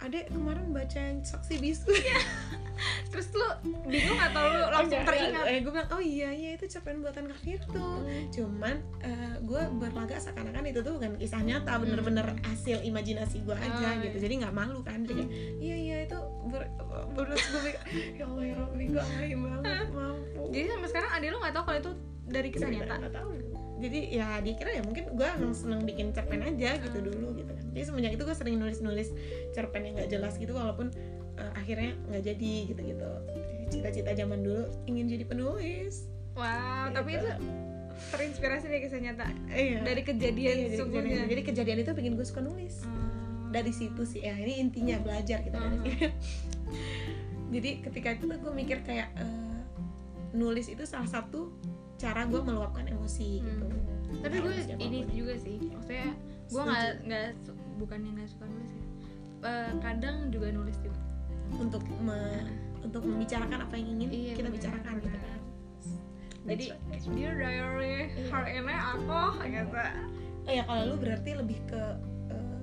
adek 0.01 0.25
kemarin 0.27 0.65
baca 0.69 0.97
yang 0.97 1.21
saksi 1.21 1.55
bisu. 1.57 1.93
Terus 3.11 3.27
lu 3.31 3.45
bingung 3.85 4.17
atau 4.17 4.41
lu 4.41 4.61
langsung 4.67 4.97
Enggak, 4.97 5.13
teringat? 5.13 5.45
eh 5.45 5.57
gue 5.61 5.69
bilang 5.69 5.89
oh 5.91 6.01
iya 6.01 6.29
iya 6.31 6.49
itu 6.55 6.65
cerpen 6.65 6.99
buatan 6.99 7.29
kak 7.29 7.39
Virtu 7.39 7.87
cuman 8.31 8.75
gue 9.41 9.61
berlagak 9.75 10.17
seakan-akan 10.17 10.65
itu 10.65 10.79
tuh 10.79 10.97
bukan 10.97 11.13
kisah 11.15 11.41
nyata 11.41 11.77
bener-bener 11.77 12.25
hasil 12.41 12.81
imajinasi 12.81 13.43
gue 13.43 13.53
aja 13.53 13.69
Hmm. 13.71 13.85
Oh, 13.91 14.01
gitu. 14.01 14.15
iya. 14.15 14.23
jadi 14.23 14.33
nggak 14.41 14.55
malu 14.55 14.79
kan 14.81 14.99
jadi 15.03 15.21
kayak, 15.21 15.61
iya 15.61 15.75
iya 15.77 15.97
itu 16.07 16.17
ber 16.47 16.63
ber 17.13 17.27
gue 17.29 17.71
ya 18.15 18.25
Allah 18.25 18.43
ya 18.43 18.53
Robby 18.57 18.85
gue 18.87 19.03
alay 19.03 19.33
banget 19.35 19.87
mampu. 19.97 20.41
Jadi 20.49 20.65
sampai 20.67 20.89
sekarang 20.89 21.09
adik 21.11 21.27
lu 21.29 21.37
nggak 21.37 21.53
tahu 21.53 21.63
kalau 21.63 21.77
itu 21.77 21.91
dari 22.23 22.49
kisah 22.49 22.67
nyata 22.67 22.93
nggak 22.97 23.13
tahu. 23.13 23.29
Jadi 23.77 23.99
ya 24.11 24.37
dikira 24.37 24.71
ya 24.71 24.81
mungkin 24.81 25.09
gue 25.09 25.27
emang 25.27 25.51
seneng 25.51 25.81
bikin 25.81 26.11
cerpen 26.11 26.37
aja 26.39 26.77
gitu 26.77 26.93
Hmm. 26.93 27.07
dulu 27.07 27.27
gitu. 27.35 27.49
Kan 27.49 27.65
jadi 27.71 27.83
semenjak 27.83 28.11
itu 28.13 28.23
gue 28.23 28.35
sering 28.35 28.55
nulis-nulis 28.55 29.09
cerpen 29.51 29.81
yang 29.83 29.93
nggak 29.95 30.09
jelas 30.09 30.33
gitu 30.35 30.51
walaupun 30.51 30.93
eh, 31.33 31.51
akhirnya 31.55 31.97
nggak 32.05 32.23
jadi 32.23 32.53
gitu 32.67 32.81
gitu 32.83 33.09
cita-cita 33.69 34.11
zaman 34.13 34.41
dulu 34.41 34.63
ingin 34.85 35.07
jadi 35.07 35.23
penulis. 35.23 36.05
Wow 36.31 36.87
Gitu. 36.87 36.95
tapi 36.95 37.09
itu 37.13 37.29
terinspirasi 38.07 38.65
dari 38.65 38.81
kisah 38.81 38.99
nyata 38.99 39.25
iya. 39.49 39.79
Dari 39.79 40.01
kejadian 40.01 40.55
Iya, 40.57 40.67
kejadian, 40.75 41.25
jadi 41.27 41.41
kejadian 41.43 41.77
itu 41.79 41.91
bikin 41.93 42.11
gue 42.13 42.23
suka 42.23 42.39
nulis. 42.39 42.83
Hmm. 42.83 43.09
dari 43.51 43.67
situ 43.69 44.03
sih 44.03 44.21
ya 44.21 44.31
ini 44.33 44.59
intinya 44.59 44.95
belajar 44.97 45.41
kita 45.41 45.57
dari 45.57 45.67
Hmm. 45.69 45.83
sini 45.83 46.07
jadi 47.53 47.69
ketika 47.81 48.09
itu 48.13 48.23
tuh 48.25 48.39
gue 48.39 48.53
mikir 48.53 48.79
kayak 48.81 49.11
eh, 49.13 49.59
nulis 50.31 50.67
itu 50.67 50.85
salah 50.85 51.03
satu 51.05 51.51
cara 52.01 52.25
gue 52.25 52.41
meluapkan 52.41 52.83
emosi 52.83 53.29
Hmm. 53.37 53.47
gitu. 53.47 53.65
Tapi 54.19 54.35
Nah, 54.35 54.43
gue 54.43 54.53
ini 54.79 54.99
juga 55.07 55.33
sih 55.35 55.57
maksudnya 55.63 56.07
gue 56.47 56.61
nggak 56.61 56.83
nggak 57.05 57.25
su- 57.39 57.59
bukannya 57.77 58.09
nggak 58.11 58.27
suka 58.27 58.45
nulis 58.45 58.71
ya. 58.71 58.85
Eh, 59.41 59.71
kadang 59.79 60.15
juga 60.27 60.47
nulis 60.49 60.77
juga. 60.79 60.99
Untuk 61.53 61.83
me- 61.99 62.49
untuk 62.81 63.03
membicarakan 63.03 63.59
apa 63.61 63.75
yang 63.75 63.89
ingin 63.95 64.09
Iya, 64.09 64.33
kita 64.35 64.49
bicarakan 64.49 64.93
gitu 64.99 65.13
kan. 65.15 65.39
jadi 66.41 66.65
right, 66.67 66.81
that's 66.89 67.05
dear 67.07 67.33
diary. 67.35 68.09
Iya. 68.09 68.25
hari 68.27 68.51
ini 68.57 68.73
aku 68.73 69.21
gitu. 69.43 69.77
Oh 70.41 70.51
ya 70.51 70.63
kalau 70.65 70.83
lu 70.87 70.95
berarti 70.97 71.29
lebih 71.35 71.59
ke 71.63 71.81
eh, 72.27 72.59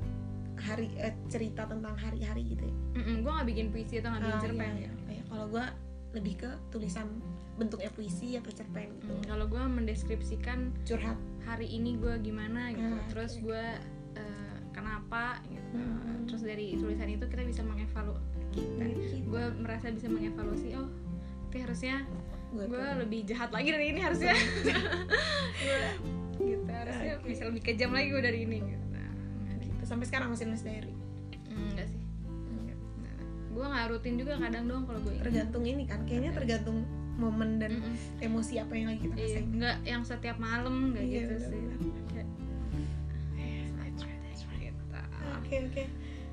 hari 0.58 0.90
eh, 0.98 1.14
cerita 1.28 1.62
tentang 1.64 1.94
hari-hari 1.94 2.42
gitu 2.48 2.66
ya? 2.66 2.74
Gue 3.16 3.30
nggak 3.30 3.46
bikin 3.46 3.66
puisi 3.70 3.94
atau 3.96 4.10
nggak 4.10 4.22
bikin 4.24 4.34
Ah, 4.34 4.42
cerpen. 4.42 4.58
iya, 4.68 4.74
iya. 4.76 4.90
Iya, 5.08 5.22
kalau 5.24 5.46
gue 5.48 5.64
lebih 6.10 6.34
ke 6.36 6.50
tulisan 6.68 7.06
bentuknya 7.58 7.90
puisi 7.90 8.38
atau 8.38 8.54
cerpen 8.54 8.94
gitu. 9.02 9.12
Hmm, 9.12 9.24
kalau 9.26 9.44
gue 9.50 9.60
mendeskripsikan 9.60 10.70
curhat. 10.86 11.18
hari 11.48 11.64
ini 11.64 11.96
gue 11.96 12.14
gimana 12.20 12.70
gitu. 12.76 12.92
Ah, 12.92 13.04
terus 13.08 13.32
gue 13.40 13.64
eh, 14.14 14.56
kenapa 14.70 15.40
gitu. 15.48 15.80
Hmm. 15.80 16.24
terus 16.28 16.44
dari 16.44 16.76
tulisan 16.76 17.08
itu 17.08 17.24
kita 17.28 17.44
bisa 17.44 17.60
mengevaluasi 17.64 18.38
kita 18.52 18.84
Gitu. 18.88 19.28
gue 19.28 19.44
merasa 19.60 19.92
bisa 19.92 20.08
mengevaluasi 20.08 20.68
oh 20.80 20.88
tapi 21.48 21.64
harusnya 21.64 22.04
gue 22.52 22.86
lebih 23.04 23.28
jahat 23.28 23.52
lagi 23.52 23.68
dari 23.72 23.92
ini 23.92 24.00
harusnya. 24.00 24.32
Gue 26.36 26.48
gitu 26.52 26.64
harusnya 26.68 27.12
Oke. 27.20 27.28
bisa 27.28 27.42
lebih 27.48 27.62
kejam 27.64 27.90
lagi 27.92 28.08
gue 28.12 28.22
dari 28.24 28.38
ini 28.44 28.58
gitu. 28.64 28.84
Nah, 28.92 29.12
gitu. 29.60 29.82
sampai 29.84 30.06
sekarang 30.08 30.28
masih 30.32 30.48
nulis 30.48 30.64
diary. 30.64 30.92
Enggak 31.48 31.88
sih. 31.88 32.02
Enggak. 32.28 32.78
nah, 33.00 33.16
gue 33.52 33.64
nggak 33.68 33.86
rutin 33.92 34.14
juga 34.20 34.32
kadang 34.40 34.64
dong 34.68 34.82
kalau 34.88 35.00
gue 35.04 35.12
tergantung 35.20 35.64
ini 35.64 35.84
kan 35.88 36.04
kayaknya 36.04 36.32
tergantung 36.36 36.84
momen 37.18 37.58
dan 37.58 37.72
Mm-mm. 37.74 37.98
emosi 38.20 38.54
apa 38.58 38.72
yang 38.72 38.86
lagi 38.88 39.02
kita 39.04 39.14
Iya, 39.14 39.26
rasain. 39.36 39.46
nggak 39.52 39.76
yang 39.84 40.02
setiap 40.02 40.36
malam 40.38 40.74
nggak 40.92 41.04
Iya, 41.04 41.18
gitu 41.18 41.34
benar, 41.34 41.50
sih. 41.50 41.58
Right. 41.58 42.30
gitu. 44.60 44.82
oke 45.34 45.54
oke. 45.66 45.84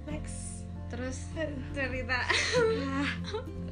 Next. 0.06 0.38
Terus 0.86 1.18
cerita. 1.74 2.18
Ah, 2.86 3.10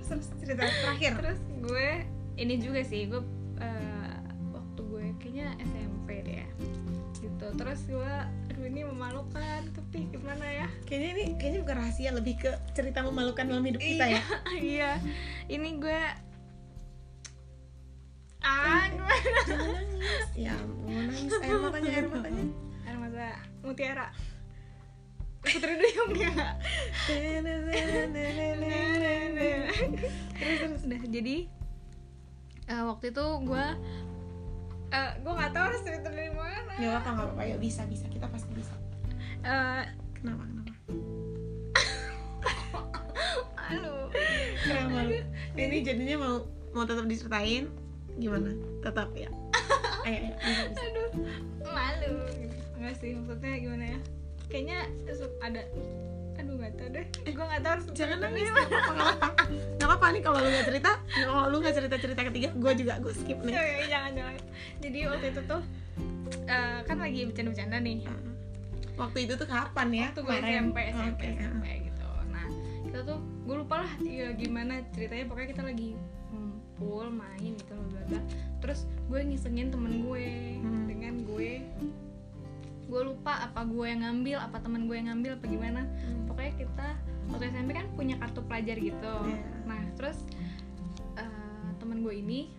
terus 0.02 0.28
cerita 0.38 0.63
terakhir. 0.65 1.12
Terus 1.15 1.39
gue 1.62 1.88
ini 2.36 2.58
juga 2.58 2.82
sih 2.82 3.06
gue 3.06 3.21
eh, 3.60 4.17
waktu 4.52 4.82
gue 4.82 5.06
kayaknya 5.19 5.54
SMP 5.62 6.10
deh 6.21 6.38
ya. 6.41 6.49
Gitu. 7.15 7.45
Terus 7.54 7.80
gue 7.86 8.13
aduh 8.49 8.65
ini 8.65 8.82
memalukan. 8.84 9.62
Tapi 9.69 10.10
gimana 10.10 10.41
ya? 10.43 10.67
Kayaknya 10.84 11.10
ini 11.12 11.23
kayaknya 11.38 11.60
bukan 11.62 11.78
rahasia 11.78 12.10
lebih 12.12 12.36
ke 12.39 12.52
cerita 12.73 12.99
memalukan 13.02 13.45
dalam 13.45 13.63
hidup 13.63 13.80
kita 13.80 14.06
ya. 14.10 14.23
Iya. 14.58 14.91
Ini 15.54 15.69
gue 15.78 16.02
jangan 19.47 19.69
nangis. 19.71 20.25
Ya 20.36 20.53
ampun 20.57 21.03
nangis. 21.07 21.31
Air 21.39 21.57
matanya 21.59 21.89
air 21.91 22.07
matanya. 22.07 22.45
Air 22.83 22.97
mata 22.99 23.31
mutiara. 23.63 24.07
Putri 25.43 25.75
duyung 25.75 26.15
ya 26.15 26.31
terus 30.39 30.59
terus. 30.63 30.81
Udah 30.88 31.01
jadi 31.03 31.36
eh, 32.71 32.83
waktu 32.88 33.05
itu 33.12 33.25
gue 33.43 33.65
eh, 34.95 35.12
gue 35.19 35.33
nggak 35.36 35.51
tahu 35.51 35.63
harus 35.67 35.81
cerita 35.83 36.07
dari 36.07 36.31
mana. 36.31 36.71
Nggak 36.79 36.95
apa 37.03 37.09
nggak 37.12 37.27
apa 37.36 37.41
ya 37.43 37.55
bisa 37.59 37.83
bisa. 37.91 38.07
Kita 38.07 38.31
pasti 38.31 38.55
bisa. 38.55 38.71
Eh, 39.43 39.83
kenapa 40.15 40.47
kenapa? 40.47 40.71
Aduh. 43.67 44.07
Kenapa? 44.63 44.99
Ini 45.59 45.77
jadinya 45.83 46.15
mau 46.23 46.36
mau 46.71 46.88
tetap 46.88 47.05
diceritain 47.05 47.83
gimana? 48.17 48.49
Tetap 48.84 49.10
ya? 49.17 49.30
Ayo 50.08 50.36
ayo 50.36 50.63
aduh 50.76 51.10
malu. 51.63 52.13
Gitu. 52.36 52.58
enggak 52.76 52.93
sih 52.99 53.10
maksudnya 53.15 53.56
gimana 53.56 53.86
ya? 53.95 53.99
Kayaknya 54.52 54.78
ada 55.39 55.62
aduh 56.34 56.54
nggak 56.60 56.73
tahu 56.76 56.89
deh. 56.91 57.06
Gue 57.32 57.45
nggak 57.47 57.62
tahu 57.63 57.71
harus 57.78 57.86
jangan 57.95 58.17
nangis 58.19 58.49
nggak 58.52 58.67
apa 58.67 58.91
nggak 58.91 59.10
apa 59.15 59.28
nggak 59.80 59.89
apa 59.95 60.06
nih 60.12 60.21
kalau 60.26 60.38
lu 60.43 60.49
nggak 60.52 60.67
cerita 60.67 60.91
kalau 61.13 61.43
lu 61.47 61.58
nggak 61.63 61.76
cerita 61.80 61.95
cerita 62.02 62.21
ketiga 62.28 62.49
gue 62.52 62.71
juga 62.76 62.93
gue 62.99 63.13
skip 63.15 63.39
nih. 63.47 63.56
Eh, 63.56 63.88
jangan 63.88 64.12
jangan. 64.12 64.34
Jadi 64.84 64.99
waktu 65.08 65.26
itu 65.32 65.41
tuh 65.47 65.62
eh, 66.52 66.80
kan 66.84 66.97
lagi 66.99 67.19
bercanda-bercanda 67.30 67.78
nih. 67.80 67.97
Waktu 68.93 69.17
itu 69.26 69.34
tuh 69.39 69.47
kapan 69.47 69.88
ya? 69.94 70.08
Waktu 70.12 70.21
gue. 70.27 70.35
SMP 70.44 70.77
SMP 70.92 71.08
Oke, 71.15 71.27
SMP 71.40 71.65
gitu. 71.87 72.08
Nah 72.27 72.46
kita 72.92 73.00
tuh 73.08 73.17
gue 73.23 73.56
lupa 73.56 73.75
lah 73.87 73.92
ya, 74.04 74.27
gimana 74.35 74.83
ceritanya. 74.92 75.25
Pokoknya 75.31 75.50
kita 75.56 75.63
lagi 75.63 75.90
ngumpul 76.74 77.06
main 77.13 77.54
gitu 77.54 77.74
bla 77.94 78.02
bla 78.10 78.21
terus 78.60 78.90
gue 79.08 79.19
ngisengin 79.21 79.69
temen 79.69 80.02
gue 80.02 80.26
Hmm. 80.63 80.86
dengan 80.90 81.13
gue 81.24 81.62
gue 82.84 83.02
lupa 83.04 83.46
apa 83.46 83.62
gue 83.63 83.86
yang 83.86 84.02
ngambil 84.02 84.38
apa 84.40 84.58
temen 84.60 84.88
gue 84.88 84.96
yang 84.96 85.08
ngambil 85.12 85.38
apa 85.38 85.46
gimana 85.46 85.82
Hmm. 85.86 86.26
pokoknya 86.26 86.54
kita 86.58 86.88
waktu 87.30 87.44
SMP 87.50 87.69
kan 87.71 87.86
punya 87.94 88.15
kartu 88.17 88.42
pelajar 88.44 88.76
gitu 88.76 89.15
Iya. 89.24 89.40
nah 89.63 89.82
terus 89.96 90.17
eh, 91.15 91.67
temen 91.78 92.02
gue 92.02 92.13
ini 92.15 92.50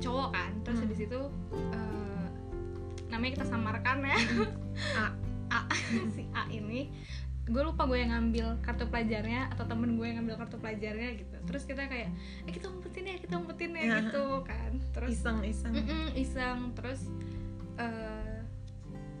cowok 0.00 0.28
kan 0.30 0.52
terus 0.62 0.78
Hmm. 0.78 0.84
habis 0.84 1.00
itu 1.00 1.20
eh, 1.72 2.26
namanya 3.06 3.32
kita 3.40 3.46
samarkan 3.46 3.98
ya 4.02 4.18
A. 4.98 5.06
A 5.52 5.60
si 6.16 6.26
A 6.32 6.50
ini 6.50 6.90
gue 7.44 7.60
lupa 7.62 7.84
gue 7.84 7.98
yang 7.98 8.08
ngambil 8.10 8.56
kartu 8.60 8.84
pelajarnya 8.86 9.52
atau 9.52 9.64
temen 9.64 9.94
gue 9.94 10.06
yang 10.06 10.16
ngambil 10.18 10.36
kartu 10.38 10.56
pelajarnya 10.56 11.08
gitu. 11.14 11.36
Terus 11.44 11.62
kita 11.64 11.84
kayak 11.84 12.08
eh 12.42 12.52
kita 12.52 12.66
umpetin 12.66 13.04
ya 13.04 13.16
kita 13.16 13.34
umpetin 13.34 13.70
ya 13.70 13.82
Iya. 13.82 13.96
gitu 14.00 14.24
kan. 14.42 14.72
Terus 14.90 15.10
iseng 15.12 15.38
iseng. 15.42 15.72
Mm-mm, 15.74 16.06
iseng. 16.14 16.58
Terus 16.72 17.00
eh, 17.76 18.36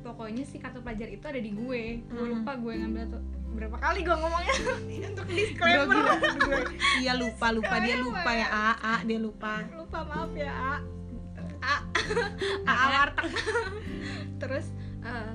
pokoknya 0.00 0.42
si 0.42 0.56
kartu 0.56 0.80
pelajar 0.80 1.06
itu 1.06 1.20
ada 1.22 1.36
di 1.36 1.50
gue. 1.50 1.84
Gue 2.02 2.16
Hmm. 2.22 2.32
lupa 2.40 2.52
gue 2.54 2.72
ngambil 2.74 3.02
atau 3.06 3.20
berapa 3.54 3.76
kali 3.78 4.00
gue 4.02 4.16
ngomongnya. 4.16 4.54
Untuk 5.12 5.26
disclaimer. 5.28 6.04
iya 6.98 7.12
lupa 7.14 7.52
lupa. 7.52 7.76
Dia 7.78 7.96
lupa 7.98 8.30
ya 8.30 8.48
A 8.48 8.64
A 8.74 8.94
dia 9.02 9.18
lupa. 9.18 9.60
Lupa 9.70 10.00
maaf 10.02 10.32
ya 10.32 10.48
A. 10.48 10.74
A. 11.60 11.76
A, 12.64 12.72
A 12.72 12.84
warteg. 12.90 13.32
Terus 14.36 14.66
eh, 15.02 15.32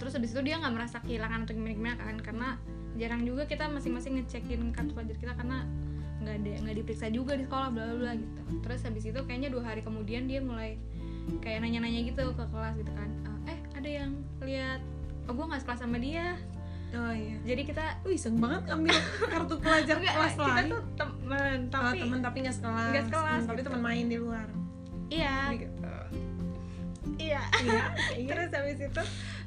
terus 0.00 0.16
habis 0.16 0.32
itu 0.32 0.40
dia 0.40 0.56
nggak 0.56 0.72
merasa 0.72 0.96
kehilangan 1.04 1.44
atau 1.44 1.52
gimana 1.52 1.74
gimana 1.76 1.96
kan 2.00 2.16
karena 2.24 2.48
jarang 2.96 3.22
juga 3.22 3.44
kita 3.44 3.68
masing-masing 3.68 4.16
ngecekin 4.18 4.72
kartu 4.72 4.96
pelajar 4.96 5.16
kita 5.20 5.32
karena 5.36 5.68
nggak 6.20 6.34
ada 6.36 6.50
nggak 6.64 6.76
diperiksa 6.80 7.06
juga 7.08 7.32
di 7.36 7.44
sekolah 7.44 7.68
bla 7.72 7.84
bla 7.96 8.12
gitu. 8.16 8.40
Terus 8.60 8.80
habis 8.84 9.04
itu 9.08 9.20
kayaknya 9.24 9.48
dua 9.52 9.62
hari 9.64 9.80
kemudian 9.80 10.24
dia 10.24 10.40
mulai 10.40 10.76
kayak 11.40 11.64
nanya-nanya 11.64 12.00
gitu 12.08 12.32
ke 12.32 12.44
kelas 12.48 12.74
gitu 12.76 12.92
kan. 12.92 13.08
Eh 13.44 13.58
ada 13.76 13.88
yang 13.88 14.10
lihat? 14.40 14.80
Oh 15.28 15.32
gue 15.32 15.44
nggak 15.44 15.60
sekelas 15.64 15.80
sama 15.80 15.96
dia. 15.96 16.36
Oh 16.90 17.14
iya. 17.14 17.36
Jadi 17.46 17.62
kita 17.70 17.84
Wih, 18.02 18.18
iseng 18.18 18.36
banget 18.42 18.66
ambil 18.66 18.98
kartu 19.30 19.54
pelajar 19.62 19.96
Enggak, 19.96 20.14
kelas 20.18 20.34
kita 20.34 20.52
lain. 20.58 20.68
tuh 20.74 20.82
temen 20.98 21.58
Oh, 21.70 21.70
tapi 21.70 21.98
temen 22.02 22.18
tapi 22.20 22.36
nggak 22.42 22.56
sekelas. 22.58 22.90
nggak 22.90 23.04
sekelas, 23.06 23.42
tapi 23.46 23.60
gitu. 23.62 23.66
teman 23.70 23.80
main 23.80 24.06
di 24.10 24.16
luar. 24.18 24.46
Iya. 25.06 25.36
Gitu. 25.54 25.92
Iya. 27.20 27.42
Iya 27.62 27.84
iya. 28.18 28.28
Terus 28.34 28.50
habis 28.52 28.78
itu 28.82 29.02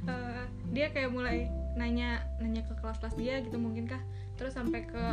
eh, 0.07 0.32
dia 0.73 0.89
kayak 0.89 1.13
mulai 1.13 1.47
nanya 1.73 2.21
nanya 2.37 2.61
ke 2.65 2.73
kelas-kelas 2.77 3.15
dia 3.17 3.41
gitu 3.41 3.57
mungkin 3.57 3.89
kah 3.89 4.01
terus 4.37 4.53
sampai 4.57 4.85
ke 4.85 5.03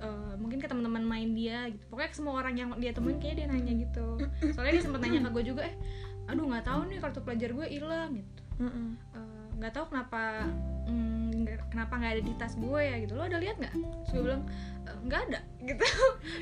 eh, 0.00 0.32
mungkin 0.40 0.60
ke 0.60 0.68
teman-teman 0.68 1.04
main 1.04 1.30
dia 1.36 1.68
gitu. 1.68 1.84
Pokoknya 1.92 2.10
ke 2.12 2.16
semua 2.16 2.34
orang 2.40 2.54
yang 2.56 2.68
dia 2.80 2.92
temuin 2.92 3.20
kayak 3.20 3.36
dia 3.36 3.46
nanya 3.48 3.72
gitu. 3.84 4.16
Soalnya 4.56 4.80
dia 4.80 4.84
sempat 4.84 5.00
nanya 5.04 5.28
ke 5.28 5.30
gue 5.36 5.44
juga 5.52 5.62
eh 5.68 5.76
aduh 6.28 6.46
nggak 6.46 6.62
tahu 6.62 6.80
nih 6.86 6.98
kartu 7.02 7.20
pelajar 7.26 7.50
gue 7.52 7.66
hilang 7.68 8.10
gitu. 8.16 8.42
Eh, 9.16 9.48
nggak 9.60 9.72
tahu 9.76 9.84
kenapa 9.92 10.48
mm, 10.88 11.44
kenapa 11.68 11.92
nggak 12.00 12.12
ada 12.16 12.22
di 12.24 12.32
tas 12.40 12.54
gue 12.56 12.80
ya 12.80 12.96
gitu. 13.00 13.12
Lo 13.16 13.24
ada 13.28 13.36
lihat 13.40 13.56
nggak? 13.60 13.74
Terus 13.76 14.10
gue 14.16 14.22
bilang 14.24 14.42
"Eh, 14.88 14.96
nggak 15.04 15.20
ada 15.28 15.40
gitu. 15.68 15.86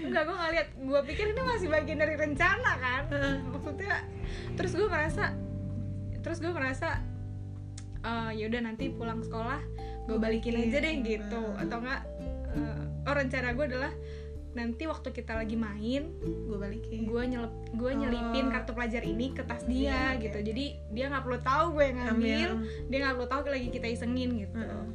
Nggak 0.07 0.23
gue 0.23 0.35
nggak 0.39 0.53
lihat. 0.55 0.69
Gue 0.79 1.01
pikir 1.11 1.25
ini 1.35 1.43
masih 1.43 1.69
bagian 1.71 1.99
dari 1.99 2.15
rencana 2.15 2.73
kan 2.79 3.03
maksudnya. 3.51 4.07
Terus 4.55 4.71
gue 4.75 4.87
merasa 4.87 5.35
terus 6.19 6.39
gue 6.43 6.53
merasa 6.53 6.99
eh 8.05 8.31
yaudah 8.37 8.61
nanti 8.63 8.91
pulang 8.91 9.21
sekolah 9.21 9.61
gue 10.09 10.17
Gua 10.17 10.25
balikin 10.25 10.57
aja 10.57 10.81
deh 10.81 10.95
gitu. 11.05 11.37
Hmm. 11.37 11.61
atau 11.61 11.77
enggak 11.85 12.01
eh, 12.57 12.83
oh 13.05 13.15
rencana 13.15 13.49
gue 13.53 13.67
adalah 13.69 13.93
nanti 14.49 14.89
waktu 14.89 15.13
kita 15.13 15.37
lagi 15.37 15.55
main 15.55 16.09
gue 16.23 16.59
balikin. 16.59 17.05
gue 17.05 17.23
nyelip 17.29 17.53
gue 17.77 17.91
nyelipin 17.93 18.49
Oh. 18.49 18.51
kartu 18.51 18.73
pelajar 18.73 19.05
ini 19.05 19.31
ke 19.31 19.45
tas 19.45 19.63
Iya, 19.63 19.69
dia 19.69 20.01
oke. 20.17 20.23
gitu. 20.25 20.39
Jadi 20.51 20.65
dia 20.91 21.05
nggak 21.07 21.23
perlu 21.23 21.39
tahu 21.39 21.65
gue 21.77 21.85
yang 21.85 21.99
ngambil 22.01 22.49
ambil 22.49 22.51
dia 22.89 22.99
nggak 22.99 23.15
perlu 23.15 23.29
tahu 23.29 23.41
lagi 23.53 23.69
kita 23.69 23.87
isengin 23.87 24.31
gitu. 24.43 24.57
Heeh. 24.59 24.87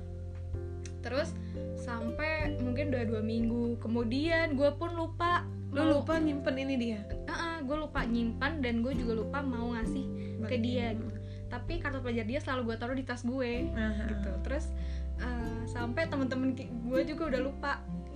terus 1.04 1.36
sampai 1.76 2.56
mungkin 2.64 2.88
udah 2.88 3.04
dua 3.04 3.20
minggu 3.20 3.76
kemudian 3.84 4.56
gue 4.56 4.72
pun 4.80 4.96
lupa 4.96 5.44
lu 5.76 6.00
lupa 6.00 6.16
nyimpen 6.16 6.56
ini 6.56 6.76
dia? 6.80 7.02
Gue 7.64 7.80
lupa 7.80 8.04
nyimpan 8.04 8.60
dan 8.60 8.84
gue 8.84 8.92
juga 8.92 9.20
lupa 9.20 9.40
mau 9.40 9.72
ngasih 9.72 10.04
ke 10.48 10.60
dia 10.60 10.92
gitu 10.96 11.20
tapi 11.54 11.78
kartu 11.78 12.02
pelajar 12.02 12.26
dia 12.26 12.40
selalu 12.40 12.62
gue 12.66 12.76
taruh 12.76 12.94
di 12.94 13.06
tas 13.06 13.22
gue 13.22 13.70
Aha. 13.70 14.10
gitu. 14.10 14.32
Terus 14.42 14.74
eh, 15.16 15.62
sampai 15.68 16.10
temen-temen 16.10 16.58
gue 16.58 17.02
juga 17.06 17.30
udah 17.30 17.42
lupa. 17.44 17.74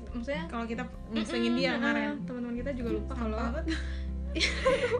Maksudnya 0.09 0.49
kalau 0.49 0.65
kita 0.65 0.83
musengin 1.07 1.53
dia 1.53 1.71
Mm-mm, 1.71 1.83
kemarin. 1.83 2.07
uh, 2.07 2.15
teman-teman 2.25 2.55
kita 2.57 2.71
juga 2.73 2.89
lupa 2.91 3.13
kalau 3.13 3.37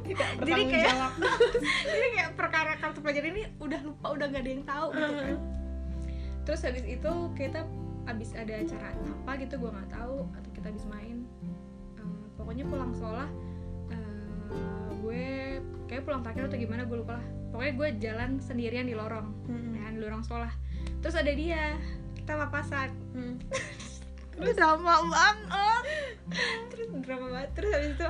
tidak 0.04 0.30
Jadi 0.40 0.62
kayak- 0.68 1.14
jadi 1.90 2.08
kayak 2.12 2.30
perkara 2.34 2.72
kartu 2.76 3.00
pelajar 3.00 3.24
ini 3.24 3.42
udah 3.58 3.82
lupa 3.82 4.08
udah 4.12 4.26
gak 4.28 4.42
ada 4.42 4.52
yang 4.52 4.64
tahu 4.64 4.88
gitu 4.92 5.14
kan. 5.16 5.38
Terus 6.44 6.60
habis 6.64 6.86
itu 6.86 7.12
kita 7.34 7.60
habis 8.04 8.30
ada 8.34 8.54
acara 8.56 8.88
apa 8.94 9.32
gitu 9.38 9.54
gue 9.58 9.70
nggak 9.70 9.90
tahu 9.92 10.18
atau 10.32 10.50
kita 10.54 10.66
habis 10.68 10.86
main. 10.86 11.26
Eh, 11.98 12.06
pokoknya 12.34 12.64
pulang 12.64 12.94
sekolah 12.94 13.28
eh, 13.90 14.54
gue 14.96 15.26
kayak 15.88 16.04
pulang 16.04 16.22
terakhir 16.22 16.52
atau 16.52 16.58
gimana 16.60 16.84
gue 16.84 16.98
lupa 17.00 17.18
lah. 17.18 17.26
Pokoknya 17.52 17.74
gue 17.74 17.90
jalan 18.04 18.30
sendirian 18.44 18.86
di 18.86 18.94
lorong 18.94 19.28
Mm-mm. 19.48 19.80
ya, 19.80 19.88
di 19.96 20.00
lorong 20.04 20.22
sekolah. 20.22 20.52
Terus 21.02 21.16
ada 21.16 21.32
dia 21.32 21.80
kita 22.16 22.36
papasan 22.36 22.92
Mm. 23.18 23.36
terus 24.38 24.54
drama 24.54 25.02
banget. 25.10 25.38
Terus 26.70 26.88
drama 27.02 27.28
banget. 27.34 27.50
Terus 27.58 27.70
habis 27.74 27.92
itu 27.98 28.10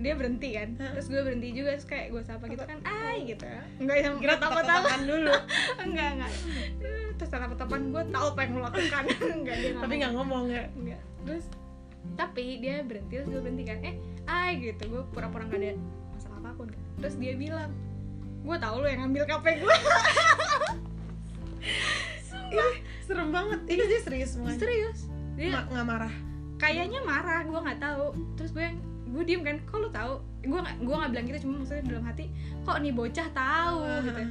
dia 0.00 0.12
berhenti 0.16 0.48
kan. 0.56 0.68
Terus 0.74 1.06
gue 1.06 1.20
berhenti 1.22 1.48
juga 1.54 1.76
terus 1.78 1.86
kayak 1.86 2.06
gue 2.10 2.22
sapa 2.26 2.44
gitu 2.50 2.64
kan 2.66 2.78
ay 2.82 3.28
gitu. 3.28 3.46
Enggak 3.78 3.96
yang 4.02 4.16
kira 4.18 4.34
apa-apa 4.40 4.60
tatap-tatapan 4.64 5.00
dulu. 5.06 5.34
Enggak 5.86 6.08
enggak. 6.18 6.32
Terus 7.20 7.28
tatap-tatapan 7.30 7.80
gue 7.92 8.02
tahu 8.10 8.26
apa 8.34 8.40
yang 8.42 8.52
lo 8.58 8.62
lakukan. 8.66 9.04
Enggak 9.38 9.56
dia 9.60 9.70
tapi 9.78 9.94
nggak 10.00 10.12
ngomong 10.16 10.44
ya? 10.50 10.64
Enggak. 10.74 11.00
Terus 11.28 11.44
tapi 12.16 12.58
dia 12.58 12.82
berhenti 12.82 13.14
terus 13.20 13.28
gue 13.30 13.40
berhenti 13.44 13.64
kan. 13.68 13.78
Eh 13.84 13.94
ay 14.26 14.50
gitu. 14.58 14.82
Gue 14.90 15.02
pura-pura 15.14 15.46
nggak 15.46 15.60
ada 15.62 15.72
apa 16.40 16.56
pun. 16.56 16.68
Kan 16.68 16.80
terus 16.98 17.14
dia 17.14 17.36
bilang 17.36 17.70
gue 18.40 18.56
tahu 18.56 18.76
lo 18.80 18.86
yang 18.86 19.00
ngambil 19.04 19.24
KP 19.26 19.46
gue 19.60 19.76
Ih, 22.50 22.74
serem 23.00 23.30
banget. 23.30 23.60
Ini 23.64 23.82
dia 23.86 24.00
serius 24.00 24.30
semuanya 24.34 24.58
serius? 24.58 24.98
Dia 25.36 25.54
Ma- 25.54 25.66
nggak 25.66 25.86
marah. 25.86 26.14
kayaknya 26.56 27.00
marah 27.00 27.40
gue 27.42 27.56
nggak 27.56 27.80
tahu. 27.80 28.06
Terus 28.34 28.50
gue 28.50 28.64
yang 28.64 28.76
gue 29.10 29.22
diem 29.24 29.42
kan 29.42 29.56
kok 29.62 29.78
lo 29.78 29.88
tahu? 29.88 30.12
Gue 30.40 30.58
nggak 30.58 30.76
gue 30.80 30.94
nggak 30.94 31.10
bilang 31.10 31.26
gitu 31.26 31.38
cuma 31.44 31.54
maksudnya 31.60 31.84
dalam 31.86 32.04
hati 32.04 32.24
kok 32.60 32.76
nih 32.78 32.92
bocah 32.92 33.28
tahu? 33.30 33.76
Gitu. 34.02 34.22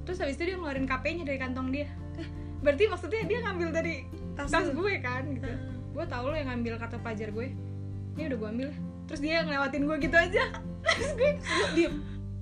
terus 0.00 0.16
habis 0.16 0.34
itu 0.34 0.48
dia 0.48 0.56
ngeluarin 0.56 0.88
KP-nya 0.88 1.22
dari 1.22 1.38
kantong 1.38 1.68
dia. 1.70 1.86
Berarti 2.60 2.84
maksudnya 2.88 3.22
dia 3.24 3.38
ngambil 3.40 3.68
dari 3.70 3.94
tas, 4.34 4.48
tas 4.48 4.68
gue 4.68 4.92
kan 4.98 5.22
gitu. 5.30 5.46
Gue 5.92 6.04
tahu 6.04 6.24
lo 6.28 6.34
yang 6.34 6.48
ngambil 6.50 6.80
kartu 6.80 6.96
pelajar 6.98 7.28
gue. 7.30 7.52
Ini 8.16 8.22
udah 8.26 8.36
gue 8.36 8.48
ambil 8.50 8.68
terus 9.10 9.26
dia 9.26 9.42
ngelewatin 9.42 9.90
gue 9.90 9.96
gitu 10.06 10.14
aja. 10.14 10.44
Terus 10.86 11.12
gue 11.18 11.30
diem. 11.74 11.94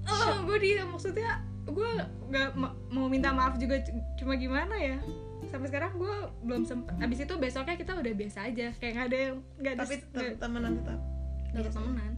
Oh. 0.05 0.45
Gue 0.45 0.61
dia 0.61 0.85
maksudnya 0.85 1.41
gue 1.65 1.91
nggak 2.29 2.53
ma- 2.57 2.77
mau 2.93 3.09
minta 3.09 3.33
maaf 3.33 3.57
juga 3.57 3.81
cuma 4.21 4.37
gimana 4.37 4.77
ya? 4.77 5.01
Sampai 5.49 5.73
sekarang 5.73 5.97
gue 5.97 6.15
belum 6.45 6.69
sempet 6.69 6.93
abis 7.01 7.25
itu 7.25 7.35
besoknya 7.41 7.81
kita 7.81 7.97
udah 7.97 8.13
biasa 8.13 8.53
aja. 8.53 8.69
Kayak 8.77 8.93
nggak 8.93 9.07
ada 9.09 9.19
yang 9.19 9.37
nggak 9.57 9.73
ada 9.73 9.81
tapi 9.81 9.95
tetap 9.97 10.37
temenan 10.45 10.73
tetap 10.77 11.01
tetap 11.49 11.63
Biasa. 11.65 11.79
temenan. 11.81 12.13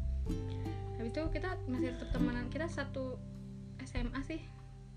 Habis 0.98 1.11
itu 1.14 1.22
kita 1.30 1.51
masih 1.70 1.88
tetap 1.94 2.09
temenan. 2.11 2.44
Kita 2.51 2.66
satu 2.66 3.05
SMA 3.86 4.20
sih. 4.26 4.40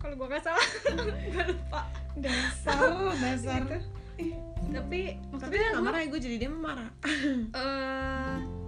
Kalau 0.01 0.17
gue 0.17 0.27
nggak 0.27 0.43
salah. 0.43 0.67
Gue 1.29 1.43
lupa. 1.45 1.81
Dasar 2.17 2.81
dasar 3.23 3.61
Gitu. 3.69 3.77
Ih, 4.13 4.33
tapi 4.69 5.17
tapi 5.17 5.33
maksudnya 5.33 5.67
nggak 5.73 5.81
gue 5.81 5.87
marah 5.89 5.99
ya 6.01 6.07
gue 6.09 6.19
jadi 6.21 6.35
dia 6.41 6.49
marah. 6.49 6.89
Eh 7.53 8.62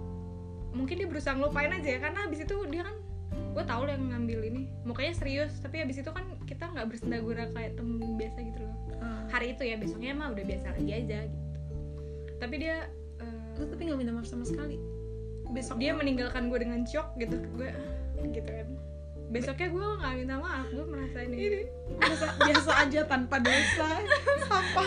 mungkin 0.76 1.00
dia 1.00 1.08
berusaha 1.08 1.32
ngelupain 1.32 1.72
aja 1.72 1.88
ya 1.88 1.98
karena 1.98 2.28
abis 2.28 2.44
itu 2.44 2.56
dia 2.68 2.84
kan 2.84 2.96
gue 3.56 3.64
tau 3.64 3.82
lo 3.82 3.90
yang 3.90 4.12
ngambil 4.12 4.44
ini. 4.44 4.62
Mukanya 4.84 5.16
serius 5.16 5.56
tapi 5.58 5.80
abis 5.80 6.04
itu 6.04 6.10
kan 6.12 6.24
kita 6.44 6.68
nggak 6.68 6.86
bersendagura 6.86 7.48
kayak 7.50 7.74
temen 7.74 8.14
biasa 8.14 8.38
gitu 8.44 8.60
loh. 8.60 8.76
Ah. 8.96 9.24
hari 9.28 9.52
itu 9.52 9.64
ya 9.64 9.76
besoknya 9.76 10.12
mah 10.12 10.32
udah 10.32 10.44
biasa 10.44 10.66
lagi 10.72 10.92
aja 10.92 11.18
gitu. 11.24 11.48
Tapi 12.36 12.54
dia 12.56 12.76
eh, 13.16 13.56
lu 13.56 13.64
tapi 13.64 13.88
nggak 13.88 13.98
minta 13.98 14.12
maaf 14.12 14.28
sama 14.28 14.44
sekali. 14.44 14.76
Besok 15.46 15.80
dia 15.80 15.96
meninggalkan 15.96 16.52
gue 16.52 16.58
dengan 16.60 16.84
shock 16.84 17.16
gitu 17.16 17.40
gue 17.56 17.70
gitu 18.30 18.44
kan. 18.52 18.68
Besoknya 19.26 19.68
gue 19.68 19.86
nggak 20.00 20.14
minta 20.16 20.36
maaf 20.36 20.66
gue 20.68 20.84
merasa 20.84 21.18
ini. 21.24 21.36
Ini 21.36 21.60
biasa, 21.96 22.24
biasa 22.36 22.70
aja 22.84 23.00
tanpa 23.08 23.36
dosa 23.40 23.88
sampah 24.46 24.86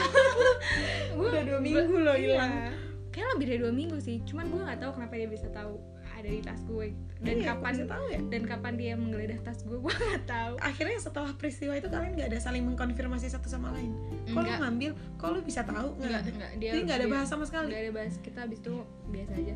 Gua- 1.17 1.31
udah 1.33 1.43
dua 1.43 1.59
minggu 1.59 1.95
loh 1.99 2.15
iya. 2.15 2.69
Kayak 3.10 3.28
lebih 3.34 3.45
dari 3.47 3.60
dua 3.60 3.72
minggu 3.72 3.97
sih. 3.97 4.22
Cuman 4.24 4.47
gue 4.47 4.62
nggak 4.62 4.80
tahu 4.80 4.91
kenapa 4.93 5.14
dia 5.16 5.28
bisa 5.28 5.47
tahu 5.49 5.78
ada 6.12 6.28
di 6.28 6.41
tas 6.41 6.60
gue 6.62 6.86
gitu. 6.89 7.14
dan 7.22 7.32
Iya, 7.34 7.45
kapan 7.49 7.74
tahu 7.86 8.05
ya. 8.07 8.20
dan 8.28 8.41
kapan 8.43 8.74
dia 8.76 8.93
menggeledah 8.93 9.39
tas 9.39 9.60
gue 9.62 9.78
gue 9.82 9.93
nggak 9.93 10.26
tahu. 10.26 10.53
Akhirnya 10.60 10.97
setelah 10.97 11.32
peristiwa 11.34 11.74
itu 11.74 11.88
kalian 11.88 12.12
nggak 12.14 12.28
ada 12.28 12.39
saling 12.39 12.64
mengkonfirmasi 12.66 13.28
satu 13.28 13.47
sama 13.47 13.72
lain? 13.72 13.95
Kok 14.26 14.36
lu 14.38 14.51
ngambil? 14.53 14.91
Kok 15.16 15.30
lu 15.30 15.39
bisa 15.41 15.62
tahu? 15.62 15.95
Nggak. 15.95 16.20
Ada 16.20 16.30
enggak, 16.30 16.51
dia 16.55 16.70
jadi 16.70 16.82
nggak 16.84 16.97
ada 16.97 17.05
dia- 17.05 17.14
bahas 17.14 17.28
sama 17.28 17.43
sekali. 17.43 17.68
nggak 17.70 17.82
ada 17.82 17.91
bahas 17.93 18.14
kita 18.20 18.39
abis 18.43 18.60
itu 18.60 18.74
biasa 19.07 19.34
aja. 19.34 19.55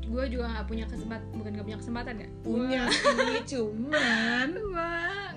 Gue 0.00 0.24
juga 0.26 0.44
nggak 0.48 0.66
punya 0.66 0.84
kesempatan 0.84 1.26
bukan 1.30 1.50
nggak 1.52 1.66
punya 1.68 1.78
kesempatan 1.78 2.14
ya? 2.16 2.28
Punya 2.40 2.82
sih 2.88 3.40
cuman 3.46 4.48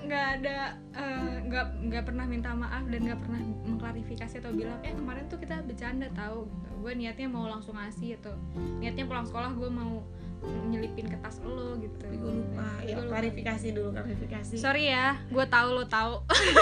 nggak 0.04 0.26
ada 0.40 0.58
eh, 0.92 1.34
nggak 1.48 1.66
nggak 1.88 2.02
pernah 2.04 2.24
minta 2.28 2.50
maaf 2.52 2.84
dan 2.86 3.00
nggak 3.04 3.20
pernah 3.24 3.40
mengklarifikasi 3.64 4.34
atau 4.38 4.52
bilang 4.52 4.78
eh 4.84 4.92
kemarin 4.92 5.24
tuh 5.26 5.40
kita 5.40 5.64
bercanda 5.64 6.06
tahu 6.12 6.44
gue 6.84 6.92
niatnya 6.92 7.28
mau 7.32 7.48
langsung 7.48 7.74
ngasih 7.80 8.20
atau 8.20 8.36
niatnya 8.78 9.08
pulang 9.08 9.24
sekolah 9.24 9.56
gue 9.56 9.70
mau 9.72 10.04
nyelipin 10.44 11.08
ke 11.08 11.16
tas 11.24 11.40
lo 11.40 11.80
gitu. 11.80 11.96
Tapi 11.96 12.20
gue 12.20 12.32
lupa. 12.44 12.68
Ya 12.84 13.00
Gua 13.00 13.08
lupa. 13.08 13.12
klarifikasi 13.16 13.66
dulu 13.72 13.88
klarifikasi. 13.96 14.54
Sorry 14.60 14.92
ya 14.92 15.16
gue 15.32 15.44
tahu 15.48 15.68
lo 15.72 15.88
tahu 15.88 16.20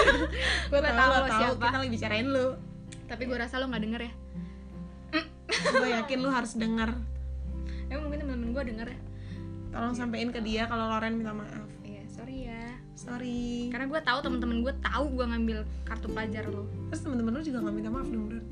gue 0.71 0.79
tahu 0.79 0.95
tahu 0.95 1.09
lo 1.11 1.17
lo 1.19 1.27
tahu 1.27 1.39
siapa. 1.51 1.65
kita 1.67 1.77
lagi 1.83 1.91
bicarain 1.91 2.27
lu. 2.31 2.47
Tapi 3.11 3.23
gue 3.27 3.37
rasa 3.37 3.59
lo 3.59 3.67
nggak 3.67 3.83
denger 3.83 4.01
ya. 4.07 4.13
Gue 5.73 5.89
yakin 5.91 6.17
lu 6.23 6.29
harus 6.31 6.55
dengar 6.55 6.95
emang 7.91 8.09
mungkin 8.09 8.19
temen-temen 8.25 8.49
gue 8.55 8.63
denger 8.71 8.87
ya. 8.87 8.99
Tolong 9.75 9.93
sampein 9.93 10.29
ke 10.31 10.39
dia 10.39 10.63
kalau 10.65 10.87
Loren 10.87 11.19
minta 11.19 11.33
maaf. 11.35 11.51
iya 11.51 11.72
sorry. 12.95 13.67
Karena 13.67 13.85
gue 13.87 14.01
tahu 14.01 14.19
temen-temen 14.21 14.57
gue 14.61 14.73
tahu 14.79 15.05
gue 15.11 15.25
ngambil 15.25 15.57
kartu 15.83 16.07
pelajar 16.07 16.43
lo. 16.45 16.63
Terus 16.87 17.01
temen-temen 17.01 17.31
lu 17.31 17.41
juga 17.41 17.59
nggak 17.59 17.73
minta 17.73 17.89
maaf 17.89 18.07
dong 18.07 18.25
berarti 18.27 18.51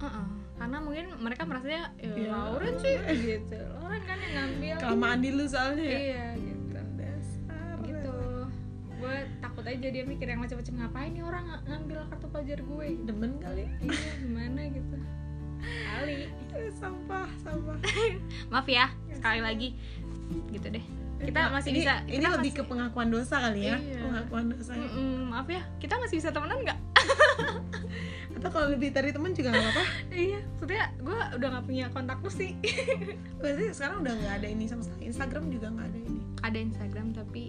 Heeh. 0.00 0.26
karena 0.54 0.76
mungkin 0.78 1.06
mereka 1.16 1.42
merasanya 1.44 1.82
ya, 1.96 2.10
Ya. 2.12 2.30
Lauren 2.32 2.74
sih 2.76 2.94
gitu. 3.14 3.58
Lauren 3.76 4.02
kan 4.02 4.16
yang 4.18 4.34
ngambil. 4.34 4.74
Kelamaan 4.78 5.18
di 5.18 5.30
lu 5.30 5.44
soalnya 5.44 5.84
ya? 5.84 5.98
Iya 5.98 6.26
gitu. 6.36 6.78
Dasar 6.96 7.74
gitu. 7.80 8.16
Gue 8.96 9.16
takut 9.38 9.64
aja 9.64 9.86
dia 9.88 10.04
mikir 10.04 10.26
yang 10.26 10.40
macam-macam 10.40 10.74
ngapain 10.76 11.10
nih 11.12 11.22
orang 11.22 11.44
ng- 11.44 11.64
ngambil 11.64 11.98
kartu 12.08 12.26
pelajar 12.28 12.58
gue? 12.58 12.86
Demen 13.00 13.32
kali. 13.38 13.64
Iya 13.80 14.10
gimana 14.18 14.60
gitu. 14.68 14.96
Kali. 15.62 16.18
Eh, 16.52 16.70
sampah 16.72 17.28
sampah. 17.38 17.76
Maaf 18.50 18.66
ya 18.66 18.90
sekali 19.12 19.38
lagi. 19.38 19.68
Gitu 20.48 20.66
deh 20.68 20.84
kita 21.22 21.40
Nah, 21.40 21.50
masih 21.52 21.70
ini, 21.70 21.78
bisa 21.80 21.94
ini 22.02 22.12
kita 22.16 22.28
lebih 22.32 22.50
masih- 22.50 22.56
ke 22.58 22.62
pengakuan 22.66 23.08
dosa 23.08 23.36
kali 23.40 23.60
ya 23.62 23.76
Iya. 23.76 23.98
pengakuan 24.00 24.44
dosa 24.48 24.72
ya. 24.72 24.82
Mm-mm, 24.84 25.18
maaf 25.28 25.46
ya 25.46 25.62
kita 25.78 25.94
masih 25.96 26.14
bisa 26.18 26.28
temenan 26.28 26.58
nggak 26.60 26.78
atau 28.36 28.48
kalau 28.50 28.66
lebih 28.68 28.90
dari 28.90 29.10
temen 29.10 29.30
juga 29.30 29.48
nggak 29.50 29.64
apa-apa 29.64 29.84
iya 30.24 30.40
maksudnya 30.52 30.84
gue 30.96 31.18
udah 31.36 31.48
nggak 31.48 31.64
punya 31.64 31.84
kontak 31.88 32.18
lu 32.18 32.28
sih 32.28 32.50
berarti 33.36 33.64
sekarang 33.70 34.02
udah 34.02 34.12
nggak 34.12 34.34
ada 34.36 34.48
ini 34.48 34.64
sama 34.64 34.82
sekali 34.82 35.02
Instagram 35.06 35.44
juga 35.48 35.66
nggak 35.68 35.86
ada 35.86 35.98
ini 36.00 36.20
ada 36.42 36.58
Instagram 36.58 37.06
tapi 37.12 37.42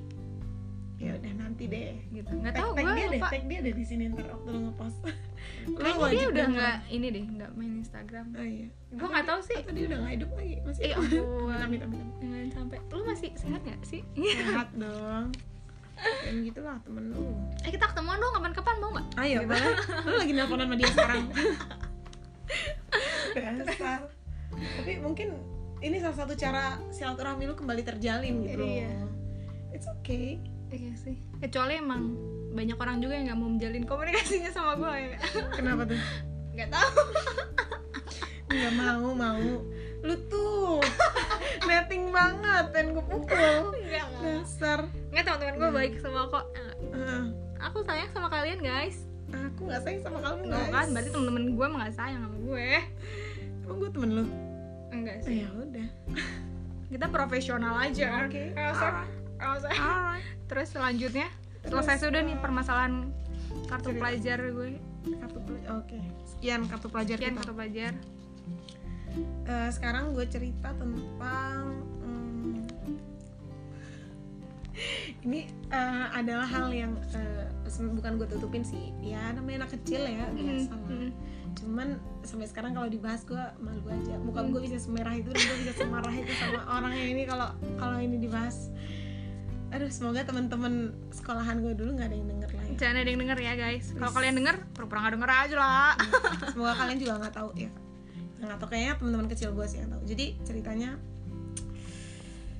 ya 1.02 1.12
udah 1.20 1.34
nanti 1.36 1.64
deh 1.68 1.94
gitu. 2.14 2.32
Nggak 2.32 2.54
tahu 2.56 2.70
gue 2.78 2.92
dia 2.96 3.08
deh 3.10 3.20
lupa. 3.20 3.30
tag 3.34 3.44
dia 3.50 3.60
deh 3.60 3.74
di 3.76 3.86
sini 3.86 4.04
ntar 4.14 4.26
waktu 4.30 4.50
lu 4.54 4.60
ngepost. 4.70 4.98
Kayaknya 5.64 6.08
dia 6.10 6.26
udah 6.32 6.46
nggak 6.54 6.76
ini 6.90 7.08
deh 7.12 7.24
nggak 7.28 7.52
main 7.58 7.74
Instagram. 7.82 8.26
Oh 8.38 8.46
iya. 8.46 8.68
Gue 8.94 9.08
nggak 9.10 9.26
tahu 9.28 9.40
sih. 9.44 9.58
Atau 9.60 9.74
dia 9.76 9.86
udah 9.90 10.00
nggak 10.06 10.14
hidup 10.16 10.32
lagi? 10.38 10.56
Masih 10.64 10.82
eh 10.86 10.94
ampun. 10.96 11.58
Amit 11.66 11.82
amit 11.84 12.08
jangan 12.22 12.50
sampai. 12.54 12.78
Lu 12.94 13.04
masih 13.04 13.30
sehat 13.36 13.62
nggak 13.66 13.82
sih? 13.84 14.02
Sehat 14.16 14.70
dong. 14.78 15.28
Dan 16.24 16.36
gitulah 16.42 16.78
temen 16.82 17.04
lu. 17.14 17.26
Eh 17.64 17.72
kita 17.72 17.86
ketemuan 17.92 18.18
dong 18.18 18.34
kapan-kapan 18.34 18.76
mau 18.80 18.90
nggak? 18.96 19.08
Ayo. 19.20 19.40
Boleh 19.46 19.76
lu 20.08 20.16
lagi 20.20 20.34
nelponan 20.34 20.66
sama 20.70 20.76
dia 20.80 20.90
sekarang. 20.94 21.24
Dasar. 23.34 24.00
Tapi 24.54 25.02
mungkin 25.02 25.34
ini 25.84 26.00
salah 26.00 26.18
satu 26.24 26.34
cara 26.40 26.80
silaturahmi 26.96 27.44
lu 27.44 27.56
kembali 27.60 27.84
terjalin 27.84 28.48
gitu 28.48 28.64
Iya. 28.64 29.04
it's 29.76 29.84
okay 30.00 30.40
iya 30.74 30.94
sih. 30.98 31.16
Kecuali 31.38 31.78
emang 31.78 32.18
banyak 32.54 32.78
orang 32.78 32.98
juga 33.02 33.14
yang 33.18 33.26
nggak 33.30 33.40
mau 33.40 33.50
menjalin 33.50 33.86
komunikasinya 33.86 34.52
sama 34.54 34.74
gue 34.78 34.94
ya. 35.14 35.18
Kenapa 35.54 35.82
tuh? 35.86 36.00
Nggak 36.54 36.70
tahu. 36.70 37.02
Nggak 38.54 38.74
mau 38.78 39.08
mau. 39.14 39.50
Lu 40.04 40.16
tuh. 40.30 40.82
Netting 41.66 42.14
banget 42.14 42.66
pengen 42.74 42.98
gue 42.98 43.06
pukul. 43.06 43.74
Nggak 43.74 44.08
dasar. 44.22 44.80
Nggak 45.10 45.24
teman-teman 45.26 45.56
gue 45.58 45.70
baik 45.74 45.94
semua 46.02 46.30
kok. 46.30 46.46
Ah, 46.94 47.24
aku 47.70 47.86
sayang 47.86 48.10
sama 48.14 48.30
kalian 48.30 48.62
guys. 48.62 49.06
Aku 49.34 49.66
nggak 49.66 49.82
sayang 49.82 50.02
sama 50.06 50.20
kamu 50.22 50.42
guys. 50.50 50.70
kan? 50.70 50.88
Berarti 50.94 51.10
temen-temen 51.10 51.44
gue 51.58 51.66
emang 51.66 51.82
nggak 51.82 51.96
sayang 51.98 52.22
sama 52.22 52.38
gue. 52.38 52.70
Emang 53.66 53.78
gue 53.82 53.90
temen 53.90 54.10
lu? 54.14 54.26
Enggak 54.94 55.18
oh, 55.18 55.26
sih. 55.26 55.38
ya 55.42 55.50
udah. 55.50 55.88
Kita 56.94 57.06
profesional 57.10 57.74
aja. 57.82 58.30
Oke. 58.30 58.54
Nggak 58.54 59.23
nggak 59.38 59.52
usah. 59.60 59.72
terus 60.48 60.68
selanjutnya? 60.72 61.28
Selesai 61.64 62.04
sudah 62.04 62.22
nih 62.22 62.38
permasalahan 62.38 63.10
kartu 63.72 63.96
Cerita. 63.96 64.00
pelajar 64.04 64.38
gue. 64.44 64.70
Kartu 65.20 65.40
pelajar 65.44 65.70
oke. 65.80 66.00
Sekian 66.28 66.62
kartu 66.68 66.88
pelajar 66.92 67.18
sekian 67.18 67.34
kita. 67.34 67.40
kartu 67.42 67.54
pelajar. 67.56 67.94
Eh, 69.46 69.70
sekarang 69.70 70.18
gue 70.18 70.26
cerita 70.26 70.74
tentang 70.74 71.86
hmm, 72.02 72.66
ini 75.24 75.48
eh, 75.70 76.06
adalah 76.12 76.48
hal 76.50 76.74
yang 76.74 76.92
se- 77.08 77.88
bukan 77.94 78.20
gue 78.20 78.28
tutupin 78.28 78.66
sih. 78.66 78.92
Ya 79.00 79.32
namanya 79.32 79.66
anak 79.66 79.80
kecil 79.80 80.04
ya 80.04 80.28
biasa 80.30 80.74
lah. 80.76 80.90
Mm. 80.92 81.12
cuman 81.54 82.02
sampai 82.26 82.50
sekarang 82.50 82.74
kalau 82.74 82.90
dibahas 82.90 83.22
gue 83.24 83.44
malu 83.62 83.86
aja. 83.88 84.18
Muka 84.20 84.42
gue 84.50 84.62
bisa 84.66 84.82
semerah 84.82 85.14
itu 85.14 85.30
dan 85.30 85.42
gue 85.46 85.58
bisa 85.64 85.74
semarah 85.86 86.12
itu 86.12 86.34
sama 86.42 86.66
orang 86.66 86.94
yang 86.98 87.10
ini 87.14 87.24
kalau 87.30 87.54
kalau 87.78 87.98
ini 88.02 88.18
dibahas 88.18 88.74
aduh 89.74 89.90
semoga 89.90 90.22
teman-teman 90.22 90.94
sekolahan 91.10 91.58
gue 91.66 91.74
dulu 91.74 91.98
nggak 91.98 92.14
ada 92.14 92.18
yang 92.18 92.30
denger 92.30 92.50
lah 92.54 92.64
ya. 92.70 92.74
Jangan 92.78 92.96
ada 93.02 93.10
yang 93.10 93.22
denger 93.26 93.40
ya 93.42 93.54
guys. 93.58 93.86
Kalau 93.98 94.12
kalian 94.14 94.36
denger 94.38 94.56
pura-pura 94.78 95.00
nggak 95.02 95.14
denger 95.18 95.32
aja 95.34 95.56
lah. 95.58 95.94
Semoga 96.54 96.74
kalian 96.78 96.98
juga 97.02 97.14
nggak 97.26 97.34
tahu 97.34 97.50
ya. 97.58 97.72
Nggak 98.38 98.58
tahu 98.62 98.70
kayaknya 98.70 98.94
teman-teman 99.02 99.28
kecil 99.34 99.50
gue 99.58 99.66
sih 99.66 99.78
yang 99.82 99.90
tahu. 99.90 100.02
Jadi 100.06 100.26
ceritanya 100.46 100.90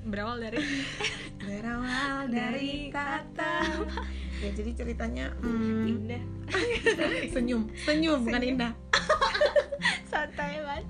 berawal 0.04 0.36
dari 0.42 0.60
berawal 1.48 2.28
dari 2.28 2.92
kata 2.92 3.64
ya 4.44 4.50
jadi 4.52 4.70
ceritanya 4.74 5.32
hmm, 5.38 5.86
indah. 5.86 6.22
Senyum. 7.34 7.70
Senyum 7.86 8.26
bukan 8.26 8.42
indah. 8.42 8.72
Santai 10.10 10.60
banget 10.60 10.86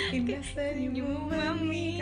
indah 0.16 0.42
senyum 0.42 1.08
mami 1.26 2.00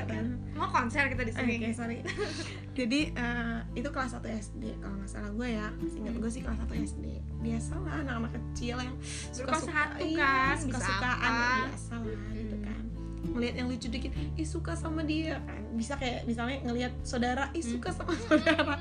mau 0.53 0.69
konser 0.69 1.09
kita 1.09 1.23
di 1.23 1.33
sini 1.33 1.55
Oke, 1.57 1.69
sorry. 1.73 1.99
Jadi 2.79 3.01
eh, 3.11 3.59
itu 3.75 3.89
kelas 3.89 4.13
1 4.15 4.21
SD 4.29 4.63
kalau 4.77 4.95
nggak 4.95 5.09
salah 5.09 5.31
gue 5.31 5.49
ya. 5.51 5.69
Ingat 5.97 6.15
gue 6.17 6.31
sih 6.31 6.41
kelas 6.41 6.59
1 6.61 6.85
SD. 6.87 7.05
Biasalah 7.39 7.93
anak-anak 7.99 8.33
kecil 8.35 8.77
yang 8.79 8.97
suka-suka 9.33 9.73
satu 9.91 10.01
iya, 10.03 10.21
kan, 10.21 10.55
bisa 10.55 10.65
suka-sukaan 10.69 11.17
apa. 11.33 11.49
biasa 11.67 11.95
lah 11.97 12.05
gitu 12.31 12.55
Hmm. 12.55 12.63
kan. 12.63 12.83
Ngelihat 13.31 13.55
yang 13.57 13.69
lucu 13.69 13.87
dikit, 13.87 14.13
ih 14.35 14.45
suka 14.47 14.73
sama 14.75 15.01
dia 15.03 15.41
kan. 15.41 15.63
Bisa 15.73 15.97
kayak 15.97 16.25
misalnya 16.25 16.61
ngelihat 16.63 16.93
saudara, 17.03 17.49
ih 17.53 17.65
suka 17.65 17.89
sama 17.91 18.13
saudara. 18.23 18.77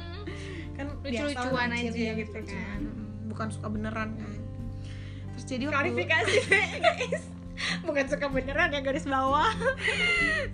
Kan 0.73 0.85
Hmm. 0.89 0.99
Lucu-lucuan 1.01 1.67
anak 1.69 1.79
kecil, 1.81 1.91
aja 1.93 2.11
gitu 2.13 2.31
lucu-lucuan. 2.33 2.59
kan. 2.61 2.79
Mm, 2.81 3.07
Bukan 3.29 3.47
suka 3.49 3.67
beneran 3.67 4.09
kan. 4.15 4.31
Terus 5.31 5.45
jadi 5.45 5.63
waktu 5.65 5.75
klarifikasi 5.75 6.35
guys 6.43 7.23
bukan 7.87 8.05
suka 8.07 8.27
beneran 8.31 8.71
ya 8.71 8.81
garis 8.81 9.05
bawah. 9.05 9.51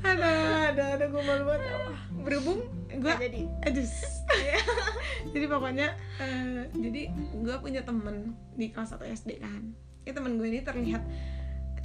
Ada 0.02 0.32
ada 0.74 0.84
ada 1.00 1.06
gue 1.10 1.22
malu 1.22 1.44
banget. 1.48 1.70
Wah, 1.86 2.02
berhubung 2.26 2.60
gue 2.90 3.14
jadi. 3.22 3.42
Aduh. 3.70 3.86
Jadi 5.36 5.46
pokoknya 5.52 5.94
eh, 6.18 6.64
jadi 6.72 7.12
gue 7.44 7.56
punya 7.60 7.84
temen 7.84 8.34
di 8.56 8.72
kelas 8.72 8.96
1 8.96 9.04
SD 9.26 9.44
kan. 9.44 9.74
Ya 10.08 10.16
temen 10.16 10.40
gue 10.40 10.48
ini 10.48 10.64
terlihat 10.64 11.04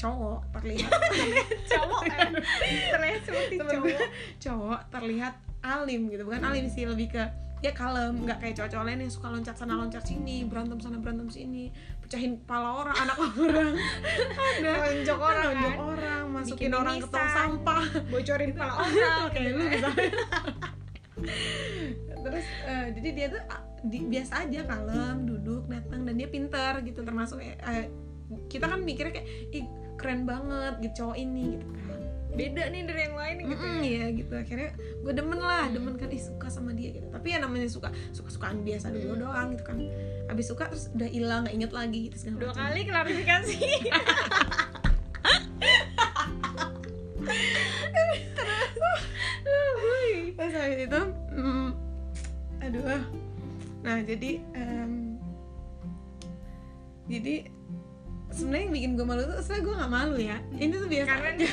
cowok 0.01 0.49
terlihat 0.57 0.89
cowok 1.73 2.03
eh, 2.09 2.33
terlihat 2.89 3.21
seperti 3.27 3.55
temen 3.61 3.85
gue 3.85 3.93
cowok 3.93 4.09
cowok 4.41 4.81
terlihat 4.89 5.35
alim 5.61 6.09
gitu. 6.09 6.23
Bukan 6.25 6.41
alim 6.47 6.71
sih 6.71 6.87
lebih 6.87 7.13
ke 7.13 7.25
ya 7.61 7.73
kalem 7.77 8.25
nggak 8.25 8.41
kayak 8.41 8.55
cowok-cowok 8.57 8.85
lain 8.89 9.01
yang 9.05 9.13
suka 9.13 9.29
loncat 9.29 9.53
sana 9.53 9.77
loncat 9.77 10.01
sini 10.01 10.49
berantem 10.49 10.81
sana 10.81 10.97
berantem 10.97 11.29
sini 11.29 11.69
pecahin 12.11 12.43
kepala 12.43 12.69
orang 12.83 12.97
anak 13.07 13.17
orang. 13.23 13.73
Ada. 14.51 14.73
Nonjok 14.83 15.19
orang, 15.23 15.47
nonjok 15.47 15.71
kan? 15.71 15.87
orang 15.95 16.25
masukin 16.35 16.59
Bikin 16.59 16.73
orang 16.75 16.97
ke 16.99 17.07
tong 17.07 17.31
sampah. 17.31 17.83
Bocorin 18.11 18.51
kepala 18.51 18.75
orang 18.83 19.23
kayak 19.39 19.51
lu 19.55 19.63
misalnya. 19.71 20.11
Terus 22.27 22.47
eh, 22.67 22.87
jadi 22.99 23.09
dia 23.15 23.27
tuh 23.31 23.43
ah, 23.47 23.63
di- 23.87 24.09
biasa 24.11 24.33
aja 24.43 24.61
kalem 24.67 25.17
duduk 25.23 25.71
datang 25.71 26.03
dan 26.03 26.15
dia 26.19 26.27
pintar 26.27 26.83
gitu 26.83 27.07
termasuk 27.07 27.39
eh, 27.47 27.87
kita 28.51 28.67
kan 28.67 28.83
mikirnya 28.83 29.23
kayak 29.23 29.29
ih 29.55 29.71
keren 29.95 30.27
banget 30.27 30.83
gitu 30.83 31.07
cowok 31.07 31.15
ini 31.15 31.63
gitu. 31.63 31.67
kan 31.71 31.90
beda 32.31 32.63
nih 32.71 32.83
dari 32.87 33.01
yang 33.11 33.17
lain 33.19 33.37
gitu 33.43 33.65
Mm-mm, 33.67 33.83
ya. 33.83 34.05
gitu. 34.15 34.33
Akhirnya 34.39 34.71
gue 34.79 35.13
demen 35.13 35.41
lah 35.41 35.67
demen 35.71 35.95
kan 35.99 36.09
ih 36.09 36.23
suka 36.23 36.47
sama 36.49 36.71
dia 36.73 36.95
gitu. 36.95 37.07
Tapi 37.11 37.35
ya 37.35 37.39
namanya 37.43 37.67
suka 37.67 37.91
suka 38.15 38.31
sukaan 38.31 38.63
biasa 38.63 38.91
dulu 38.95 39.27
doang 39.27 39.55
gitu 39.55 39.65
kan. 39.67 39.77
Habis 40.31 40.47
suka 40.49 40.71
terus 40.71 40.89
udah 40.95 41.09
hilang 41.11 41.47
nggak 41.47 41.55
inget 41.59 41.73
lagi 41.75 41.99
gitu 42.09 42.17
segala 42.17 42.37
dua 42.39 42.51
macam. 42.55 42.63
kali 42.71 42.81
klarifikasi. 42.87 43.57
Terus 50.41 50.55
habis 50.57 50.81
itu 50.89 51.01
mm, 51.37 51.69
aduh. 52.65 53.03
Nah 53.85 53.97
jadi 54.05 54.31
em, 54.57 54.93
jadi 57.11 57.35
sebenarnya 58.41 58.63
yang 58.63 58.75
bikin 58.75 58.91
gue 58.93 59.05
malu 59.05 59.23
tuh 59.23 59.37
sebenarnya 59.39 59.63
gue 59.63 59.75
nggak 59.77 59.93
malu 59.93 60.17
ya 60.19 60.37
ini 60.55 60.73
tuh 60.75 60.89
biasa 60.89 61.09
karena 61.11 61.29
aja. 61.31 61.49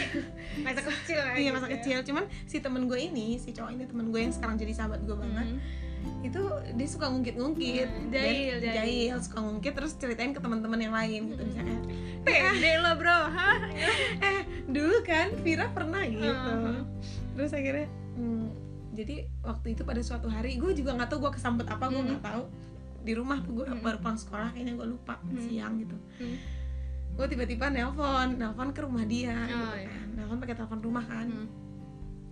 masa 0.59 0.79
kecil 0.81 1.17
lah 1.19 1.33
iya 1.41 1.49
masa 1.51 1.65
ya. 1.65 1.73
kecil 1.75 1.97
cuman 2.03 2.23
si 2.43 2.57
temen 2.57 2.83
gue 2.85 2.99
ini 3.01 3.27
si 3.35 3.49
cowok 3.51 3.71
ini 3.71 3.83
temen 3.83 4.05
gue 4.07 4.19
yang 4.19 4.31
sekarang 4.31 4.55
jadi 4.55 4.73
sahabat 4.73 5.01
gue 5.01 5.15
banget 5.15 5.47
Hmm. 5.97 6.23
itu 6.23 6.39
dia 6.73 6.88
suka 6.88 7.09
ngungkit-ngungkit 7.09 7.89
Hmm, 7.89 8.07
Dan- 8.07 8.23
jahil, 8.23 8.55
jahil. 8.61 9.15
suka 9.19 9.38
ngungkit 9.39 9.73
terus 9.73 9.91
ceritain 9.93 10.29
ke 10.29 10.39
teman-teman 10.39 10.79
yang 10.79 10.93
lain 10.93 11.21
gitu 11.27 11.41
misalnya 11.43 11.79
pede 12.21 12.71
lo 12.77 12.91
bro 12.95 13.17
hah 13.35 13.59
eh 14.21 14.39
dulu 14.65 15.03
kan 15.03 15.33
Vira 15.38 15.67
pernah 15.67 16.05
gitu 16.05 16.23
Hmm. 16.23 16.85
terus 17.33 17.51
akhirnya 17.51 17.89
hmm, 18.13 18.47
jadi 18.93 19.15
waktu 19.41 19.73
itu 19.73 19.81
pada 19.83 19.99
suatu 19.99 20.25
hari 20.27 20.55
gue 20.55 20.71
juga 20.71 20.93
nggak 20.93 21.09
tahu 21.09 21.19
gue 21.19 21.31
kesambet 21.33 21.65
apa 21.65 21.85
gue 21.85 21.97
Hmm. 21.97 22.07
nggak 22.09 22.23
tahu 22.23 22.43
di 22.99 23.13
rumah 23.13 23.38
tuh 23.39 23.51
gue 23.55 23.65
Hmm. 23.65 23.81
baru 23.81 23.97
pulang 23.97 24.17
sekolah 24.17 24.47
kayaknya 24.51 24.73
gue 24.75 24.88
lupa 24.89 25.17
Hmm. 25.19 25.38
siang 25.39 25.73
gitu 25.77 25.97
Hmm. 26.19 26.38
Gue 27.18 27.26
tiba-tiba 27.28 27.65
nelpon 27.68 28.38
nelpon 28.38 28.70
ke 28.70 28.80
rumah 28.80 29.01
dia 29.03 29.34
Oh, 29.34 29.74
gitu 29.74 29.76
iya. 29.76 29.89
kan. 29.89 30.07
Nelpon 30.13 30.38
pakai 30.38 30.55
telepon 30.55 30.80
rumah 30.80 31.03
kan. 31.03 31.28
Hmm. 31.28 31.49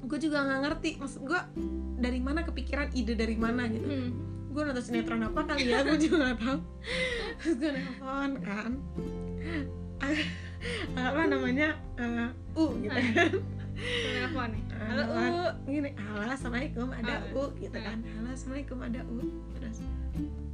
gue 0.06 0.20
juga 0.22 0.38
nggak 0.40 0.60
ngerti 0.62 0.90
maksud 0.96 1.26
gue 1.26 1.40
dari 1.98 2.22
mana 2.22 2.46
kepikiran 2.46 2.94
ide 2.94 3.14
dari 3.14 3.34
mana 3.36 3.66
gitu. 3.66 3.82
Hmm. 3.84 4.10
gue 4.48 4.62
nonton 4.62 4.80
sinetron 4.80 5.20
apa 5.20 5.42
kali 5.44 5.68
ya? 5.68 5.82
Gue 5.82 5.98
juga 5.98 6.16
nggak 6.24 6.38
tahu. 6.40 6.58
Terus 7.36 7.56
gue 7.58 7.72
nelfon 7.74 8.32
kan. 8.40 8.72
Apa 10.96 11.22
namanya? 11.26 11.78
Eh, 11.96 12.30
u 12.54 12.74
gitu 12.80 12.90
kan. 12.90 13.32
Telepon 13.76 14.48
nih. 14.50 14.64
Halo, 14.76 15.04
Halo, 15.04 15.46
U. 15.52 15.68
gini 15.68 15.90
halo 15.96 16.22
assalamualaikum 16.28 16.88
ada 16.92 17.14
Ah. 17.20 17.36
u 17.36 17.44
gitu 17.56 17.76
kan. 17.76 17.98
Halo 18.02 18.30
assalamualaikum 18.30 18.78
ada 18.80 19.02
u. 19.06 19.18
Terus 19.52 19.78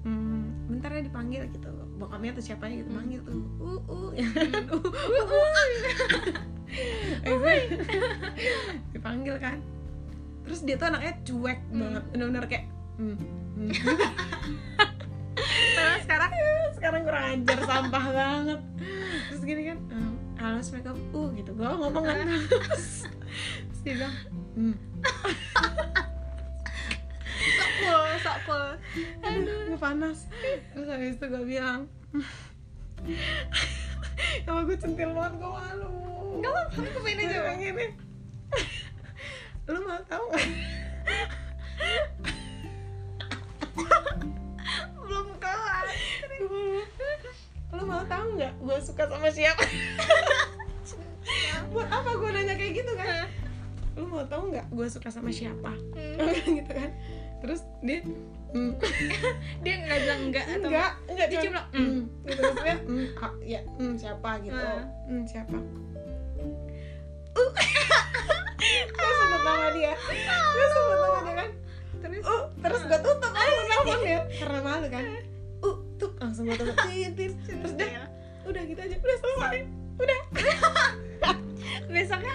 hmm, 0.01 0.41
bentar 0.67 0.89
ya 0.89 1.01
dipanggil 1.01 1.41
gitu 1.49 1.69
bokapnya 2.01 2.33
tuh 2.33 2.41
siapa 2.41 2.65
gitu 2.73 2.89
Hmm. 2.89 2.97
manggil 2.97 3.21
tuh 3.21 3.37
u 3.61 3.71
u 3.85 3.97
ya 4.17 4.25
kan 4.33 4.65
u 4.73 4.77
u 4.81 5.21
u 5.21 5.41
Akhirnya 7.21 7.55
dipanggil 8.95 9.35
kan. 9.37 9.59
Terus 10.41 10.65
dia 10.65 10.75
tuh 10.79 10.87
anaknya 10.89 11.13
cuek 11.21 11.59
Hmm. 11.69 11.77
banget 11.77 12.03
bener-bener 12.09 12.43
kayak 12.49 12.65
hmm, 12.97 13.15
hmm. 13.21 13.69
Terus 15.77 16.01
sekarang 16.05 16.31
sekarang 16.73 17.01
kurang 17.05 17.23
ajar 17.37 17.59
sampah 17.67 18.05
banget. 18.09 18.59
Terus 19.29 19.41
gini 19.45 19.61
kan 19.69 19.77
ehm, 19.93 20.13
halo 20.41 20.57
assalamualaikum. 20.57 20.97
Uh 21.13 21.27
gitu. 21.37 21.51
Gue 21.53 21.67
ngomong 21.69 22.03
kan. 22.03 22.17
Terus 23.69 23.79
dia 23.85 23.93
bilang 24.01 24.15
hmm. 24.57 24.75
sok 27.41 27.71
cool, 27.77 28.01
sok 28.21 28.37
cool. 28.47 28.65
Aduh 29.23 29.57
gue 29.71 29.79
panas. 29.79 30.27
Terus 30.75 30.87
habis 30.87 31.15
itu 31.15 31.25
gue 31.25 31.43
bilang 31.47 31.87
kalau 34.45 34.61
gue 34.67 34.77
centil 34.77 35.11
banget 35.15 35.33
gue 35.39 35.51
malu. 35.51 35.89
Gak 36.41 36.51
apa-apa, 36.51 36.79
aku 36.87 36.99
pengen 37.03 37.27
aja, 37.27 37.37
Gue 37.37 37.45
Bang. 37.45 37.59
gini 37.59 37.85
lu 39.71 39.79
mau 39.87 40.01
tahu 40.03 40.23
nggak? 40.27 40.49
Belum 44.99 45.27
kelar. 45.39 45.85
lu 47.71 47.83
mau 47.87 48.03
tahu 48.03 48.25
nggak 48.35 48.53
gue 48.59 48.77
suka 48.83 49.03
sama 49.07 49.29
siapa? 49.31 49.63
Buat 51.71 51.87
apa 51.87 52.11
gue 52.19 52.29
nanya 52.35 52.55
kayak 52.59 52.83
gitu 52.83 52.91
kan? 52.99 53.31
Lu 53.95 54.11
mau 54.11 54.27
tahu 54.27 54.51
nggak 54.51 54.67
gue 54.75 54.87
suka 54.91 55.07
sama 55.07 55.31
siapa? 55.31 55.71
Hmm. 55.71 56.35
gitu 56.59 56.71
kan 56.71 56.91
terus 57.41 57.61
dia 57.81 57.99
hmm, 58.53 58.71
Dia 59.65 59.73
nggak 59.81 59.99
bilang 60.05 60.21
enggak 60.29 60.45
atau 60.45 60.69
enggak 60.69 60.91
enggak 61.09 61.27
Dia 61.27 61.39
cuma, 61.41 61.49
cuma 61.49 61.61
hmm, 61.73 61.99
gitu 62.29 62.41
maksudnya 62.45 62.77
hmm, 62.85 63.05
ah, 63.17 63.31
ya 63.41 63.61
hmm, 63.65 63.93
siapa? 63.97 64.29
gitu. 64.45 64.61
Ah. 64.61 64.85
hmm, 65.09 65.23
siapa? 65.25 65.57
Uh. 67.31 67.51
Gue 68.61 69.11
sebut 69.17 69.41
nama 69.41 69.69
dia. 69.73 69.93
Gue 70.29 70.65
sebut 70.69 70.97
nama 71.01 71.19
dia 71.25 71.33
kan. 71.33 71.49
Terus 72.01 72.23
uh. 72.29 72.43
terus 72.61 72.81
gue 72.85 72.99
tutup 73.01 73.31
langsung 73.33 73.65
teleponnya 73.65 74.19
karena 74.37 74.59
malu 74.61 74.87
kan. 74.91 75.03
Uh 75.65 75.77
tuh 75.97 76.11
langsung 76.21 76.43
gue 76.45 76.57
tutup. 76.59 76.77
Terus 76.77 77.73
dia 77.73 78.05
udah 78.45 78.61
gitu 78.65 78.79
aja 78.81 78.95
udah 78.97 79.17
selesai 79.21 79.80
udah. 80.01 80.21
Besoknya 81.91 82.33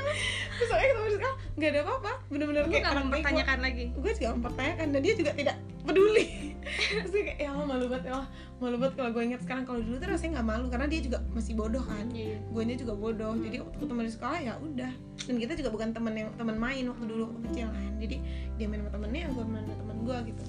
besoknya 0.57 0.87
ketemu 0.93 1.11
sekolah. 1.17 1.37
Nggak 1.57 1.71
ada 1.71 1.81
apa-apa. 1.85 2.12
Bener-bener 2.33 2.64
kayak 2.69 2.85
bego. 2.85 3.05
mempertanyakan 3.09 3.59
lagi. 3.61 3.85
gue 3.93 4.12
juga 4.17 4.29
mempertanyakan 4.37 4.87
dan 4.93 5.01
dia 5.05 5.14
juga 5.17 5.31
tidak 5.37 5.57
peduli. 5.85 6.25
Terus 6.91 7.11
gue 7.12 7.23
kayak 7.29 7.41
ya 7.41 7.49
Allah 7.53 7.67
malu 7.69 7.85
banget 7.87 8.05
ya 8.09 8.12
Allah. 8.17 8.29
Malu 8.57 8.77
banget 8.81 8.95
kalau 8.97 9.11
gue 9.12 9.23
inget 9.23 9.41
sekarang. 9.45 9.64
Kalau 9.69 9.81
dulu 9.85 9.97
tuh 10.01 10.09
rasanya 10.09 10.31
nggak 10.41 10.49
malu 10.49 10.67
karena 10.73 10.87
dia 10.89 11.01
juga 11.05 11.19
masih 11.33 11.53
bodoh 11.55 11.85
kan. 11.85 12.07
Iya. 12.11 12.37
gue 12.41 12.62
juga 12.77 12.95
bodoh. 12.97 13.33
Jadi 13.37 13.57
waktu 13.62 13.77
ketemu 13.77 14.01
di 14.01 14.12
sekolah 14.12 14.39
ya 14.41 14.55
udah. 14.59 14.93
Dan 15.27 15.35
kita 15.37 15.53
juga 15.59 15.69
bukan 15.73 15.89
teman 15.93 16.12
yang 16.17 16.29
teman 16.37 16.57
main 16.57 16.85
waktu 16.89 17.05
dulu 17.05 17.23
waktu 17.31 17.41
kecil 17.53 17.69
kan. 17.71 17.93
Jadi 18.01 18.17
dia 18.57 18.67
main 18.67 18.81
sama 18.85 18.93
temennya 18.97 19.29
gue 19.33 19.45
main 19.45 19.64
sama 19.64 19.77
teman 19.77 19.97
gue 20.05 20.19
gitu. 20.33 20.45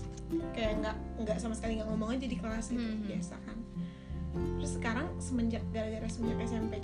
Kayak 0.55 0.71
nggak 0.83 0.95
nggak 1.23 1.37
sama 1.39 1.53
sekali 1.55 1.79
nggak 1.79 1.89
ngomong 1.91 2.09
aja 2.15 2.25
di 2.27 2.37
kelas 2.39 2.65
gitu. 2.71 2.83
Hmm. 2.83 3.03
biasa 3.03 3.35
kan. 3.43 3.57
Terus 4.37 4.71
sekarang 4.77 5.07
semenjak 5.17 5.63
gara-gara 5.73 6.05
semenjak 6.11 6.45
SMP 6.45 6.77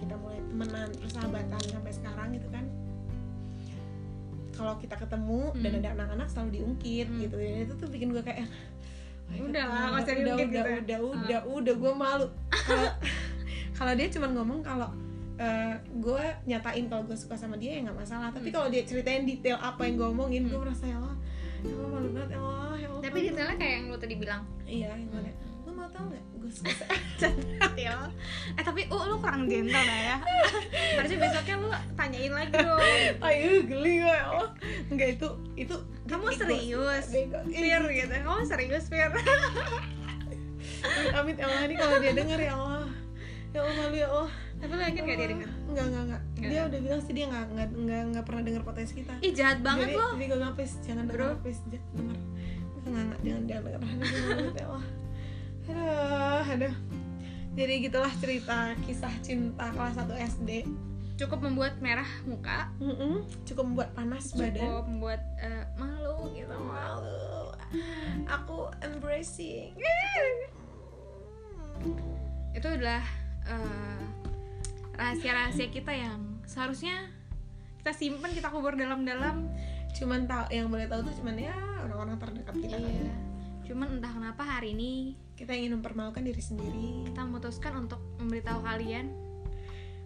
temenan 0.65 0.89
terus 0.91 1.11
sahabatan 1.11 1.59
sampai 1.61 1.91
sekarang 1.91 2.27
gitu 2.31 2.47
kan 2.47 2.65
kalau 4.53 4.73
kita 4.77 4.95
ketemu 4.95 5.41
dan 5.57 5.69
Hmm. 5.69 5.79
ada 5.79 5.89
anak-anak 5.93 6.27
selalu 6.29 6.49
diungkit 6.53 7.07
Hmm. 7.07 7.19
gitu 7.19 7.35
dan 7.35 7.59
itu 7.59 7.73
tuh 7.75 7.89
bikin 7.89 8.07
gue 8.09 8.21
kayak 8.21 8.45
"Oh, 9.33 9.49
Udah 9.49 9.63
lah, 9.63 9.73
udah, 9.73 9.89
nggak 9.89 9.97
usah 9.97 10.05
udah, 10.05 10.13
diungkit 10.15 10.45
udah, 10.45 10.53
gitu 10.53 10.69
ya." 10.69 10.77
udah, 10.77 10.99
udah, 11.01 11.39
udah, 11.49 11.73
gue 11.75 11.93
malu. 11.95 12.27
Kalau 13.73 13.93
dia 13.97 14.07
cuma 14.09 14.27
ngomong 14.29 14.59
kalau 14.61 14.89
eh, 15.33 15.73
gue 15.91 16.23
nyatain 16.45 16.85
kalau 16.85 17.03
gue 17.03 17.17
suka 17.17 17.33
sama 17.33 17.57
dia 17.57 17.75
ya 17.75 17.79
nggak 17.83 17.97
masalah. 17.97 18.29
Tapi 18.29 18.47
Hmm. 18.47 18.55
kalau 18.55 18.67
dia 18.69 18.85
ceritain 18.85 19.25
detail 19.25 19.57
apa 19.57 19.81
yang 19.83 19.97
gue 19.97 20.07
omongin, 20.07 20.45
gue 20.45 20.53
Hmm. 20.53 20.61
merasa 20.61 20.85
ya 20.85 20.95
Allah, 20.95 21.15
ya 21.59 21.73
Allah 21.73 21.89
malu 21.89 22.09
banget 22.13 22.29
ya 22.29 22.37
Allah, 22.39 22.73
ya 22.77 22.87
Allah. 22.87 23.01
Tapi 23.01 23.19
detailnya 23.25 23.57
kayak 23.57 23.73
yang 23.73 23.85
lu 23.89 23.97
tadi 23.97 24.15
bilang. 24.15 24.41
iya, 24.63 24.89
yang 24.93 25.09
mana? 25.09 25.31
Mau 25.83 25.91
tau 25.91 26.03
nggak? 26.07 26.23
Gue 26.39 26.51
suka. 26.51 26.85
Detail. 27.19 27.99
Eh 28.55 28.63
tapi 28.63 28.81
uh 28.87 29.03
lu 29.11 29.15
kurang 29.19 29.43
gentle 29.51 29.83
dah 29.83 29.99
ya. 29.99 30.17
Harusnya 30.97 31.19
besoknya 31.19 31.55
lu 31.59 31.69
tanyain 31.99 32.31
lagi 32.31 32.55
dong. 32.55 32.79
Ayo 33.19 33.51
geli 33.67 33.93
gue 33.99 34.15
ya 34.15 34.23
Allah. 34.31 34.49
Enggak 34.87 35.19
itu 35.19 35.29
itu. 35.59 35.75
Kamu 36.07 36.31
serius? 36.31 37.05
Bego. 37.11 37.39
Fir 37.51 37.83
gitu. 37.91 38.13
Kamu 38.15 38.41
serius 38.47 38.87
Fir? 38.87 39.11
Amit, 41.15 41.39
ya 41.39 41.47
Allah 41.47 41.63
ini 41.67 41.75
kalau 41.75 41.95
dia 41.99 42.13
denger 42.15 42.39
ya 42.39 42.53
Allah. 42.55 42.87
Ya 43.51 43.59
Allah 43.59 43.75
malu 43.75 43.95
ya 43.99 44.07
Allah. 44.07 44.31
Tapi 44.63 44.71
lu 44.79 44.81
yakin 44.87 45.01
gak 45.03 45.17
dia 45.19 45.29
denger? 45.35 45.49
Enggak, 45.67 45.85
enggak, 45.91 46.03
enggak. 46.07 46.21
Dia 46.39 46.47
Nggak. 46.47 46.63
udah 46.71 46.79
bilang 46.79 47.01
sih 47.03 47.11
dia 47.11 47.25
enggak 47.27 47.45
enggak 47.51 47.67
enggak, 47.75 48.01
enggak 48.07 48.23
pernah 48.23 48.41
denger 48.47 48.63
podcast 48.63 48.91
kita. 48.95 49.13
Ih 49.19 49.31
jahat 49.35 49.59
banget 49.59 49.91
jadi, 49.91 49.99
lo. 49.99 50.07
Jadi 50.15 50.25
gue 50.31 50.39
ngapis, 50.39 50.71
jangan 50.87 51.03
denger 51.11 51.19
Bro. 51.19 51.43
please, 51.43 51.61
jangan 51.67 51.91
denger. 51.99 52.17
Enggak, 52.83 53.03
enggak, 53.03 53.19
jangan 53.19 53.43
jangan 53.43 53.63
denger. 53.67 55.02
Aduh. 55.69 56.43
Aduh. 56.53 56.75
Jadi 57.53 57.73
gitulah 57.85 58.13
cerita 58.17 58.73
kisah 58.83 59.13
cinta 59.21 59.69
kelas 59.71 59.95
1 59.95 60.09
SD. 60.41 60.51
Cukup 61.13 61.45
membuat 61.45 61.77
merah 61.77 62.09
muka, 62.25 62.73
Mm-mm, 62.81 63.21
Cukup 63.45 63.69
membuat 63.69 63.93
panas 63.93 64.33
badan. 64.33 64.57
cukup 64.65 64.85
membuat 64.89 65.21
eh, 65.37 65.61
malu 65.77 66.33
gitu. 66.33 66.49
Malu. 66.57 67.53
Aku 68.25 68.73
embracing. 68.81 69.77
Itu 72.57 72.67
adalah 72.67 73.05
eh, 73.45 74.01
rahasia-rahasia 74.97 75.69
kita 75.69 75.93
yang 75.93 76.41
seharusnya 76.49 77.05
kita 77.85 77.93
simpen, 77.93 78.33
kita 78.33 78.49
kubur 78.49 78.73
dalam-dalam. 78.73 79.53
Cuman 79.93 80.25
tahu 80.25 80.49
yang 80.49 80.73
boleh 80.73 80.89
tahu 80.89 81.05
tuh 81.05 81.13
cuman 81.21 81.37
ya 81.37 81.53
orang-orang 81.85 82.17
terdekat 82.17 82.55
kita. 82.57 82.77
Iya. 82.81 82.89
aja. 82.89 83.13
Cuman 83.63 83.97
entah 83.97 84.11
kenapa 84.11 84.43
hari 84.43 84.71
ini 84.71 84.93
Kita 85.33 85.51
ingin 85.51 85.75
mempermalukan 85.75 86.21
diri 86.21 86.39
sendiri. 86.39 87.07
kita 87.07 87.23
memutuskan 87.23 87.73
untuk 87.79 87.99
memberitahu 88.17 88.61
kalian 88.61 89.07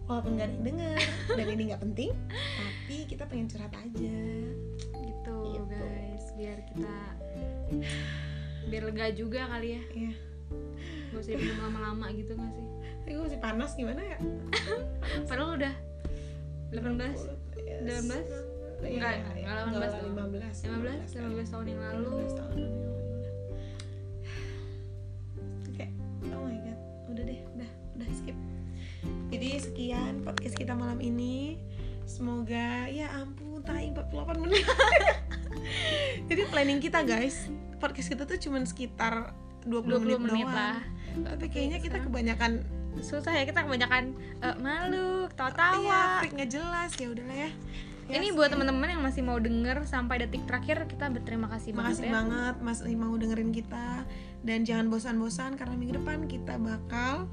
Walaupun 0.03 0.35
gak 0.35 0.47
ada 0.47 0.53
yang 0.53 0.63
denger 0.63 0.97
dan 1.35 1.45
ini 1.49 1.63
nggak 1.67 1.83
penting, 1.83 2.11
tapi 2.31 2.95
kita 3.05 3.27
pengen 3.27 3.45
curhat 3.45 3.75
aja. 3.75 4.15
gitu 5.03 5.35
Gitu. 5.51 5.67
guys 5.67 6.25
biar 6.33 6.57
kita 6.63 6.95
biar 8.63 8.83
lega 8.83 9.07
juga 9.11 9.41
kali 9.47 9.75
ya 9.75 9.81
Iya. 9.89 10.11
gak 11.11 11.19
usah 11.19 11.35
minum 11.35 11.59
lama-lama 11.61 12.07
gitu 12.13 12.31
gak 12.33 12.51
sih 12.51 12.67
Tapi 13.03 13.09
gue 13.13 13.23
masih 13.25 13.41
panas 13.41 13.71
gimana 13.73 13.99
ya? 13.99 14.17
padahal 15.27 15.59
udah 15.59 15.75
18 16.71 16.79
Yes. 17.59 18.07
18? 18.07 18.47
Iya, 18.79 18.87
Enggak, 18.95 19.13
enggak 19.27 19.53
18 19.59 19.75
enggak, 19.75 19.91
dong. 19.91 20.15
15 20.15 20.55
15 20.63 21.19
15 21.19 21.51
tahun 21.51 21.65
yang 21.67 21.81
lalu 21.83 22.07
15 22.23 22.39
tahun 22.39 22.55
yang 22.55 22.71
lalu. 22.71 22.86
Sekian 29.57 30.21
podcast 30.21 30.55
kita 30.55 30.73
malam 30.77 31.01
ini. 31.01 31.57
Semoga 32.07 32.87
ya 32.87 33.11
ampun, 33.19 33.59
tai 33.65 33.91
48 33.91 34.43
menit. 34.43 34.63
Jadi 36.31 36.41
planning 36.47 36.79
kita 36.79 37.03
guys, 37.03 37.51
podcast 37.83 38.07
kita 38.07 38.23
tuh 38.23 38.39
cuman 38.39 38.63
sekitar 38.63 39.35
20, 39.67 40.07
20 40.07 40.15
menit, 40.15 40.19
menit, 40.23 40.47
lah. 40.47 40.79
Tapi 41.35 41.45
kayaknya 41.51 41.83
kita 41.83 41.99
kebanyakan 41.99 42.63
susah 42.97 43.29
ya 43.29 43.45
kita 43.45 43.61
kebanyakan 43.61 44.17
eh, 44.41 44.57
malu 44.57 45.29
Iya, 45.29 45.35
tawa-tawa 45.37 46.01
freak 46.23 46.33
nggak 46.33 46.49
jelas 46.49 46.91
ya 46.97 47.07
udahlah 47.13 47.37
ya. 47.37 47.49
Ya, 48.07 48.23
ini 48.23 48.31
buat 48.31 48.47
teman-teman 48.47 48.87
yang 48.87 49.03
masih 49.03 49.19
mau 49.19 49.35
denger 49.35 49.83
sampai 49.83 50.23
detik 50.23 50.47
terakhir 50.47 50.87
kita 50.87 51.11
berterima 51.11 51.51
kasih 51.51 51.75
Makasih 51.75 52.07
banget 52.07 52.07
ya 52.07 52.11
banget 52.15 52.55
masih 52.63 52.95
mau 52.95 53.11
dengerin 53.19 53.51
kita 53.51 54.07
dan 54.47 54.63
jangan 54.63 54.87
bosan-bosan 54.87 55.59
karena 55.59 55.75
minggu 55.75 55.99
depan 55.99 56.23
kita 56.23 56.55
bakal 56.55 57.27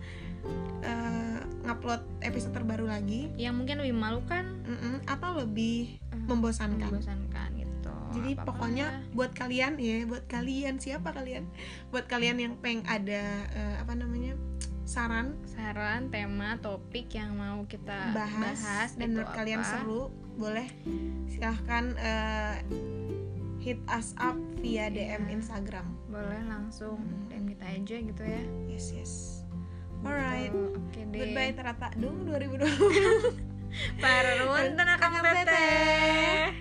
eh, 0.80 1.38
ngupload 1.62 2.02
episode 2.20 2.52
terbaru 2.52 2.84
lagi 2.84 3.32
yang 3.34 3.54
mungkin 3.54 3.78
lebih 3.78 3.92
memalukan 3.92 4.44
Mm-mm, 4.62 4.94
atau 5.06 5.36
lebih 5.36 5.96
eh, 6.04 6.20
membosankan. 6.22 6.90
membosankan 6.90 7.48
gitu 7.54 7.92
Jadi 8.12 8.30
Apa-apa. 8.32 8.46
pokoknya 8.46 8.86
buat 9.10 9.32
kalian 9.32 9.74
ya, 9.76 10.04
buat 10.04 10.22
kalian 10.24 10.78
siapa 10.78 11.10
kalian? 11.10 11.50
Buat 11.88 12.06
kalian 12.06 12.38
yang 12.38 12.54
peng 12.56 12.84
ada 12.84 13.22
eh, 13.48 13.76
apa 13.76 13.92
namanya 13.92 14.38
saran 14.84 15.34
saran 15.48 16.08
tema 16.08 16.54
topik 16.58 17.08
yang 17.10 17.32
mau 17.32 17.64
kita 17.64 18.12
bahas, 18.12 18.54
bahas 18.54 18.90
dan 18.94 19.08
itu 19.08 19.16
menurut 19.16 19.32
kalian 19.32 19.58
apa. 19.58 19.70
seru 19.72 20.02
boleh 20.36 20.68
silahkan 21.26 21.96
eh, 21.96 22.54
hit 23.58 23.80
us 23.88 24.12
up 24.14 24.36
via 24.56 24.86
DM 24.86 25.24
Iya. 25.24 25.32
Instagram 25.34 25.88
boleh 26.06 26.42
langsung 26.44 27.00
Hmm. 27.00 27.26
dan 27.26 27.48
kita 27.48 27.64
aja 27.66 27.96
gitu 27.98 28.22
ya 28.22 28.42
yes 28.68 28.86
yes 28.92 29.12
alright 30.04 30.52
oh, 30.52 30.76
okay 30.92 31.04
deh. 31.08 31.18
goodbye 31.24 31.52
terata 31.56 31.88
dong 31.96 32.28
2020 32.28 34.00
Parun 34.04 34.70
tenang 34.78 34.98
kamu 35.02 35.18
teteh 35.24 36.54